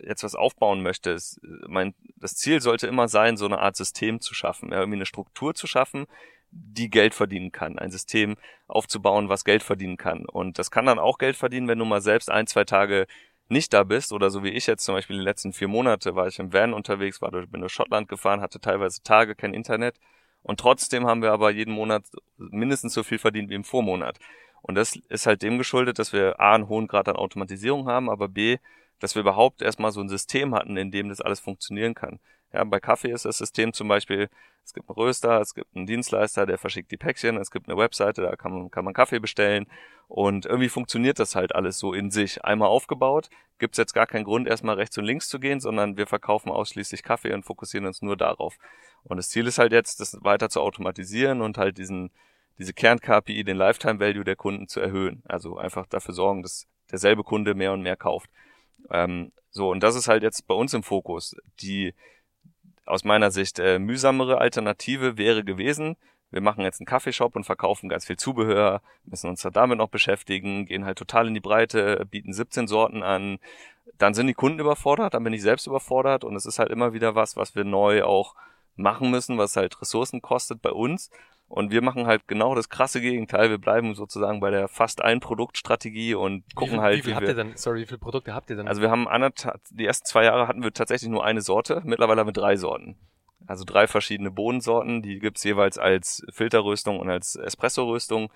jetzt 0.00 0.22
was 0.22 0.34
aufbauen 0.34 0.82
möchte, 0.82 1.10
ist, 1.10 1.40
mein, 1.66 1.94
das 2.16 2.36
Ziel 2.36 2.60
sollte 2.60 2.86
immer 2.86 3.08
sein, 3.08 3.36
so 3.36 3.46
eine 3.46 3.58
Art 3.58 3.76
System 3.76 4.20
zu 4.20 4.34
schaffen, 4.34 4.70
ja, 4.70 4.78
irgendwie 4.78 4.98
eine 4.98 5.06
Struktur 5.06 5.54
zu 5.54 5.66
schaffen, 5.66 6.06
die 6.50 6.90
Geld 6.90 7.14
verdienen 7.14 7.52
kann, 7.52 7.78
ein 7.78 7.90
System 7.90 8.36
aufzubauen, 8.66 9.28
was 9.28 9.44
Geld 9.44 9.62
verdienen 9.62 9.96
kann. 9.96 10.24
Und 10.24 10.58
das 10.58 10.70
kann 10.70 10.86
dann 10.86 10.98
auch 10.98 11.18
Geld 11.18 11.36
verdienen, 11.36 11.68
wenn 11.68 11.78
du 11.78 11.84
mal 11.84 12.00
selbst 12.00 12.30
ein, 12.30 12.46
zwei 12.46 12.64
Tage 12.64 13.06
nicht 13.48 13.72
da 13.72 13.84
bist 13.84 14.12
oder 14.12 14.30
so 14.30 14.42
wie 14.44 14.50
ich 14.50 14.66
jetzt 14.66 14.84
zum 14.84 14.94
Beispiel 14.94 15.16
die 15.16 15.24
letzten 15.24 15.52
vier 15.52 15.68
Monate 15.68 16.14
war 16.14 16.26
ich 16.26 16.38
im 16.38 16.52
Van 16.52 16.74
unterwegs, 16.74 17.22
war 17.22 17.30
durch, 17.30 17.50
bin 17.50 17.60
durch 17.60 17.72
Schottland 17.72 18.08
gefahren, 18.08 18.40
hatte 18.40 18.60
teilweise 18.60 19.02
Tage 19.02 19.34
kein 19.34 19.54
Internet 19.54 19.96
und 20.42 20.60
trotzdem 20.60 21.06
haben 21.06 21.22
wir 21.22 21.32
aber 21.32 21.50
jeden 21.50 21.72
Monat 21.72 22.04
mindestens 22.36 22.92
so 22.94 23.02
viel 23.02 23.18
verdient 23.18 23.50
wie 23.50 23.54
im 23.54 23.64
Vormonat. 23.64 24.18
Und 24.60 24.74
das 24.74 24.96
ist 25.08 25.26
halt 25.26 25.42
dem 25.42 25.56
geschuldet, 25.56 25.98
dass 25.98 26.12
wir 26.12 26.40
A, 26.40 26.54
einen 26.54 26.68
hohen 26.68 26.88
Grad 26.88 27.08
an 27.08 27.16
Automatisierung 27.16 27.86
haben, 27.86 28.10
aber 28.10 28.28
B, 28.28 28.58
dass 29.00 29.14
wir 29.14 29.20
überhaupt 29.20 29.62
erstmal 29.62 29.92
so 29.92 30.00
ein 30.00 30.08
System 30.08 30.54
hatten, 30.54 30.76
in 30.76 30.90
dem 30.90 31.08
das 31.08 31.20
alles 31.20 31.40
funktionieren 31.40 31.94
kann. 31.94 32.20
Ja, 32.52 32.64
bei 32.64 32.80
Kaffee 32.80 33.10
ist 33.10 33.26
das 33.26 33.38
System 33.38 33.72
zum 33.72 33.88
Beispiel, 33.88 34.30
es 34.64 34.72
gibt 34.72 34.88
einen 34.88 34.96
Röster, 34.96 35.40
es 35.40 35.54
gibt 35.54 35.74
einen 35.76 35.86
Dienstleister, 35.86 36.46
der 36.46 36.58
verschickt 36.58 36.90
die 36.90 36.96
Päckchen, 36.96 37.36
es 37.36 37.50
gibt 37.50 37.68
eine 37.68 37.78
Webseite, 37.78 38.22
da 38.22 38.36
kann 38.36 38.52
man, 38.52 38.70
kann 38.70 38.84
man 38.84 38.94
Kaffee 38.94 39.18
bestellen 39.18 39.66
und 40.08 40.46
irgendwie 40.46 40.70
funktioniert 40.70 41.18
das 41.18 41.34
halt 41.34 41.54
alles 41.54 41.78
so 41.78 41.92
in 41.92 42.10
sich. 42.10 42.44
Einmal 42.44 42.68
aufgebaut, 42.68 43.28
gibt's 43.58 43.76
jetzt 43.76 43.92
gar 43.92 44.06
keinen 44.06 44.24
Grund, 44.24 44.48
erstmal 44.48 44.76
rechts 44.76 44.96
und 44.96 45.04
links 45.04 45.28
zu 45.28 45.38
gehen, 45.38 45.60
sondern 45.60 45.96
wir 45.98 46.06
verkaufen 46.06 46.50
ausschließlich 46.50 47.02
Kaffee 47.02 47.34
und 47.34 47.44
fokussieren 47.44 47.86
uns 47.86 48.00
nur 48.00 48.16
darauf. 48.16 48.56
Und 49.04 49.18
das 49.18 49.28
Ziel 49.28 49.46
ist 49.46 49.58
halt 49.58 49.72
jetzt, 49.72 50.00
das 50.00 50.16
weiter 50.22 50.48
zu 50.48 50.60
automatisieren 50.60 51.42
und 51.42 51.58
halt 51.58 51.76
diesen, 51.78 52.10
diese 52.58 52.72
Kern-KPI, 52.72 53.44
den 53.44 53.56
Lifetime 53.56 54.00
Value 54.00 54.24
der 54.24 54.36
Kunden 54.36 54.68
zu 54.68 54.80
erhöhen. 54.80 55.22
Also 55.26 55.58
einfach 55.58 55.86
dafür 55.86 56.14
sorgen, 56.14 56.42
dass 56.42 56.66
derselbe 56.90 57.22
Kunde 57.22 57.54
mehr 57.54 57.72
und 57.72 57.82
mehr 57.82 57.96
kauft. 57.96 58.30
Ähm, 58.90 59.32
so, 59.50 59.70
und 59.70 59.82
das 59.82 59.96
ist 59.96 60.08
halt 60.08 60.22
jetzt 60.22 60.46
bei 60.46 60.54
uns 60.54 60.74
im 60.74 60.82
Fokus. 60.82 61.36
Die 61.60 61.94
aus 62.86 63.04
meiner 63.04 63.30
Sicht 63.30 63.58
äh, 63.58 63.78
mühsamere 63.78 64.38
Alternative 64.38 65.18
wäre 65.18 65.44
gewesen, 65.44 65.96
wir 66.30 66.42
machen 66.42 66.62
jetzt 66.62 66.80
einen 66.80 66.86
Kaffeeshop 66.86 67.36
und 67.36 67.44
verkaufen 67.44 67.88
ganz 67.88 68.06
viel 68.06 68.18
Zubehör, 68.18 68.82
müssen 69.04 69.30
uns 69.30 69.40
da 69.40 69.50
damit 69.50 69.78
noch 69.78 69.88
beschäftigen, 69.88 70.66
gehen 70.66 70.84
halt 70.84 70.98
total 70.98 71.26
in 71.26 71.34
die 71.34 71.40
Breite, 71.40 72.06
bieten 72.10 72.32
17 72.34 72.68
Sorten 72.68 73.02
an. 73.02 73.38
Dann 73.96 74.12
sind 74.12 74.26
die 74.26 74.34
Kunden 74.34 74.60
überfordert, 74.60 75.14
dann 75.14 75.24
bin 75.24 75.32
ich 75.32 75.42
selbst 75.42 75.66
überfordert 75.66 76.24
und 76.24 76.36
es 76.36 76.44
ist 76.44 76.58
halt 76.58 76.70
immer 76.70 76.92
wieder 76.92 77.14
was, 77.14 77.36
was 77.36 77.54
wir 77.54 77.64
neu 77.64 78.04
auch 78.04 78.34
machen 78.76 79.10
müssen, 79.10 79.38
was 79.38 79.56
halt 79.56 79.80
Ressourcen 79.80 80.20
kostet 80.20 80.60
bei 80.60 80.70
uns. 80.70 81.10
Und 81.48 81.70
wir 81.70 81.80
machen 81.82 82.06
halt 82.06 82.28
genau 82.28 82.54
das 82.54 82.68
krasse 82.68 83.00
Gegenteil. 83.00 83.48
Wir 83.48 83.58
bleiben 83.58 83.94
sozusagen 83.94 84.38
bei 84.38 84.50
der 84.50 84.68
fast 84.68 85.02
ein 85.02 85.20
Produktstrategie 85.20 86.14
und 86.14 86.44
gucken 86.54 86.74
wie 86.74 86.76
viel, 86.76 86.82
halt. 86.82 86.96
Wie 86.98 87.02
viel 87.02 87.10
wie 87.10 87.14
habt 87.14 87.22
wir, 87.22 87.28
ihr 87.30 87.34
denn? 87.34 87.56
Sorry, 87.56 87.80
wie 87.80 87.86
viele 87.86 87.98
Produkte 87.98 88.34
habt 88.34 88.50
ihr 88.50 88.56
denn? 88.56 88.68
Also 88.68 88.82
wir 88.82 88.90
haben 88.90 89.08
anderthalb, 89.08 89.60
die 89.70 89.86
ersten 89.86 90.04
zwei 90.04 90.24
Jahre 90.24 90.46
hatten 90.46 90.62
wir 90.62 90.72
tatsächlich 90.72 91.10
nur 91.10 91.24
eine 91.24 91.40
Sorte. 91.40 91.80
Mittlerweile 91.84 92.20
haben 92.20 92.28
wir 92.28 92.32
drei 92.32 92.56
Sorten. 92.56 92.96
Also 93.46 93.64
drei 93.64 93.86
verschiedene 93.86 94.30
Bohnensorten. 94.30 95.00
Die 95.00 95.18
gibt's 95.20 95.42
jeweils 95.42 95.78
als 95.78 96.22
Filterröstung 96.30 97.00
und 97.00 97.08
als 97.08 97.34
Espresso-Röstung. 97.34 98.30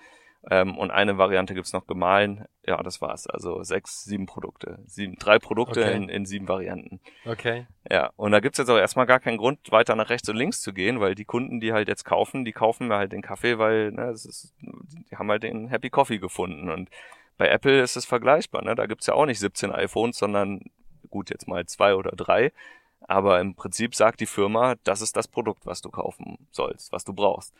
Ähm, 0.49 0.77
und 0.77 0.91
eine 0.91 1.17
Variante 1.17 1.53
gibt's 1.53 1.71
noch 1.71 1.87
gemahlen. 1.87 2.45
Ja, 2.65 2.81
das 2.83 3.01
war's. 3.01 3.27
Also 3.27 3.63
sechs, 3.63 4.03
sieben 4.03 4.25
Produkte. 4.25 4.79
Sieben, 4.85 5.15
drei 5.15 5.39
Produkte 5.39 5.81
okay. 5.81 5.95
in, 5.95 6.09
in 6.09 6.25
sieben 6.25 6.47
Varianten. 6.47 6.99
Okay. 7.25 7.67
Ja, 7.89 8.11
und 8.17 8.31
da 8.31 8.41
gibt's 8.41 8.57
jetzt 8.57 8.69
auch 8.69 8.77
erstmal 8.77 9.05
gar 9.05 9.21
keinen 9.21 9.37
Grund, 9.37 9.71
weiter 9.71 9.95
nach 9.95 10.09
rechts 10.09 10.27
und 10.27 10.35
links 10.35 10.61
zu 10.61 10.73
gehen, 10.73 10.99
weil 10.99 11.15
die 11.15 11.25
Kunden, 11.25 11.61
die 11.61 11.71
halt 11.71 11.87
jetzt 11.87 12.03
kaufen, 12.03 12.43
die 12.43 12.51
kaufen 12.51 12.89
mir 12.89 12.97
halt 12.97 13.13
den 13.13 13.21
Kaffee, 13.21 13.57
weil 13.57 13.91
ne, 13.91 14.07
das 14.07 14.25
ist, 14.25 14.53
die 14.59 15.15
haben 15.15 15.29
halt 15.29 15.43
den 15.43 15.69
Happy 15.69 15.89
Coffee 15.89 16.19
gefunden. 16.19 16.69
Und 16.69 16.89
bei 17.37 17.47
Apple 17.47 17.81
ist 17.81 17.95
es 17.95 18.05
vergleichbar. 18.05 18.63
Ne? 18.63 18.75
Da 18.75 18.85
gibt's 18.85 19.07
ja 19.07 19.13
auch 19.13 19.25
nicht 19.25 19.39
17 19.39 19.71
iPhones, 19.71 20.17
sondern 20.17 20.61
gut, 21.09 21.29
jetzt 21.29 21.47
mal 21.47 21.65
zwei 21.67 21.95
oder 21.95 22.11
drei. 22.11 22.51
Aber 23.01 23.39
im 23.39 23.55
Prinzip 23.55 23.95
sagt 23.95 24.19
die 24.19 24.25
Firma, 24.25 24.75
das 24.83 25.01
ist 25.01 25.15
das 25.15 25.27
Produkt, 25.27 25.65
was 25.65 25.81
du 25.81 25.89
kaufen 25.89 26.47
sollst, 26.51 26.91
was 26.91 27.03
du 27.03 27.13
brauchst. 27.13 27.53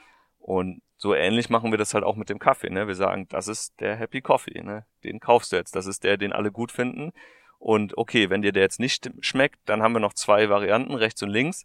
Und 0.44 0.82
so 0.98 1.16
ähnlich 1.16 1.50
machen 1.50 1.72
wir 1.72 1.78
das 1.78 1.94
halt 1.94 2.04
auch 2.04 2.18
mit 2.18 2.30
dem 2.30 2.38
Kaffee. 2.38 2.70
Ne? 2.70 2.86
Wir 2.86 2.96
sagen, 2.96 3.28
das 3.30 3.48
ist 3.48 3.80
der 3.80 3.96
Happy 3.96 4.22
Coffee, 4.22 4.62
ne? 4.62 4.86
den 5.06 5.22
kaufst 5.22 5.54
du 5.54 5.56
jetzt. 5.56 5.74
Das 5.74 5.88
ist 5.88 6.04
der, 6.04 6.18
den 6.18 6.34
alle 6.34 6.52
gut 6.52 6.74
finden. 6.74 7.14
Und 7.60 7.98
okay, 7.98 8.30
wenn 8.30 8.42
dir 8.42 8.52
der 8.52 8.64
jetzt 8.64 8.80
nicht 8.82 9.10
schmeckt, 9.22 9.58
dann 9.66 9.82
haben 9.82 9.94
wir 9.94 10.02
noch 10.02 10.14
zwei 10.14 10.50
Varianten, 10.50 10.96
rechts 10.96 11.24
und 11.24 11.30
links. 11.30 11.64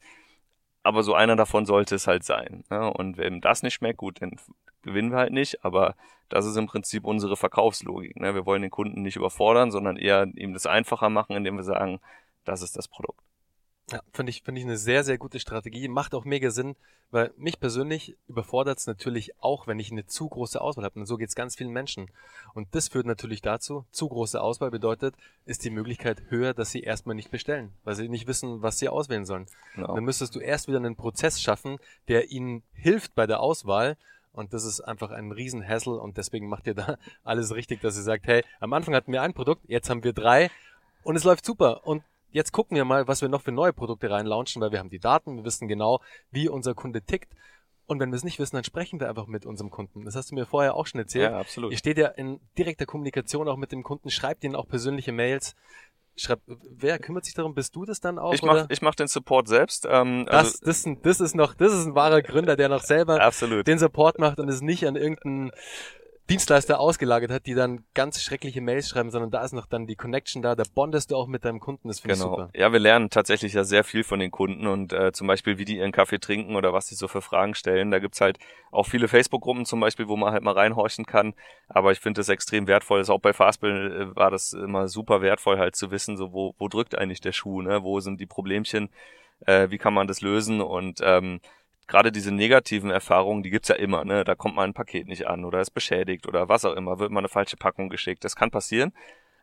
Aber 0.85 1.03
so 1.03 1.15
einer 1.15 1.35
davon 1.35 1.67
sollte 1.67 1.97
es 1.97 2.07
halt 2.07 2.23
sein. 2.23 2.63
Ne? 2.71 2.93
Und 2.93 3.19
wenn 3.19 3.41
das 3.41 3.65
nicht 3.65 3.75
schmeckt, 3.75 3.99
gut, 3.99 4.23
dann 4.23 4.37
gewinnen 4.83 5.11
wir 5.11 5.19
halt 5.19 5.33
nicht. 5.33 5.65
Aber 5.65 5.97
das 6.29 6.47
ist 6.47 6.57
im 6.57 6.69
Prinzip 6.69 7.05
unsere 7.05 7.37
Verkaufslogik. 7.37 8.15
Ne? 8.21 8.37
Wir 8.37 8.47
wollen 8.47 8.63
den 8.63 8.71
Kunden 8.71 9.03
nicht 9.03 9.17
überfordern, 9.17 9.73
sondern 9.73 9.97
eher 9.97 10.29
ihm 10.37 10.53
das 10.53 10.67
einfacher 10.67 11.11
machen, 11.11 11.35
indem 11.35 11.57
wir 11.57 11.65
sagen, 11.65 11.99
das 12.45 12.63
ist 12.63 12.77
das 12.77 12.87
Produkt. 12.87 13.28
Ja, 13.91 14.03
finde 14.13 14.31
ich, 14.31 14.43
finde 14.43 14.61
ich 14.61 14.67
eine 14.67 14.77
sehr, 14.77 15.03
sehr 15.03 15.17
gute 15.17 15.41
Strategie. 15.41 15.89
Macht 15.89 16.15
auch 16.15 16.27
mega 16.27 16.51
Sinn, 16.51 16.77
weil 17.11 17.33
mich 17.39 17.59
persönlich 17.59 18.17
überfordert 18.29 18.79
es 18.79 18.87
natürlich 18.87 19.33
auch, 19.41 19.67
wenn 19.67 19.79
ich 19.79 19.91
eine 19.91 20.05
zu 20.07 20.29
große 20.29 20.61
Auswahl 20.61 20.85
habe. 20.85 21.01
Und 21.01 21.07
so 21.07 21.17
geht 21.17 21.31
es 21.31 21.35
ganz 21.35 21.57
vielen 21.57 21.73
Menschen. 21.73 22.11
Und 22.53 22.69
das 22.73 22.89
führt 22.89 23.07
natürlich 23.07 23.41
dazu, 23.41 23.87
zu 23.91 24.09
große 24.09 24.41
Auswahl 24.41 24.71
bedeutet, 24.71 25.15
ist 25.47 25.65
die 25.65 25.71
Möglichkeit 25.71 26.23
höher, 26.29 26.53
dass 26.53 26.71
sie 26.71 26.83
erstmal 26.83 27.17
nicht 27.17 27.31
bestellen, 27.31 27.73
weil 27.85 27.95
sie 27.95 28.11
nicht 28.11 28.27
wissen, 28.27 28.61
was 28.61 28.79
sie 28.79 28.91
auswählen 28.91 29.25
sollen. 29.25 29.47
Genau. 29.75 29.95
Dann 29.95 30.05
müsstest 30.05 30.35
du 30.35 30.41
erst 30.41 30.69
wieder 30.69 30.79
einen 30.79 30.97
Prozess 30.97 31.41
schaffen, 31.41 31.79
der 32.09 32.31
ihnen 32.31 32.63
hilft 32.75 33.15
bei 33.15 33.27
der 33.27 33.41
Auswahl. 33.41 33.97
Und 34.33 34.53
das 34.53 34.65
ist 34.65 34.83
einfach 34.83 35.11
ein 35.13 35.33
Riesenhassel 35.33 35.95
und 35.95 36.19
deswegen 36.19 36.49
macht 36.49 36.67
ihr 36.67 36.75
da 36.75 36.99
alles 37.25 37.55
richtig, 37.55 37.81
dass 37.81 37.97
ihr 37.97 38.03
sagt, 38.03 38.27
hey, 38.27 38.45
am 38.61 38.75
Anfang 38.75 38.95
hatten 38.95 39.13
wir 39.13 39.23
ein 39.23 39.33
Produkt, 39.33 39.63
jetzt 39.67 39.89
haben 39.89 40.05
wir 40.05 40.13
drei 40.13 40.51
und 41.03 41.17
es 41.17 41.25
läuft 41.25 41.47
super. 41.47 41.87
Und 41.87 42.05
jetzt 42.31 42.53
gucken 42.53 42.77
wir 42.77 42.85
mal, 42.85 43.09
was 43.09 43.23
wir 43.23 43.29
noch 43.29 43.43
für 43.43 43.53
neue 43.53 43.73
Produkte 43.73 44.11
reinlaunchen, 44.11 44.61
weil 44.63 44.73
wir 44.73 44.79
haben 44.79 44.91
die 44.91 44.99
Daten, 44.99 45.37
wir 45.37 45.45
wissen 45.45 45.69
genau, 45.69 46.01
wie 46.31 46.49
unser 46.49 46.75
Kunde 46.75 47.03
tickt. 47.03 47.33
Und 47.87 48.01
wenn 48.01 48.11
wir 48.11 48.17
es 48.17 48.25
nicht 48.25 48.39
wissen, 48.39 48.55
dann 48.55 48.65
sprechen 48.65 49.01
wir 49.01 49.09
einfach 49.09 49.27
mit 49.27 49.47
unserem 49.47 49.71
Kunden. 49.71 50.05
Das 50.05 50.15
hast 50.15 50.31
du 50.31 50.35
mir 50.35 50.45
vorher 50.45 50.75
auch 50.75 50.87
schon 50.87 51.01
erzählt. 51.01 51.33
Ja, 51.33 51.39
absolut. 51.41 51.73
Ihr 51.73 51.79
steht 51.79 51.97
ja 51.97 52.09
in 52.09 52.39
direkter 52.59 52.85
Kommunikation 52.85 53.49
auch 53.49 53.57
mit 53.57 53.73
dem 53.73 53.83
Kunden, 53.83 54.11
schreibt 54.11 54.45
ihnen 54.45 54.55
auch 54.55 54.69
persönliche 54.69 55.11
Mails. 55.11 55.57
Schreibt, 56.15 56.43
wer 56.47 56.99
kümmert 56.99 57.25
sich 57.25 57.33
darum? 57.33 57.55
Bist 57.55 57.75
du 57.77 57.87
das 57.87 58.01
dann 58.01 58.19
auch? 58.19 58.35
Ich 58.35 58.43
mach, 58.43 58.69
ich 58.69 58.83
mach 58.83 58.95
den 58.95 59.07
Support 59.07 59.49
selbst. 59.49 59.87
Ähm, 59.89 60.27
das, 60.27 60.63
also 60.63 60.91
das, 60.91 61.01
das 61.03 61.21
ist 61.21 61.35
noch, 61.35 61.55
das 61.55 61.73
ist 61.73 61.87
ein 61.87 61.95
wahrer 61.95 62.21
Gründer, 62.21 62.57
der 62.57 62.69
noch 62.69 62.83
selber 62.83 63.21
absolut. 63.23 63.67
den 63.67 63.79
Support 63.79 64.19
macht 64.19 64.39
und 64.39 64.49
es 64.51 64.61
nicht 64.61 64.87
an 64.87 64.97
irgendeinen 64.97 65.53
Dienstleister 66.29 66.79
ausgelagert 66.79 67.31
hat, 67.31 67.47
die 67.47 67.55
dann 67.55 67.85
ganz 67.95 68.23
schreckliche 68.23 68.61
Mails 68.61 68.89
schreiben, 68.89 69.11
sondern 69.11 69.31
da 69.31 69.43
ist 69.43 69.53
noch 69.53 69.67
dann 69.67 69.87
die 69.87 69.97
Connection 69.97 70.43
da, 70.43 70.55
da 70.55 70.63
bondest 70.75 71.11
du 71.11 71.17
auch 71.17 71.27
mit 71.27 71.45
deinem 71.45 71.59
Kunden, 71.59 71.89
das 71.89 72.01
finde 72.01 72.17
genau. 72.17 72.27
ich 72.27 72.31
super. 72.31 72.51
Ja, 72.55 72.71
wir 72.71 72.79
lernen 72.79 73.09
tatsächlich 73.09 73.55
ja 73.55 73.65
sehr 73.65 73.83
viel 73.83 74.05
von 74.05 74.21
den 74.21 74.31
Kunden 74.31 74.67
und 74.67 74.93
äh, 74.93 75.13
zum 75.13 75.27
Beispiel, 75.27 75.57
wie 75.57 75.65
die 75.65 75.79
ihren 75.79 75.93
Kaffee 75.93 76.19
trinken 76.19 76.55
oder 76.55 76.73
was 76.73 76.89
sie 76.89 76.97
so 76.97 77.09
für 77.09 77.23
Fragen 77.23 77.55
stellen. 77.55 77.91
Da 77.91 77.99
gibt's 77.99 78.21
halt 78.21 78.39
auch 78.71 78.87
viele 78.87 79.09
Facebook-Gruppen 79.09 79.65
zum 79.65 79.81
Beispiel, 79.81 80.09
wo 80.09 80.17
man 80.17 80.33
halt 80.33 80.43
mal 80.43 80.53
reinhorchen 80.53 81.07
kann, 81.07 81.33
aber 81.69 81.93
ich 81.93 82.01
finde 82.01 82.21
das 82.21 82.29
extrem 82.29 82.67
wertvoll. 82.67 82.99
Das 82.99 83.11
auch 83.11 83.21
bei 83.21 83.33
Fastbill 83.33 84.11
äh, 84.13 84.17
war 84.17 84.31
das 84.31 84.53
immer 84.53 84.89
super 84.89 85.23
wertvoll 85.23 85.59
halt 85.59 85.77
zu 85.77 85.91
wissen, 85.91 86.19
so 86.19 86.33
wo, 86.33 86.55
wo 86.59 86.69
drückt 86.69 86.97
eigentlich 86.97 87.23
der 87.23 87.33
Schuh, 87.33 87.63
ne? 87.63 87.83
wo 87.83 88.01
sind 88.01 88.21
die 88.21 88.27
Problemchen, 88.27 88.91
äh, 89.47 89.71
wie 89.71 89.79
kann 89.79 89.95
man 89.95 90.07
das 90.07 90.21
lösen 90.21 90.61
und 90.61 91.01
ähm, 91.03 91.41
gerade 91.89 92.13
diese 92.13 92.31
negativen 92.31 92.91
Erfahrungen, 92.91 93.43
die 93.43 93.51
gibt's 93.51 93.69
ja 93.69 93.75
immer, 93.75 94.05
ne? 94.05 94.23
Da 94.25 94.35
kommt 94.35 94.55
mal 94.55 94.65
ein 94.65 94.75
Paket 94.75 95.09
nicht 95.09 95.27
an 95.27 95.45
oder 95.45 95.61
ist 95.61 95.71
beschädigt 95.71 96.29
oder 96.29 96.49
was 96.49 96.65
auch 96.65 96.75
immer, 96.75 96.99
wird 96.99 97.11
mal 97.11 97.21
eine 97.21 97.29
falsche 97.29 97.57
Packung 97.57 97.89
geschickt. 97.89 98.25
Das 98.25 98.37
kann 98.37 98.51
passieren. 98.51 98.93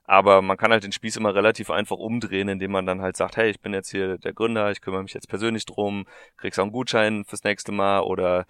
Aber 0.06 0.44
man 0.44 0.56
kann 0.56 0.72
halt 0.72 0.84
den 0.84 0.92
Spieß 0.92 1.18
immer 1.18 1.34
relativ 1.34 1.72
einfach 1.72 1.98
umdrehen, 1.98 2.48
indem 2.48 2.72
man 2.72 2.86
dann 2.86 3.02
halt 3.02 3.18
sagt, 3.18 3.38
hey, 3.38 3.50
ich 3.50 3.60
bin 3.60 3.74
jetzt 3.74 3.90
hier 3.90 4.20
der 4.20 4.34
Gründer, 4.34 4.70
ich 4.70 4.82
kümmere 4.82 5.02
mich 5.02 5.16
jetzt 5.16 5.28
persönlich 5.28 5.66
drum, 5.66 6.06
kriegst 6.38 6.60
auch 6.60 6.64
einen 6.64 6.72
Gutschein 6.72 7.26
fürs 7.26 7.44
nächste 7.44 7.72
Mal 7.72 8.02
oder 8.02 8.46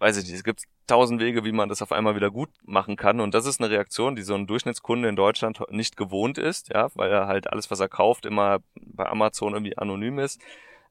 weiß 0.00 0.16
ich 0.16 0.24
nicht, 0.24 0.34
es 0.34 0.44
gibt 0.44 0.64
tausend 0.88 1.20
Wege, 1.20 1.44
wie 1.44 1.52
man 1.52 1.68
das 1.68 1.82
auf 1.82 1.92
einmal 1.92 2.16
wieder 2.16 2.30
gut 2.32 2.50
machen 2.64 2.96
kann. 2.96 3.20
Und 3.20 3.34
das 3.34 3.46
ist 3.46 3.60
eine 3.60 3.70
Reaktion, 3.70 4.16
die 4.16 4.22
so 4.22 4.34
ein 4.34 4.48
Durchschnittskunde 4.48 5.08
in 5.08 5.14
Deutschland 5.16 5.60
nicht 5.70 5.96
gewohnt 5.96 6.38
ist, 6.38 6.70
ja, 6.70 6.88
weil 6.96 7.12
er 7.12 7.28
halt 7.28 7.52
alles, 7.52 7.70
was 7.70 7.78
er 7.78 7.88
kauft, 7.88 8.26
immer 8.26 8.58
bei 8.74 9.06
Amazon 9.06 9.52
irgendwie 9.52 9.78
anonym 9.78 10.18
ist 10.18 10.40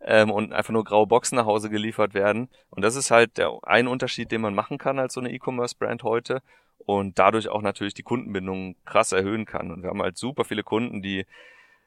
ähm, 0.06 0.32
und 0.32 0.54
einfach 0.54 0.74
nur 0.74 0.84
graue 0.84 1.08
Boxen 1.08 1.36
nach 1.36 1.46
Hause 1.46 1.70
geliefert 1.70 2.14
werden. 2.14 2.50
Und 2.70 2.84
das 2.84 2.96
ist 2.96 3.12
halt 3.12 3.38
der 3.38 3.58
ein 3.64 3.88
Unterschied, 3.88 4.32
den 4.32 4.42
man 4.42 4.56
machen 4.56 4.78
kann 4.78 5.00
als 5.00 5.14
so 5.14 5.20
eine 5.20 5.32
E-Commerce-Brand 5.32 6.04
heute 6.04 6.42
und 6.86 7.20
dadurch 7.20 7.50
auch 7.50 7.62
natürlich 7.62 7.94
die 7.94 8.04
Kundenbindung 8.04 8.76
krass 8.86 9.12
erhöhen 9.12 9.46
kann. 9.46 9.72
Und 9.72 9.84
wir 9.84 9.90
haben 9.90 10.02
halt 10.02 10.18
super 10.18 10.44
viele 10.44 10.64
Kunden, 10.64 11.02
die 11.02 11.26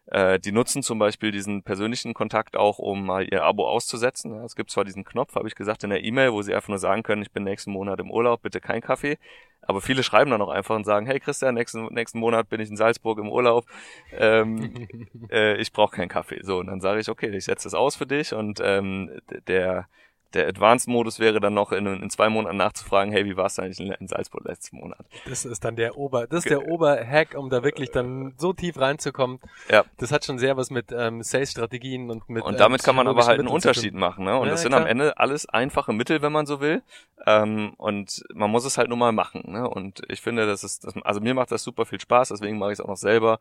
äh, 0.07 0.39
die 0.39 0.53
nutzen 0.53 0.83
zum 0.83 0.99
Beispiel 0.99 1.33
diesen 1.33 1.63
persönlichen 1.63 2.15
Kontakt 2.15 2.57
auch, 2.57 2.79
um 2.79 3.07
mal 3.07 3.27
ihr 3.29 3.43
Abo 3.43 3.69
auszusetzen. 3.69 4.33
Ja, 4.33 4.45
es 4.45 4.55
gibt 4.55 4.71
zwar 4.71 4.85
diesen 4.85 5.05
Knopf, 5.05 5.35
habe 5.35 5.49
ich 5.49 5.55
gesagt, 5.55 5.83
in 5.85 5.91
der 5.91 6.05
E-Mail, 6.05 6.33
wo 6.33 6.43
sie 6.43 6.55
einfach 6.55 6.69
nur 6.69 6.79
sagen 6.79 7.03
können, 7.03 7.23
ich 7.23 7.33
bin 7.33 7.45
nächsten 7.45 7.73
Monat 7.73 7.99
im 7.99 8.11
Urlaub, 8.11 8.43
bitte 8.43 8.61
kein 8.61 8.81
Kaffee. 8.81 9.19
Aber 9.63 9.81
viele 9.81 10.05
schreiben 10.05 10.31
dann 10.31 10.43
auch 10.43 10.49
einfach 10.49 10.77
und 10.77 10.85
sagen, 10.85 11.07
hey 11.07 11.19
Christian, 11.19 11.55
nächsten, 11.55 11.87
nächsten 11.93 12.21
Monat 12.21 12.49
bin 12.49 12.61
ich 12.61 12.71
in 12.71 12.77
Salzburg 12.77 13.19
im 13.19 13.29
Urlaub, 13.29 13.67
ähm, 14.13 14.87
äh, 15.31 15.57
ich 15.57 15.73
brauche 15.73 15.97
keinen 15.97 16.09
Kaffee. 16.09 16.41
So, 16.43 16.59
und 16.59 16.69
dann 16.69 16.81
sage 16.81 17.01
ich, 17.01 17.09
okay, 17.09 17.35
ich 17.35 17.45
setze 17.45 17.65
das 17.65 17.75
aus 17.75 17.97
für 17.97 18.07
dich 18.07 18.33
und 18.33 18.61
ähm, 18.63 19.11
der 19.49 19.89
der 20.35 20.49
Advanced-Modus 20.49 21.19
wäre 21.19 21.41
dann 21.41 21.55
noch 21.55 21.73
in, 21.73 21.87
in, 21.87 22.11
zwei 22.11 22.29
Monaten 22.29 22.57
nachzufragen, 22.57 23.13
hey, 23.13 23.25
wie 23.25 23.37
war 23.37 23.47
es 23.47 23.59
eigentlich 23.59 23.81
in, 23.81 24.09
Salzburg 24.09 24.45
letzten 24.45 24.79
Monat? 24.79 25.05
Das 25.29 25.45
ist 25.45 25.65
dann 25.65 25.77
der 25.77 25.97
Ober, 25.97 26.27
das 26.27 26.41
ist 26.41 26.51
der 26.51 26.69
Oberhack, 26.69 27.35
um 27.37 27.51
da 27.51 27.63
wirklich 27.63 27.91
dann 27.91 28.35
so 28.37 28.53
tief 28.53 28.79
reinzukommen. 28.79 29.41
Ja. 29.71 29.85
Das 29.99 30.13
hat 30.13 30.25
schon 30.25 30.39
sehr 30.39 30.57
was 30.57 30.71
mit 30.71 30.93
ähm, 30.93 31.23
Sales-Strategien 31.23 32.11
und 32.11 32.29
mit 32.29 32.43
Und 32.45 32.61
damit 32.61 32.83
ähm, 32.83 32.85
kann 32.85 32.97
man 32.97 33.09
aber 33.09 33.27
halt 33.27 33.39
einen 33.39 33.49
Unterschied 33.49 33.95
machen, 33.95 34.25
ne? 34.25 34.39
Und 34.39 34.47
ja, 34.47 34.53
das 34.53 34.63
sind 34.63 34.71
klar. 34.71 34.83
am 34.83 34.87
Ende 34.87 35.19
alles 35.19 35.49
einfache 35.49 35.93
Mittel, 35.93 36.23
wenn 36.23 36.33
man 36.33 36.47
so 36.47 36.61
will. 36.61 36.83
Ähm, 37.27 37.75
und 37.79 38.25
man 38.35 38.51
muss 38.51 38.65
es 38.65 38.79
halt 38.79 38.89
nur 38.89 38.99
mal 38.99 39.13
machen, 39.13 39.45
ne? 39.47 39.69
Und 39.69 40.03
ich 40.09 40.21
finde, 40.21 40.47
das 40.47 40.65
ist, 40.65 40.85
das, 40.85 40.95
also 41.03 41.21
mir 41.21 41.35
macht 41.35 41.51
das 41.51 41.63
super 41.63 41.87
viel 41.87 42.01
Spaß, 42.01 42.29
deswegen 42.29 42.59
mache 42.59 42.73
ich 42.73 42.79
es 42.79 42.85
auch 42.85 42.89
noch 42.89 42.97
selber. 42.97 43.39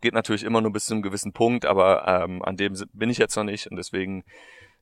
Geht 0.00 0.14
natürlich 0.14 0.44
immer 0.44 0.60
nur 0.60 0.72
bis 0.72 0.86
zu 0.86 0.94
einem 0.94 1.02
gewissen 1.02 1.32
Punkt, 1.32 1.66
aber 1.66 2.06
ähm, 2.06 2.42
an 2.42 2.56
dem 2.56 2.74
bin 2.92 3.10
ich 3.10 3.18
jetzt 3.18 3.36
noch 3.36 3.44
nicht 3.44 3.66
und 3.66 3.76
deswegen 3.76 4.24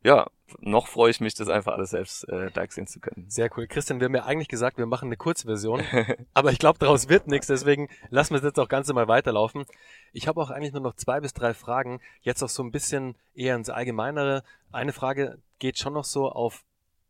ja, 0.07 0.31
noch 0.61 0.87
freue 0.87 1.11
ich 1.11 1.21
mich, 1.21 1.35
das 1.35 1.49
einfach 1.49 1.73
alles 1.73 1.91
selbst 1.91 2.29
äh, 2.29 2.49
sehen 2.69 2.87
zu 2.87 3.01
können. 3.01 3.29
Sehr 3.29 3.51
cool. 3.57 3.67
Christian, 3.67 3.99
wir 3.99 4.05
haben 4.05 4.15
ja 4.15 4.25
eigentlich 4.25 4.47
gesagt, 4.47 4.79
wir 4.79 4.87
machen 4.87 5.07
eine 5.07 5.17
Kurzversion, 5.17 5.83
aber 6.35 6.53
ich 6.53 6.61
glaube, 6.61 6.79
daraus 6.79 7.09
wird 7.09 7.27
nichts, 7.27 7.49
deswegen 7.49 7.89
lassen 8.09 8.31
wir 8.31 8.39
es 8.39 8.45
jetzt 8.45 8.61
auch 8.61 8.69
ganz 8.69 8.93
mal 8.93 9.09
weiterlaufen. 9.09 9.65
Ich 10.13 10.29
habe 10.29 10.41
auch 10.41 10.51
eigentlich 10.51 10.73
nur 10.73 10.81
noch 10.81 10.95
zwei 10.95 11.19
bis 11.19 11.33
drei 11.33 11.55
Fragen, 11.55 12.01
jetzt 12.21 12.41
auch 12.45 12.49
so 12.49 12.63
ein 12.63 12.71
bisschen 12.71 13.17
eher 13.35 13.57
ins 13.57 13.69
Allgemeinere. 13.69 14.45
Eine 14.71 14.93
Frage 14.93 15.39
geht 15.59 15.77
schon 15.77 15.95
noch 15.95 16.05
so 16.05 16.31
auf 16.31 16.63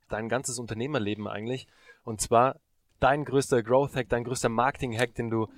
dein 0.09 0.31
ganzes 0.31 0.59
Unternehmerleben 0.59 1.29
eigentlich, 1.29 1.67
und 2.03 2.23
zwar 2.23 2.57
dein 2.99 3.27
größter 3.27 3.63
Growth-Hack, 3.63 4.09
dein 4.09 4.25
größter 4.25 4.49
Marketing-Hack, 4.49 5.15
den 5.15 5.29
du 5.29 5.49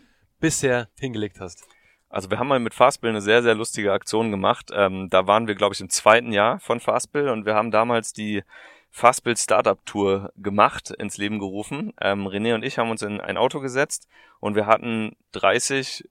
bisher 0.40 0.88
hingelegt 0.98 1.38
hast. 1.38 1.64
Also 2.10 2.30
wir 2.30 2.38
haben 2.38 2.48
mal 2.48 2.58
mit 2.58 2.74
Fastbill 2.74 3.10
eine 3.10 3.20
sehr, 3.20 3.42
sehr 3.42 3.54
lustige 3.54 3.92
Aktion 3.92 4.30
gemacht. 4.30 4.70
Ähm, 4.72 5.08
da 5.10 5.26
waren 5.26 5.46
wir, 5.46 5.54
glaube 5.54 5.74
ich, 5.74 5.80
im 5.80 5.90
zweiten 5.90 6.32
Jahr 6.32 6.58
von 6.60 6.80
Fastbill 6.80 7.28
und 7.28 7.44
wir 7.44 7.54
haben 7.54 7.70
damals 7.70 8.12
die 8.12 8.42
Fastbill 8.90 9.36
Startup 9.36 9.78
Tour 9.84 10.32
gemacht, 10.36 10.90
ins 10.90 11.18
Leben 11.18 11.38
gerufen. 11.38 11.92
Ähm, 12.00 12.26
René 12.26 12.54
und 12.54 12.64
ich 12.64 12.78
haben 12.78 12.90
uns 12.90 13.02
in 13.02 13.20
ein 13.20 13.36
Auto 13.36 13.60
gesetzt 13.60 14.08
und 14.40 14.54
wir 14.54 14.66
hatten 14.66 15.16
30 15.32 16.08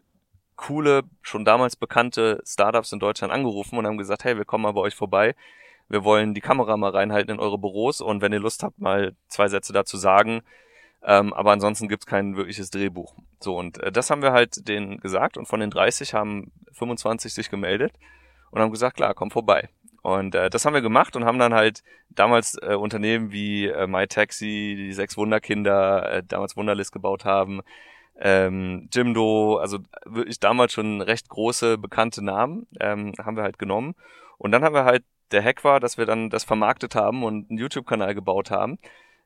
coole, 0.55 1.03
schon 1.21 1.45
damals 1.45 1.75
bekannte 1.75 2.41
Startups 2.45 2.91
in 2.91 2.99
Deutschland 2.99 3.33
angerufen 3.33 3.77
und 3.77 3.87
haben 3.87 3.97
gesagt, 3.97 4.23
hey, 4.23 4.37
wir 4.37 4.45
kommen 4.45 4.63
mal 4.63 4.73
bei 4.73 4.81
euch 4.81 4.95
vorbei. 4.95 5.35
Wir 5.89 6.03
wollen 6.03 6.33
die 6.33 6.41
Kamera 6.41 6.77
mal 6.77 6.91
reinhalten 6.91 7.31
in 7.31 7.39
eure 7.39 7.57
Büros 7.57 8.01
und 8.01 8.21
wenn 8.21 8.33
ihr 8.33 8.39
Lust 8.39 8.63
habt, 8.63 8.79
mal 8.79 9.15
zwei 9.29 9.47
Sätze 9.47 9.73
dazu 9.73 9.97
sagen, 9.97 10.41
ähm, 11.07 11.33
aber 11.33 11.53
ansonsten 11.53 11.87
gibt's 11.87 12.05
kein 12.05 12.35
wirkliches 12.35 12.69
Drehbuch. 12.69 13.15
So, 13.39 13.57
und 13.57 13.81
äh, 13.81 13.93
das 13.93 14.09
haben 14.09 14.21
wir 14.21 14.33
halt 14.33 14.67
denen 14.67 14.99
gesagt 14.99 15.37
und 15.37 15.47
von 15.47 15.61
den 15.61 15.69
30 15.69 16.13
haben 16.13 16.51
25 16.73 17.33
sich 17.33 17.49
gemeldet 17.49 17.93
und 18.51 18.61
haben 18.61 18.71
gesagt, 18.71 18.97
klar, 18.97 19.13
komm 19.13 19.31
vorbei. 19.31 19.69
Und 20.01 20.35
äh, 20.35 20.49
das 20.49 20.65
haben 20.65 20.73
wir 20.73 20.81
gemacht 20.81 21.15
und 21.15 21.23
haben 21.23 21.39
dann 21.39 21.53
halt 21.53 21.81
damals 22.09 22.57
äh, 22.61 22.75
Unternehmen 22.75 23.31
wie 23.31 23.67
äh, 23.67 23.87
MyTaxi, 23.87 24.75
die 24.77 24.91
sechs 24.91 25.15
Wunderkinder, 25.15 26.11
äh, 26.11 26.23
damals 26.27 26.57
Wunderlist 26.57 26.91
gebaut 26.91 27.23
haben, 27.23 27.61
ähm, 28.19 28.89
Jimdo, 28.93 29.57
also 29.57 29.79
wirklich 30.05 30.41
damals 30.41 30.73
schon 30.73 31.01
recht 31.01 31.29
große, 31.29 31.77
bekannte 31.77 32.23
Namen, 32.23 32.67
ähm, 32.81 33.13
haben 33.23 33.37
wir 33.37 33.43
halt 33.43 33.59
genommen. 33.59 33.95
Und 34.37 34.51
dann 34.51 34.63
haben 34.63 34.75
wir 34.75 34.83
halt, 34.83 35.03
der 35.31 35.43
Hack 35.43 35.63
war, 35.63 35.79
dass 35.79 35.97
wir 35.97 36.05
dann 36.05 36.29
das 36.29 36.43
vermarktet 36.43 36.95
haben 36.95 37.23
und 37.23 37.49
einen 37.49 37.59
YouTube-Kanal 37.59 38.13
gebaut 38.13 38.51
haben 38.51 38.77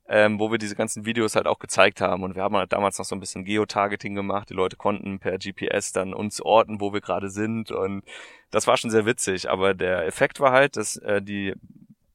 ähm, 0.08 0.40
wo 0.40 0.52
wir 0.52 0.58
diese 0.58 0.76
ganzen 0.76 1.06
Videos 1.06 1.36
halt 1.36 1.48
auch 1.48 1.60
gezeigt 1.60 2.02
haben. 2.02 2.24
Und 2.24 2.36
wir 2.36 2.44
haben 2.44 2.56
halt 2.56 2.74
damals 2.74 2.98
noch 2.98 3.06
so 3.06 3.16
ein 3.16 3.20
bisschen 3.20 3.46
Geotargeting 3.46 4.16
gemacht. 4.16 4.50
Die 4.50 4.54
Leute 4.54 4.76
konnten 4.76 5.20
per 5.20 5.38
GPS 5.38 5.94
dann 5.94 6.14
uns 6.14 6.42
orten, 6.42 6.82
wo 6.82 6.94
wir 6.94 7.02
gerade 7.02 7.30
sind. 7.30 7.72
Und 7.72 8.04
das 8.52 8.68
war 8.68 8.78
schon 8.78 8.92
sehr 8.92 9.06
witzig. 9.06 9.50
Aber 9.50 9.74
der 9.74 10.06
Effekt 10.06 10.40
war 10.40 10.52
halt, 10.52 10.78
dass 10.78 10.98
äh, 10.98 11.22
die 11.22 11.54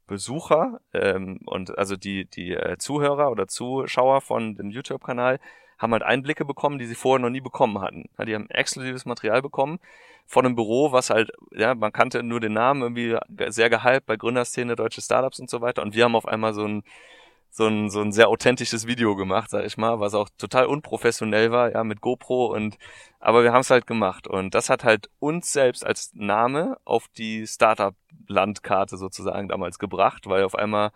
Besucher 0.06 0.80
ähm, 0.92 1.40
und 1.46 1.76
also 1.78 1.96
die, 1.96 2.26
die 2.26 2.52
äh, 2.52 2.78
Zuhörer 2.78 3.30
oder 3.30 3.48
Zuschauer 3.48 4.20
von 4.20 4.54
dem 4.54 4.70
YouTube-Kanal 4.70 5.40
haben 5.78 5.92
halt 5.92 6.02
Einblicke 6.02 6.44
bekommen, 6.44 6.78
die 6.78 6.86
sie 6.86 6.94
vorher 6.94 7.20
noch 7.20 7.30
nie 7.30 7.40
bekommen 7.40 7.80
hatten. 7.80 8.08
Ja, 8.18 8.24
die 8.24 8.34
haben 8.34 8.48
exklusives 8.48 9.04
Material 9.04 9.42
bekommen 9.42 9.78
von 10.26 10.44
einem 10.44 10.56
Büro, 10.56 10.92
was 10.92 11.10
halt, 11.10 11.30
ja, 11.52 11.74
man 11.74 11.92
kannte 11.92 12.22
nur 12.22 12.40
den 12.40 12.52
Namen, 12.52 12.82
irgendwie 12.82 13.16
sehr 13.48 13.70
gehypt 13.70 14.06
bei 14.06 14.16
Gründerszene, 14.16 14.74
deutsche 14.74 15.00
Startups 15.00 15.38
und 15.38 15.48
so 15.48 15.60
weiter. 15.60 15.82
Und 15.82 15.94
wir 15.94 16.04
haben 16.04 16.16
auf 16.16 16.26
einmal 16.26 16.52
so 16.54 16.64
ein 16.66 16.82
so 17.50 17.66
ein, 17.66 17.90
so 17.90 18.00
ein 18.00 18.12
sehr 18.12 18.28
authentisches 18.28 18.86
Video 18.86 19.16
gemacht, 19.16 19.50
sag 19.50 19.64
ich 19.64 19.76
mal, 19.76 20.00
was 20.00 20.14
auch 20.14 20.28
total 20.36 20.66
unprofessionell 20.66 21.50
war, 21.52 21.72
ja, 21.72 21.84
mit 21.84 22.00
GoPro 22.00 22.54
und 22.54 22.76
aber 23.18 23.42
wir 23.42 23.52
haben 23.52 23.62
es 23.62 23.70
halt 23.70 23.86
gemacht. 23.86 24.28
Und 24.28 24.54
das 24.54 24.70
hat 24.70 24.84
halt 24.84 25.10
uns 25.18 25.52
selbst 25.52 25.84
als 25.84 26.12
Name 26.14 26.76
auf 26.84 27.08
die 27.08 27.46
Startup-Landkarte 27.46 28.96
sozusagen 28.96 29.48
damals 29.48 29.78
gebracht, 29.78 30.28
weil 30.28 30.44
auf 30.44 30.54
einmal 30.54 30.92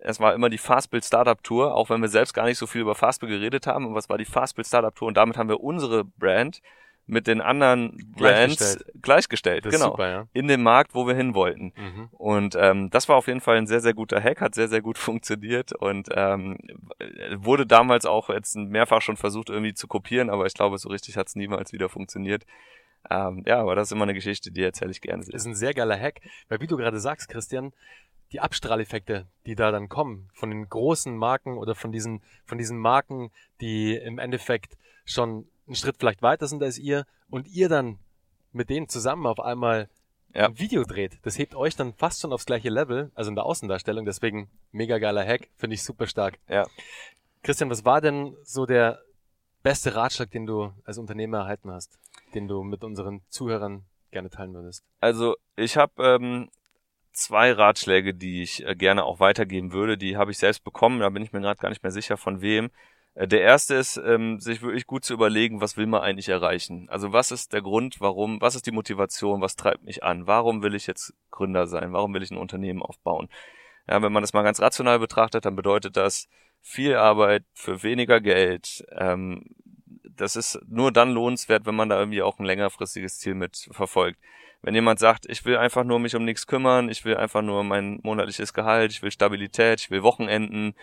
es 0.00 0.20
war 0.20 0.34
immer 0.34 0.50
die 0.50 0.58
Fastbill 0.58 1.02
Startup 1.02 1.42
Tour, 1.42 1.74
auch 1.74 1.90
wenn 1.90 2.00
wir 2.00 2.08
selbst 2.08 2.34
gar 2.34 2.44
nicht 2.44 2.58
so 2.58 2.66
viel 2.66 2.82
über 2.82 2.94
Fastbill 2.94 3.30
geredet 3.30 3.66
haben, 3.66 3.86
aber 3.86 3.98
es 3.98 4.08
war 4.08 4.18
die 4.18 4.24
Fastbill 4.24 4.64
Startup 4.64 4.94
Tour 4.94 5.08
und 5.08 5.16
damit 5.16 5.36
haben 5.36 5.48
wir 5.48 5.60
unsere 5.60 6.04
Brand 6.04 6.60
mit 7.08 7.26
den 7.26 7.40
anderen 7.40 7.96
Brands 8.14 8.58
gleichgestellt, 8.58 9.02
gleichgestellt 9.02 9.64
genau, 9.64 9.90
super, 9.92 10.08
ja. 10.10 10.26
in 10.34 10.46
dem 10.46 10.62
Markt, 10.62 10.94
wo 10.94 11.06
wir 11.06 11.14
hin 11.14 11.34
wollten. 11.34 11.72
Mhm. 11.74 12.08
Und 12.12 12.54
ähm, 12.54 12.90
das 12.90 13.08
war 13.08 13.16
auf 13.16 13.26
jeden 13.26 13.40
Fall 13.40 13.56
ein 13.56 13.66
sehr, 13.66 13.80
sehr 13.80 13.94
guter 13.94 14.22
Hack, 14.22 14.40
hat 14.42 14.54
sehr, 14.54 14.68
sehr 14.68 14.82
gut 14.82 14.98
funktioniert 14.98 15.72
und 15.72 16.08
ähm, 16.14 16.58
wurde 17.36 17.66
damals 17.66 18.04
auch 18.04 18.28
jetzt 18.28 18.56
mehrfach 18.56 19.00
schon 19.00 19.16
versucht 19.16 19.48
irgendwie 19.48 19.74
zu 19.74 19.88
kopieren, 19.88 20.28
aber 20.28 20.46
ich 20.46 20.54
glaube, 20.54 20.76
so 20.78 20.90
richtig 20.90 21.16
hat 21.16 21.28
es 21.28 21.34
niemals 21.34 21.72
wieder 21.72 21.88
funktioniert. 21.88 22.44
Ähm, 23.10 23.42
ja, 23.46 23.60
aber 23.60 23.74
das 23.74 23.88
ist 23.88 23.92
immer 23.92 24.02
eine 24.02 24.14
Geschichte, 24.14 24.50
die 24.50 24.62
erzähle 24.62 24.90
ich 24.90 25.00
gerne. 25.00 25.24
Das 25.24 25.34
ist 25.34 25.46
ein 25.46 25.54
sehr 25.54 25.72
geiler 25.72 25.98
Hack, 25.98 26.20
weil 26.48 26.60
wie 26.60 26.66
du 26.66 26.76
gerade 26.76 27.00
sagst, 27.00 27.28
Christian, 27.30 27.72
die 28.32 28.40
Abstrahleffekte, 28.40 29.26
die 29.46 29.54
da 29.54 29.70
dann 29.70 29.88
kommen, 29.88 30.28
von 30.34 30.50
den 30.50 30.68
großen 30.68 31.16
Marken 31.16 31.56
oder 31.56 31.74
von 31.74 31.90
diesen, 31.90 32.22
von 32.44 32.58
diesen 32.58 32.76
Marken, 32.76 33.30
die 33.62 33.94
im 33.96 34.18
Endeffekt 34.18 34.76
schon 35.06 35.46
einen 35.68 35.76
Schritt 35.76 35.96
vielleicht 35.98 36.22
weiter 36.22 36.46
sind 36.46 36.62
als 36.62 36.78
ihr 36.78 37.06
und 37.30 37.46
ihr 37.48 37.68
dann 37.68 37.98
mit 38.52 38.70
denen 38.70 38.88
zusammen 38.88 39.26
auf 39.26 39.40
einmal 39.40 39.88
ja. 40.34 40.46
ein 40.46 40.58
Video 40.58 40.84
dreht. 40.84 41.18
Das 41.22 41.38
hebt 41.38 41.54
euch 41.54 41.76
dann 41.76 41.94
fast 41.94 42.20
schon 42.20 42.32
aufs 42.32 42.46
gleiche 42.46 42.70
Level, 42.70 43.10
also 43.14 43.28
in 43.30 43.34
der 43.34 43.44
Außendarstellung. 43.44 44.04
Deswegen 44.04 44.50
mega 44.72 44.98
geiler 44.98 45.24
Hack, 45.24 45.48
finde 45.56 45.74
ich 45.74 45.82
super 45.82 46.06
stark. 46.06 46.38
Ja. 46.48 46.66
Christian, 47.42 47.70
was 47.70 47.84
war 47.84 48.00
denn 48.00 48.36
so 48.42 48.66
der 48.66 49.00
beste 49.62 49.94
Ratschlag, 49.94 50.30
den 50.30 50.46
du 50.46 50.72
als 50.84 50.98
Unternehmer 50.98 51.38
erhalten 51.38 51.70
hast, 51.70 51.98
den 52.34 52.48
du 52.48 52.62
mit 52.62 52.84
unseren 52.84 53.22
Zuhörern 53.28 53.84
gerne 54.10 54.30
teilen 54.30 54.54
würdest? 54.54 54.84
Also 55.00 55.36
ich 55.56 55.76
habe 55.76 55.92
ähm, 56.02 56.50
zwei 57.12 57.52
Ratschläge, 57.52 58.14
die 58.14 58.42
ich 58.42 58.64
äh, 58.64 58.74
gerne 58.74 59.04
auch 59.04 59.20
weitergeben 59.20 59.72
würde. 59.72 59.98
Die 59.98 60.16
habe 60.16 60.30
ich 60.30 60.38
selbst 60.38 60.64
bekommen, 60.64 61.00
da 61.00 61.08
bin 61.10 61.22
ich 61.22 61.32
mir 61.32 61.40
gerade 61.40 61.60
gar 61.60 61.68
nicht 61.68 61.82
mehr 61.82 61.92
sicher 61.92 62.16
von 62.16 62.40
wem. 62.40 62.70
Äh, 63.18 63.26
der 63.26 63.40
erste 63.40 63.74
ist, 63.74 63.96
ähm, 63.96 64.38
sich 64.38 64.62
wirklich 64.62 64.86
gut 64.86 65.04
zu 65.04 65.12
überlegen, 65.12 65.60
was 65.60 65.76
will 65.76 65.86
man 65.86 66.02
eigentlich 66.02 66.28
erreichen? 66.28 66.88
Also 66.88 67.12
was 67.12 67.32
ist 67.32 67.52
der 67.52 67.62
Grund, 67.62 68.00
warum, 68.00 68.40
was 68.40 68.54
ist 68.54 68.66
die 68.66 68.72
Motivation, 68.72 69.40
was 69.40 69.56
treibt 69.56 69.82
mich 69.82 70.04
an? 70.04 70.26
Warum 70.28 70.62
will 70.62 70.74
ich 70.74 70.86
jetzt 70.86 71.14
Gründer 71.32 71.66
sein? 71.66 71.92
Warum 71.92 72.14
will 72.14 72.22
ich 72.22 72.30
ein 72.30 72.38
Unternehmen 72.38 72.80
aufbauen? 72.80 73.28
Ja, 73.88 74.00
wenn 74.02 74.12
man 74.12 74.22
das 74.22 74.34
mal 74.34 74.42
ganz 74.42 74.60
rational 74.60 75.00
betrachtet, 75.00 75.44
dann 75.44 75.56
bedeutet 75.56 75.96
das 75.96 76.28
viel 76.60 76.94
Arbeit 76.94 77.44
für 77.54 77.82
weniger 77.82 78.20
Geld. 78.20 78.84
Ähm, 78.92 79.46
das 80.04 80.36
ist 80.36 80.60
nur 80.68 80.92
dann 80.92 81.10
lohnenswert, 81.10 81.66
wenn 81.66 81.74
man 81.74 81.88
da 81.88 81.98
irgendwie 81.98 82.22
auch 82.22 82.38
ein 82.38 82.44
längerfristiges 82.44 83.18
Ziel 83.18 83.34
mit 83.34 83.68
verfolgt. 83.72 84.20
Wenn 84.62 84.74
jemand 84.74 84.98
sagt, 85.00 85.26
ich 85.26 85.44
will 85.44 85.56
einfach 85.56 85.84
nur 85.84 85.98
mich 85.98 86.14
um 86.14 86.24
nichts 86.24 86.46
kümmern, 86.46 86.88
ich 86.88 87.04
will 87.04 87.16
einfach 87.16 87.42
nur 87.42 87.64
mein 87.64 88.00
monatliches 88.02 88.52
Gehalt, 88.52 88.92
ich 88.92 89.02
will 89.02 89.10
Stabilität, 89.10 89.80
ich 89.80 89.90
will 89.90 90.02
Wochenenden, 90.02 90.74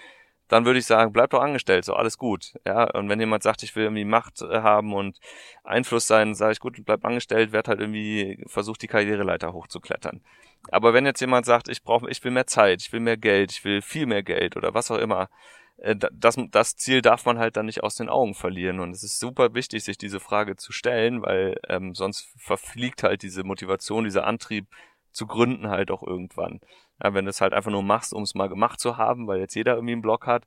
dann 0.47 0.65
würde 0.65 0.79
ich 0.79 0.85
sagen, 0.85 1.11
bleib 1.11 1.31
doch 1.31 1.41
angestellt, 1.41 1.85
so 1.85 1.93
alles 1.93 2.17
gut. 2.17 2.53
Ja, 2.65 2.83
und 2.91 3.09
wenn 3.09 3.19
jemand 3.19 3.43
sagt, 3.43 3.63
ich 3.63 3.75
will 3.75 3.83
irgendwie 3.83 4.05
Macht 4.05 4.41
äh, 4.41 4.61
haben 4.61 4.93
und 4.93 5.19
Einfluss 5.63 6.07
sein, 6.07 6.35
sage 6.35 6.53
ich 6.53 6.59
gut, 6.59 6.77
bleib 6.85 7.03
angestellt, 7.05 7.51
werd 7.51 7.67
halt 7.67 7.79
irgendwie 7.79 8.43
versucht 8.47 8.81
die 8.81 8.87
Karriereleiter 8.87 9.53
hochzuklettern. 9.53 10.21
Aber 10.69 10.93
wenn 10.93 11.05
jetzt 11.05 11.21
jemand 11.21 11.45
sagt, 11.45 11.67
ich 11.67 11.83
brauche, 11.83 12.09
ich 12.09 12.23
will 12.23 12.31
mehr 12.31 12.47
Zeit, 12.47 12.81
ich 12.81 12.91
will 12.93 12.99
mehr 12.99 13.17
Geld, 13.17 13.51
ich 13.51 13.63
will 13.63 13.81
viel 13.81 14.05
mehr 14.05 14.23
Geld 14.23 14.55
oder 14.57 14.73
was 14.73 14.91
auch 14.91 14.97
immer, 14.97 15.29
äh, 15.77 15.95
das, 15.95 16.37
das 16.51 16.75
Ziel 16.75 17.01
darf 17.01 17.25
man 17.25 17.39
halt 17.39 17.57
dann 17.57 17.65
nicht 17.65 17.83
aus 17.83 17.95
den 17.95 18.09
Augen 18.09 18.35
verlieren. 18.35 18.79
Und 18.79 18.91
es 18.91 19.03
ist 19.03 19.19
super 19.19 19.53
wichtig, 19.53 19.83
sich 19.83 19.97
diese 19.97 20.19
Frage 20.19 20.55
zu 20.55 20.71
stellen, 20.71 21.21
weil 21.21 21.59
ähm, 21.67 21.93
sonst 21.95 22.29
verfliegt 22.37 23.03
halt 23.03 23.23
diese 23.23 23.43
Motivation, 23.43 24.03
dieser 24.03 24.25
Antrieb 24.27 24.67
zu 25.15 25.25
gründen 25.27 25.69
halt 25.69 25.91
auch 25.91 26.03
irgendwann. 26.03 26.59
Ja, 27.01 27.13
wenn 27.13 27.25
du 27.25 27.29
es 27.29 27.41
halt 27.41 27.53
einfach 27.53 27.71
nur 27.71 27.83
machst, 27.83 28.13
um 28.13 28.23
es 28.23 28.35
mal 28.35 28.49
gemacht 28.49 28.79
zu 28.79 28.97
haben, 28.97 29.27
weil 29.27 29.39
jetzt 29.39 29.55
jeder 29.55 29.75
irgendwie 29.75 29.93
einen 29.93 30.01
Blog 30.01 30.27
hat, 30.27 30.45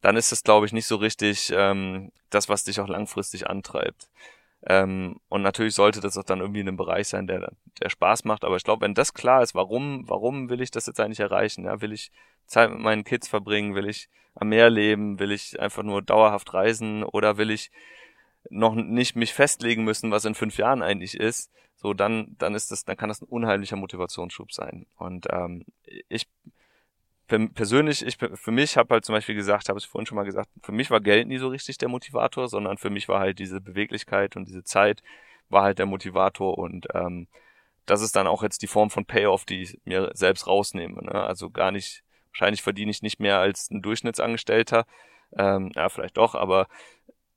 dann 0.00 0.16
ist 0.16 0.32
es, 0.32 0.42
glaube 0.42 0.66
ich, 0.66 0.72
nicht 0.72 0.86
so 0.86 0.96
richtig 0.96 1.52
ähm, 1.54 2.10
das, 2.30 2.48
was 2.48 2.64
dich 2.64 2.80
auch 2.80 2.88
langfristig 2.88 3.48
antreibt. 3.48 4.08
Ähm, 4.66 5.20
und 5.28 5.42
natürlich 5.42 5.74
sollte 5.74 6.00
das 6.00 6.18
auch 6.18 6.24
dann 6.24 6.40
irgendwie 6.40 6.60
in 6.60 6.68
einem 6.68 6.76
Bereich 6.76 7.08
sein, 7.08 7.26
der, 7.26 7.52
der 7.80 7.88
Spaß 7.88 8.24
macht. 8.24 8.44
Aber 8.44 8.56
ich 8.56 8.64
glaube, 8.64 8.82
wenn 8.82 8.94
das 8.94 9.14
klar 9.14 9.42
ist, 9.42 9.54
warum, 9.54 10.08
warum 10.08 10.50
will 10.50 10.60
ich 10.60 10.70
das 10.70 10.86
jetzt 10.86 11.00
eigentlich 11.00 11.20
erreichen? 11.20 11.64
Ja, 11.64 11.80
will 11.80 11.92
ich 11.92 12.10
Zeit 12.46 12.70
mit 12.70 12.80
meinen 12.80 13.04
Kids 13.04 13.28
verbringen? 13.28 13.74
Will 13.74 13.88
ich 13.88 14.08
am 14.34 14.48
Meer 14.48 14.70
leben? 14.70 15.18
Will 15.18 15.32
ich 15.32 15.60
einfach 15.60 15.82
nur 15.82 16.02
dauerhaft 16.02 16.52
reisen? 16.52 17.04
Oder 17.04 17.36
will 17.36 17.50
ich 17.50 17.70
noch 18.48 18.74
nicht 18.74 19.16
mich 19.16 19.34
festlegen 19.34 19.84
müssen, 19.84 20.10
was 20.10 20.24
in 20.24 20.34
fünf 20.34 20.56
Jahren 20.56 20.82
eigentlich 20.82 21.14
ist? 21.14 21.50
so 21.80 21.94
dann, 21.94 22.36
dann 22.38 22.54
ist 22.54 22.70
das, 22.70 22.84
dann 22.84 22.96
kann 22.96 23.08
das 23.08 23.22
ein 23.22 23.28
unheimlicher 23.28 23.76
Motivationsschub 23.76 24.52
sein. 24.52 24.86
Und 24.96 25.26
ähm, 25.30 25.64
ich 26.08 26.28
persönlich, 27.26 28.04
ich 28.04 28.18
für 28.18 28.50
mich 28.50 28.76
habe 28.76 28.94
halt 28.94 29.04
zum 29.04 29.14
Beispiel 29.14 29.34
gesagt, 29.34 29.68
habe 29.68 29.78
ich 29.78 29.86
vorhin 29.86 30.04
schon 30.04 30.16
mal 30.16 30.24
gesagt, 30.24 30.50
für 30.62 30.72
mich 30.72 30.90
war 30.90 31.00
Geld 31.00 31.28
nie 31.28 31.38
so 31.38 31.48
richtig 31.48 31.78
der 31.78 31.88
Motivator, 31.88 32.48
sondern 32.48 32.76
für 32.76 32.90
mich 32.90 33.08
war 33.08 33.20
halt 33.20 33.38
diese 33.38 33.62
Beweglichkeit 33.62 34.36
und 34.36 34.46
diese 34.46 34.62
Zeit 34.62 35.02
war 35.48 35.62
halt 35.62 35.78
der 35.78 35.86
Motivator 35.86 36.58
und 36.58 36.86
ähm, 36.92 37.28
das 37.86 38.02
ist 38.02 38.14
dann 38.14 38.26
auch 38.26 38.42
jetzt 38.42 38.62
die 38.62 38.66
Form 38.66 38.90
von 38.90 39.06
Payoff, 39.06 39.46
die 39.46 39.62
ich 39.62 39.80
mir 39.84 40.10
selbst 40.12 40.46
rausnehme. 40.46 41.02
Ne? 41.02 41.12
Also 41.14 41.50
gar 41.50 41.70
nicht, 41.70 42.02
wahrscheinlich 42.32 42.62
verdiene 42.62 42.90
ich 42.90 43.00
nicht 43.00 43.20
mehr 43.20 43.38
als 43.38 43.70
ein 43.70 43.80
Durchschnittsangestellter, 43.80 44.84
ähm, 45.38 45.70
ja 45.74 45.88
vielleicht 45.88 46.16
doch, 46.18 46.34
aber 46.34 46.66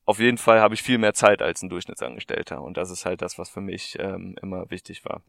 auf 0.05 0.19
jeden 0.19 0.37
Fall 0.37 0.59
habe 0.59 0.73
ich 0.73 0.83
viel 0.83 0.97
mehr 0.97 1.13
Zeit 1.13 1.41
als 1.41 1.61
ein 1.61 1.69
Durchschnittsangestellter. 1.69 2.61
Und 2.61 2.77
das 2.77 2.89
ist 2.89 3.05
halt 3.05 3.21
das, 3.21 3.37
was 3.37 3.49
für 3.49 3.61
mich 3.61 3.97
ähm, 3.99 4.35
immer 4.41 4.69
wichtig 4.69 5.05
war. 5.05 5.21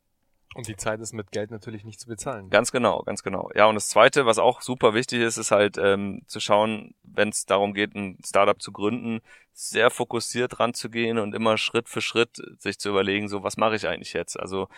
Und 0.54 0.68
die 0.68 0.76
Zeit 0.76 1.00
ist 1.00 1.12
mit 1.12 1.32
Geld 1.32 1.50
natürlich 1.50 1.84
nicht 1.84 1.98
zu 1.98 2.06
bezahlen. 2.06 2.48
Ganz 2.48 2.70
genau, 2.70 3.02
ganz 3.02 3.24
genau. 3.24 3.50
Ja, 3.56 3.66
und 3.66 3.74
das 3.74 3.88
Zweite, 3.88 4.24
was 4.24 4.38
auch 4.38 4.60
super 4.60 4.94
wichtig 4.94 5.20
ist, 5.20 5.36
ist 5.36 5.50
halt 5.50 5.78
ähm, 5.78 6.22
zu 6.28 6.38
schauen, 6.38 6.94
wenn 7.02 7.30
es 7.30 7.44
darum 7.44 7.74
geht, 7.74 7.94
ein 7.96 8.18
Startup 8.24 8.60
zu 8.60 8.70
gründen, 8.70 9.20
sehr 9.52 9.90
fokussiert 9.90 10.60
ranzugehen 10.60 11.18
und 11.18 11.34
immer 11.34 11.58
Schritt 11.58 11.88
für 11.88 12.00
Schritt 12.00 12.40
sich 12.58 12.78
zu 12.78 12.90
überlegen, 12.90 13.28
so 13.28 13.42
was 13.42 13.56
mache 13.56 13.74
ich 13.74 13.88
eigentlich 13.88 14.12
jetzt? 14.12 14.38
Also 14.38 14.68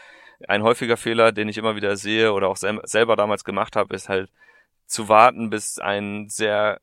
ein 0.49 0.62
häufiger 0.62 0.97
Fehler, 0.97 1.32
den 1.32 1.49
ich 1.49 1.59
immer 1.59 1.76
wieder 1.76 1.97
sehe 1.97 2.32
oder 2.32 2.49
auch 2.49 2.57
selber 2.57 3.16
damals 3.16 3.44
gemacht 3.44 3.76
habe, 3.76 3.94
ist 3.94 4.09
halt 4.09 4.30
zu 4.86 5.09
warten, 5.09 5.51
bis 5.51 5.78
ein 5.78 6.28
sehr 6.28 6.80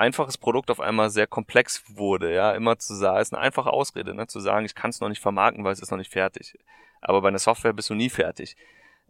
einfaches 0.00 0.38
Produkt 0.38 0.70
auf 0.70 0.80
einmal 0.80 1.10
sehr 1.10 1.26
komplex 1.26 1.84
wurde, 1.88 2.34
ja, 2.34 2.52
immer 2.52 2.78
zu 2.78 2.94
sagen, 2.94 3.20
ist 3.20 3.32
eine 3.34 3.42
einfache 3.42 3.72
Ausrede, 3.72 4.14
ne, 4.14 4.26
zu 4.26 4.40
sagen, 4.40 4.64
ich 4.64 4.74
kann 4.74 4.90
es 4.90 5.00
noch 5.00 5.08
nicht 5.08 5.20
vermarkten, 5.20 5.62
weil 5.62 5.72
es 5.72 5.80
ist 5.80 5.90
noch 5.90 5.98
nicht 5.98 6.12
fertig. 6.12 6.58
Aber 7.00 7.20
bei 7.20 7.28
einer 7.28 7.38
Software 7.38 7.72
bist 7.72 7.90
du 7.90 7.94
nie 7.94 8.10
fertig. 8.10 8.56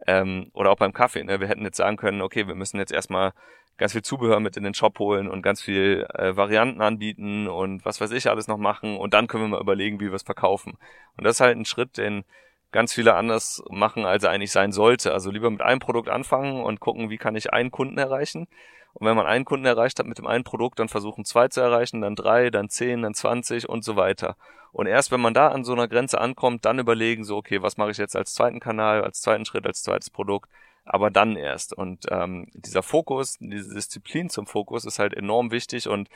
Ähm, 0.07 0.51
oder 0.55 0.71
auch 0.71 0.77
beim 0.77 0.93
Kaffee, 0.93 1.25
ne, 1.25 1.41
wir 1.41 1.49
hätten 1.49 1.65
jetzt 1.65 1.77
sagen 1.77 1.97
können, 1.97 2.21
okay, 2.23 2.47
wir 2.47 2.55
müssen 2.55 2.79
jetzt 2.79 2.93
erstmal 2.93 3.33
ganz 3.79 3.93
viel 3.93 4.03
Zubehör 4.03 4.41
mit 4.41 4.57
in 4.57 4.65
den 4.65 4.75
Shop 4.75 4.99
holen 4.99 5.29
und 5.29 5.43
ganz 5.43 5.63
viel 5.63 6.07
äh, 6.15 6.37
Varianten 6.37 6.83
anbieten 6.83 7.49
und 7.49 7.85
was 7.85 8.01
weiß 8.01 8.11
ich 8.11 8.29
alles 8.29 8.47
noch 8.47 8.59
machen 8.59 8.99
und 8.99 9.15
dann 9.15 9.27
können 9.27 9.45
wir 9.45 9.49
mal 9.49 9.61
überlegen, 9.61 10.01
wie 10.01 10.09
wir 10.09 10.15
es 10.15 10.23
verkaufen. 10.23 10.77
Und 11.17 11.25
das 11.25 11.37
ist 11.37 11.41
halt 11.41 11.57
ein 11.57 11.65
Schritt, 11.65 11.97
den 11.97 12.25
ganz 12.73 12.93
viele 12.93 13.15
anders 13.15 13.63
machen, 13.71 14.05
als 14.05 14.25
er 14.25 14.31
eigentlich 14.31 14.53
sein 14.53 14.73
sollte. 14.73 15.13
Also 15.13 15.31
lieber 15.31 15.51
mit 15.51 15.63
einem 15.63 15.81
Produkt 15.81 16.09
anfangen 16.09 16.63
und 16.63 16.81
gucken, 16.81 17.11
wie 17.11 17.19
kann 17.19 17.37
ich 17.37 17.53
einen 17.53 17.71
Kunden 17.71 17.99
erreichen 17.99 18.49
und 18.95 19.07
wenn 19.07 19.17
man 19.17 19.27
einen 19.27 19.45
Kunden 19.45 19.67
erreicht 19.67 19.99
hat 19.99 20.07
mit 20.07 20.19
dem 20.19 20.27
einen 20.27 20.45
Produkt, 20.45 20.79
dann 20.79 20.89
versuchen 20.89 21.25
zwei 21.25 21.49
zu 21.49 21.61
erreichen, 21.61 22.01
dann 22.01 22.17
drei, 22.17 22.51
dann 22.51 22.69
zehn, 22.69 23.03
dann 23.03 23.15
zwanzig 23.15 23.69
und 23.69 23.85
so 23.85 23.97
weiter. 23.97 24.37
Und 24.73 24.87
erst 24.87 25.11
wenn 25.11 25.21
man 25.21 25.35
da 25.35 25.49
an 25.49 25.65
so 25.65 25.73
einer 25.73 25.89
Grenze 25.89 26.21
ankommt, 26.21 26.65
dann 26.65 26.79
überlegen 26.79 27.25
so, 27.25 27.37
okay, 27.37 27.63
was 27.63 27.77
mache 27.77 27.91
ich 27.91 27.99
jetzt 27.99 28.17
als 28.17 28.35
zweiten 28.35 28.61
Kanal, 28.61 29.03
als 29.03 29.21
zweiten 29.21 29.45
Schritt, 29.45 29.67
als 29.67 29.83
zweites 29.83 30.11
Produkt, 30.11 30.49
aber 30.85 31.11
dann 31.11 31.37
erst. 31.37 31.73
Und 31.73 32.07
ähm, 32.11 32.49
dieser 32.55 32.83
Fokus, 32.83 33.37
diese 33.41 33.75
Disziplin 33.75 34.29
zum 34.29 34.47
Fokus 34.47 34.85
ist 34.85 34.99
halt 34.99 35.15
enorm 35.15 35.51
wichtig 35.51 35.89
und 35.89 36.09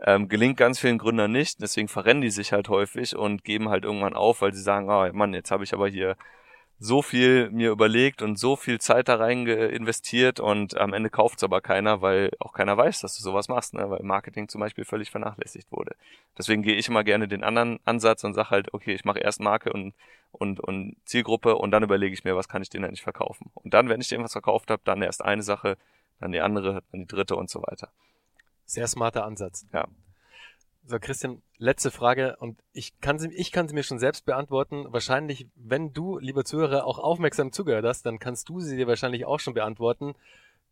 ähm, 0.00 0.28
gelingt 0.28 0.56
ganz 0.56 0.78
vielen 0.78 0.98
Gründern 0.98 1.32
nicht. 1.32 1.60
Deswegen 1.60 1.88
verrennen 1.88 2.22
die 2.22 2.30
sich 2.30 2.52
halt 2.52 2.68
häufig 2.68 3.16
und 3.16 3.42
geben 3.42 3.68
halt 3.68 3.84
irgendwann 3.84 4.14
auf, 4.14 4.42
weil 4.42 4.52
sie 4.52 4.62
sagen, 4.62 4.88
ah 4.90 5.06
oh, 5.06 5.12
Mann, 5.12 5.34
jetzt 5.34 5.50
habe 5.50 5.64
ich 5.64 5.74
aber 5.74 5.88
hier 5.88 6.16
so 6.80 7.02
viel 7.02 7.50
mir 7.50 7.70
überlegt 7.70 8.22
und 8.22 8.38
so 8.38 8.54
viel 8.54 8.80
Zeit 8.80 9.08
da 9.08 9.16
rein 9.16 9.46
investiert 9.46 10.38
und 10.38 10.76
am 10.76 10.92
Ende 10.92 11.10
kauft's 11.10 11.42
aber 11.42 11.60
keiner, 11.60 12.02
weil 12.02 12.30
auch 12.38 12.52
keiner 12.52 12.76
weiß, 12.76 13.00
dass 13.00 13.16
du 13.16 13.22
sowas 13.22 13.48
machst, 13.48 13.74
ne? 13.74 13.90
weil 13.90 14.02
Marketing 14.02 14.48
zum 14.48 14.60
Beispiel 14.60 14.84
völlig 14.84 15.10
vernachlässigt 15.10 15.72
wurde. 15.72 15.96
Deswegen 16.36 16.62
gehe 16.62 16.76
ich 16.76 16.88
immer 16.88 17.02
gerne 17.02 17.26
den 17.26 17.42
anderen 17.42 17.80
Ansatz 17.84 18.22
und 18.22 18.34
sage 18.34 18.50
halt, 18.50 18.74
okay, 18.74 18.94
ich 18.94 19.04
mache 19.04 19.18
erst 19.18 19.40
Marke 19.40 19.72
und, 19.72 19.94
und, 20.30 20.60
und 20.60 20.96
Zielgruppe 21.04 21.56
und 21.56 21.72
dann 21.72 21.82
überlege 21.82 22.14
ich 22.14 22.22
mir, 22.22 22.36
was 22.36 22.48
kann 22.48 22.62
ich 22.62 22.70
denen 22.70 22.84
eigentlich 22.84 23.02
verkaufen. 23.02 23.50
Und 23.54 23.74
dann, 23.74 23.88
wenn 23.88 24.00
ich 24.00 24.08
denen 24.08 24.22
was 24.22 24.32
verkauft 24.32 24.70
habe, 24.70 24.82
dann 24.84 25.02
erst 25.02 25.24
eine 25.24 25.42
Sache, 25.42 25.76
dann 26.20 26.30
die 26.30 26.40
andere, 26.40 26.84
dann 26.92 27.00
die 27.00 27.06
dritte 27.06 27.34
und 27.34 27.50
so 27.50 27.60
weiter. 27.62 27.90
Sehr 28.66 28.86
smarter 28.86 29.24
Ansatz. 29.24 29.66
Ja. 29.72 29.88
So, 30.90 30.98
Christian, 30.98 31.42
letzte 31.58 31.90
Frage 31.90 32.36
und 32.40 32.58
ich 32.72 32.98
kann 33.02 33.18
sie, 33.18 33.28
ich 33.34 33.52
kann 33.52 33.68
sie 33.68 33.74
mir 33.74 33.82
schon 33.82 33.98
selbst 33.98 34.24
beantworten. 34.24 34.86
Wahrscheinlich, 34.88 35.46
wenn 35.54 35.92
du, 35.92 36.18
lieber 36.18 36.46
Zuhörer, 36.46 36.86
auch 36.86 36.98
aufmerksam 36.98 37.52
zugehört 37.52 37.84
hast, 37.84 38.06
dann 38.06 38.18
kannst 38.18 38.48
du 38.48 38.60
sie 38.60 38.78
dir 38.78 38.86
wahrscheinlich 38.86 39.26
auch 39.26 39.38
schon 39.38 39.52
beantworten. 39.52 40.14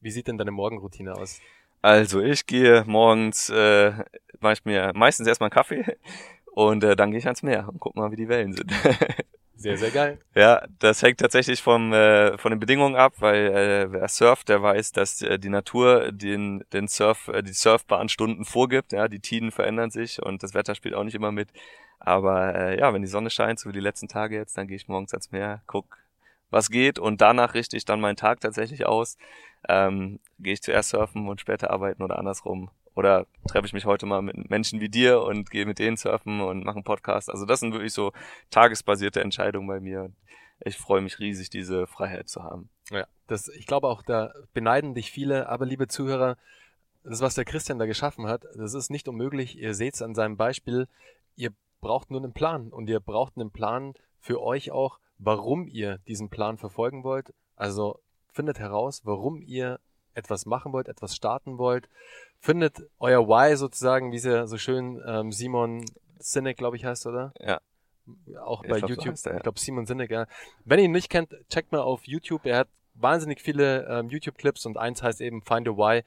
Wie 0.00 0.10
sieht 0.10 0.28
denn 0.28 0.38
deine 0.38 0.52
Morgenroutine 0.52 1.12
aus? 1.12 1.42
Also 1.82 2.22
ich 2.22 2.46
gehe 2.46 2.84
morgens, 2.86 3.50
äh, 3.50 3.92
mache 4.40 4.54
ich 4.54 4.64
mir 4.64 4.92
meistens 4.94 5.28
erstmal 5.28 5.48
einen 5.48 5.54
Kaffee 5.54 5.84
und 6.54 6.82
äh, 6.82 6.96
dann 6.96 7.10
gehe 7.10 7.18
ich 7.18 7.26
ans 7.26 7.42
Meer 7.42 7.68
und 7.68 7.78
guck 7.78 7.94
mal, 7.94 8.10
wie 8.10 8.16
die 8.16 8.30
Wellen 8.30 8.54
sind. 8.54 8.72
Sehr, 9.56 9.78
sehr 9.78 9.90
geil. 9.90 10.18
Ja, 10.34 10.62
das 10.78 11.02
hängt 11.02 11.18
tatsächlich 11.18 11.62
vom, 11.62 11.92
äh, 11.92 12.36
von 12.36 12.50
den 12.52 12.60
Bedingungen 12.60 12.94
ab, 12.94 13.14
weil 13.18 13.46
äh, 13.46 13.92
wer 13.92 14.06
surft, 14.08 14.50
der 14.50 14.62
weiß, 14.62 14.92
dass 14.92 15.22
äh, 15.22 15.38
die 15.38 15.48
Natur 15.48 16.12
den, 16.12 16.62
den 16.74 16.88
Surf, 16.88 17.28
äh, 17.28 17.42
die 17.42 17.54
surfbaren 17.54 18.10
Stunden 18.10 18.44
vorgibt. 18.44 18.92
Ja, 18.92 19.08
die 19.08 19.20
Tiden 19.20 19.50
verändern 19.50 19.90
sich 19.90 20.22
und 20.22 20.42
das 20.42 20.52
Wetter 20.52 20.74
spielt 20.74 20.94
auch 20.94 21.04
nicht 21.04 21.14
immer 21.14 21.32
mit. 21.32 21.48
Aber 21.98 22.54
äh, 22.54 22.78
ja, 22.78 22.92
wenn 22.92 23.00
die 23.00 23.08
Sonne 23.08 23.30
scheint, 23.30 23.58
so 23.58 23.70
wie 23.70 23.72
die 23.72 23.80
letzten 23.80 24.08
Tage 24.08 24.36
jetzt, 24.36 24.58
dann 24.58 24.68
gehe 24.68 24.76
ich 24.76 24.88
morgens 24.88 25.14
ans 25.14 25.32
Meer, 25.32 25.62
guck, 25.66 25.86
was 26.50 26.70
geht 26.70 26.98
und 26.98 27.20
danach 27.22 27.54
richte 27.54 27.76
ich 27.76 27.86
dann 27.86 28.00
meinen 28.00 28.16
Tag 28.16 28.40
tatsächlich 28.40 28.84
aus. 28.86 29.16
Ähm, 29.68 30.20
gehe 30.38 30.52
ich 30.52 30.62
zuerst 30.62 30.90
surfen 30.90 31.28
und 31.28 31.40
später 31.40 31.70
arbeiten 31.70 32.02
oder 32.02 32.18
andersrum. 32.18 32.70
Oder 32.96 33.26
treffe 33.46 33.66
ich 33.66 33.74
mich 33.74 33.84
heute 33.84 34.06
mal 34.06 34.22
mit 34.22 34.48
Menschen 34.48 34.80
wie 34.80 34.88
dir 34.88 35.20
und 35.20 35.50
gehe 35.50 35.66
mit 35.66 35.78
denen 35.78 35.98
surfen 35.98 36.40
und 36.40 36.64
mache 36.64 36.76
einen 36.76 36.84
Podcast. 36.84 37.30
Also 37.30 37.44
das 37.44 37.60
sind 37.60 37.72
wirklich 37.72 37.92
so 37.92 38.12
tagesbasierte 38.50 39.20
Entscheidungen 39.20 39.68
bei 39.68 39.80
mir. 39.80 40.10
Ich 40.64 40.78
freue 40.78 41.02
mich 41.02 41.18
riesig, 41.18 41.50
diese 41.50 41.86
Freiheit 41.86 42.30
zu 42.30 42.42
haben. 42.42 42.70
Ja, 42.90 43.06
das, 43.26 43.48
ich 43.48 43.66
glaube 43.66 43.88
auch, 43.88 44.00
da 44.00 44.32
beneiden 44.54 44.94
dich 44.94 45.10
viele. 45.10 45.50
Aber 45.50 45.66
liebe 45.66 45.88
Zuhörer, 45.88 46.38
das, 47.04 47.20
was 47.20 47.34
der 47.34 47.44
Christian 47.44 47.78
da 47.78 47.84
geschaffen 47.84 48.26
hat, 48.26 48.46
das 48.54 48.72
ist 48.72 48.90
nicht 48.90 49.08
unmöglich. 49.08 49.58
Ihr 49.58 49.74
seht 49.74 49.94
es 49.94 50.02
an 50.02 50.14
seinem 50.14 50.38
Beispiel. 50.38 50.88
Ihr 51.36 51.52
braucht 51.82 52.10
nur 52.10 52.22
einen 52.22 52.32
Plan 52.32 52.70
und 52.70 52.88
ihr 52.88 53.00
braucht 53.00 53.36
einen 53.36 53.50
Plan 53.50 53.92
für 54.20 54.42
euch 54.42 54.70
auch, 54.70 54.98
warum 55.18 55.68
ihr 55.68 55.98
diesen 56.08 56.30
Plan 56.30 56.56
verfolgen 56.56 57.04
wollt. 57.04 57.34
Also 57.56 58.00
findet 58.32 58.58
heraus, 58.58 59.02
warum 59.04 59.42
ihr 59.42 59.80
etwas 60.14 60.46
machen 60.46 60.72
wollt, 60.72 60.88
etwas 60.88 61.14
starten 61.14 61.58
wollt 61.58 61.90
findet 62.40 62.88
euer 62.98 63.28
Why 63.28 63.56
sozusagen, 63.56 64.12
wie 64.12 64.16
es 64.16 64.24
ja 64.24 64.46
so 64.46 64.58
schön 64.58 65.02
ähm, 65.06 65.32
Simon 65.32 65.84
Sinek, 66.18 66.56
glaube 66.56 66.76
ich, 66.76 66.84
heißt, 66.84 67.06
oder? 67.06 67.32
Ja. 67.40 67.60
Auch 68.40 68.62
bei 68.62 68.78
glaub, 68.78 68.90
YouTube. 68.90 69.16
So 69.16 69.30
er, 69.30 69.34
ja. 69.34 69.36
Ich 69.38 69.42
glaube, 69.42 69.58
Simon 69.58 69.86
Sinek, 69.86 70.10
ja. 70.10 70.26
Wenn 70.64 70.78
ihr 70.78 70.84
ihn 70.84 70.92
nicht 70.92 71.10
kennt, 71.10 71.34
checkt 71.50 71.72
mal 71.72 71.80
auf 71.80 72.06
YouTube. 72.06 72.46
Er 72.46 72.58
hat 72.58 72.68
wahnsinnig 72.94 73.40
viele 73.40 73.86
ähm, 73.88 74.08
YouTube-Clips 74.08 74.66
und 74.66 74.78
eins 74.78 75.02
heißt 75.02 75.20
eben 75.20 75.42
Find 75.42 75.68
a 75.68 75.72
Why. 75.72 76.02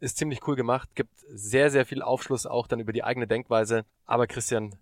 ist 0.00 0.16
ziemlich 0.16 0.46
cool 0.46 0.56
gemacht, 0.56 0.88
gibt 0.94 1.12
sehr, 1.28 1.70
sehr 1.70 1.84
viel 1.84 2.02
Aufschluss 2.02 2.46
auch 2.46 2.66
dann 2.66 2.80
über 2.80 2.92
die 2.92 3.04
eigene 3.04 3.26
Denkweise. 3.26 3.84
Aber 4.06 4.26
Christian, 4.26 4.74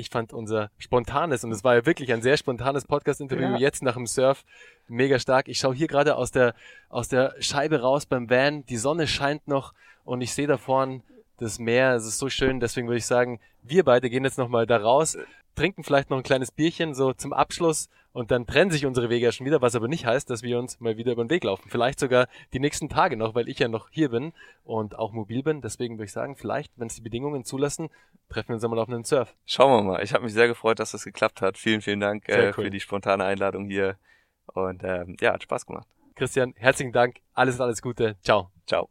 ich 0.00 0.10
fand 0.10 0.32
unser 0.32 0.70
spontanes, 0.78 1.44
und 1.44 1.52
es 1.52 1.62
war 1.62 1.76
ja 1.76 1.86
wirklich 1.86 2.12
ein 2.12 2.22
sehr 2.22 2.36
spontanes 2.36 2.84
Podcast-Interview 2.84 3.50
ja. 3.50 3.56
jetzt 3.58 3.82
nach 3.82 3.94
dem 3.94 4.06
Surf, 4.06 4.44
mega 4.88 5.18
stark. 5.18 5.48
Ich 5.48 5.58
schaue 5.58 5.74
hier 5.74 5.86
gerade 5.86 6.16
aus 6.16 6.32
der, 6.32 6.54
aus 6.88 7.08
der 7.08 7.34
Scheibe 7.38 7.80
raus 7.80 8.06
beim 8.06 8.28
Van, 8.28 8.64
die 8.66 8.76
Sonne 8.76 9.06
scheint 9.06 9.46
noch 9.46 9.72
und 10.04 10.20
ich 10.20 10.32
sehe 10.32 10.46
da 10.46 10.56
vorne 10.56 11.02
das 11.38 11.58
Meer, 11.58 11.94
es 11.94 12.06
ist 12.06 12.18
so 12.18 12.28
schön, 12.28 12.60
deswegen 12.60 12.88
würde 12.88 12.98
ich 12.98 13.06
sagen, 13.06 13.40
wir 13.62 13.84
beide 13.84 14.10
gehen 14.10 14.24
jetzt 14.24 14.38
nochmal 14.38 14.66
da 14.66 14.76
raus, 14.76 15.16
trinken 15.54 15.84
vielleicht 15.84 16.10
noch 16.10 16.16
ein 16.16 16.22
kleines 16.22 16.50
Bierchen 16.50 16.94
so 16.94 17.12
zum 17.12 17.32
Abschluss 17.32 17.88
und 18.12 18.30
dann 18.30 18.46
trennen 18.46 18.70
sich 18.70 18.86
unsere 18.86 19.08
Wege 19.08 19.26
ja 19.26 19.32
schon 19.32 19.46
wieder, 19.46 19.62
was 19.62 19.76
aber 19.76 19.88
nicht 19.88 20.06
heißt, 20.06 20.30
dass 20.30 20.42
wir 20.42 20.58
uns 20.58 20.80
mal 20.80 20.96
wieder 20.96 21.12
über 21.12 21.24
den 21.24 21.30
Weg 21.30 21.44
laufen. 21.44 21.68
Vielleicht 21.68 22.00
sogar 22.00 22.26
die 22.52 22.60
nächsten 22.60 22.88
Tage 22.88 23.16
noch, 23.16 23.34
weil 23.34 23.48
ich 23.48 23.58
ja 23.58 23.68
noch 23.68 23.88
hier 23.90 24.10
bin 24.10 24.32
und 24.64 24.98
auch 24.98 25.12
mobil 25.12 25.42
bin. 25.42 25.60
Deswegen 25.60 25.96
würde 25.96 26.06
ich 26.06 26.12
sagen, 26.12 26.36
vielleicht, 26.36 26.72
wenn 26.76 26.88
es 26.88 26.96
die 26.96 27.02
Bedingungen 27.02 27.44
zulassen, 27.44 27.88
treffen 28.28 28.48
wir 28.48 28.54
uns 28.56 28.64
einmal 28.64 28.80
auf 28.80 28.88
einen 28.88 29.04
Surf. 29.04 29.34
Schauen 29.46 29.70
wir 29.70 29.92
mal. 29.92 30.02
Ich 30.02 30.12
habe 30.12 30.24
mich 30.24 30.32
sehr 30.32 30.48
gefreut, 30.48 30.80
dass 30.80 30.92
das 30.92 31.04
geklappt 31.04 31.40
hat. 31.40 31.56
Vielen, 31.56 31.82
vielen 31.82 32.00
Dank 32.00 32.28
äh, 32.28 32.46
cool. 32.56 32.64
für 32.64 32.70
die 32.70 32.80
spontane 32.80 33.24
Einladung 33.24 33.66
hier. 33.66 33.96
Und 34.46 34.82
ähm, 34.82 35.16
ja, 35.20 35.34
hat 35.34 35.44
Spaß 35.44 35.66
gemacht. 35.66 35.86
Christian, 36.16 36.54
herzlichen 36.56 36.92
Dank. 36.92 37.16
Alles, 37.32 37.60
alles 37.60 37.80
Gute. 37.80 38.16
Ciao. 38.22 38.50
Ciao. 38.66 38.88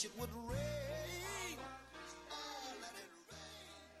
Wish 0.00 0.06
it 0.06 0.18
would. 0.18 0.39